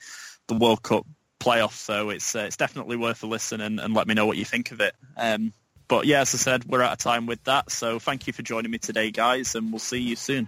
the 0.47 0.56
World 0.56 0.84
Cup 0.84 1.06
playoff. 1.39 1.74
So 1.74 2.10
it's 2.10 2.36
uh, 2.36 2.39
it's 2.39 2.58
definitely 2.58 2.97
worth 2.97 3.24
a 3.24 3.28
listen 3.28 3.62
and, 3.62 3.80
and 3.80 3.93
let 3.93 4.08
me 4.08 4.14
know 4.14 4.26
what 4.26 4.38
you 4.38 4.45
think 4.45 4.72
of 4.72 4.82
it. 4.82 4.95
Um, 5.18 5.53
but 5.88 6.06
yeah, 6.06 6.22
as 6.22 6.34
I 6.34 6.38
said, 6.38 6.66
we're 6.66 6.82
out 6.82 6.93
of 6.93 6.97
time 6.97 7.26
with 7.28 7.43
that. 7.43 7.72
So 7.72 7.99
thank 7.99 8.28
you 8.28 8.34
for 8.34 8.41
joining 8.41 8.72
me 8.72 8.80
today, 8.80 9.12
guys, 9.12 9.56
and 9.56 9.72
we'll 9.72 9.80
see 9.80 9.99
you 9.99 10.16
soon. 10.16 10.47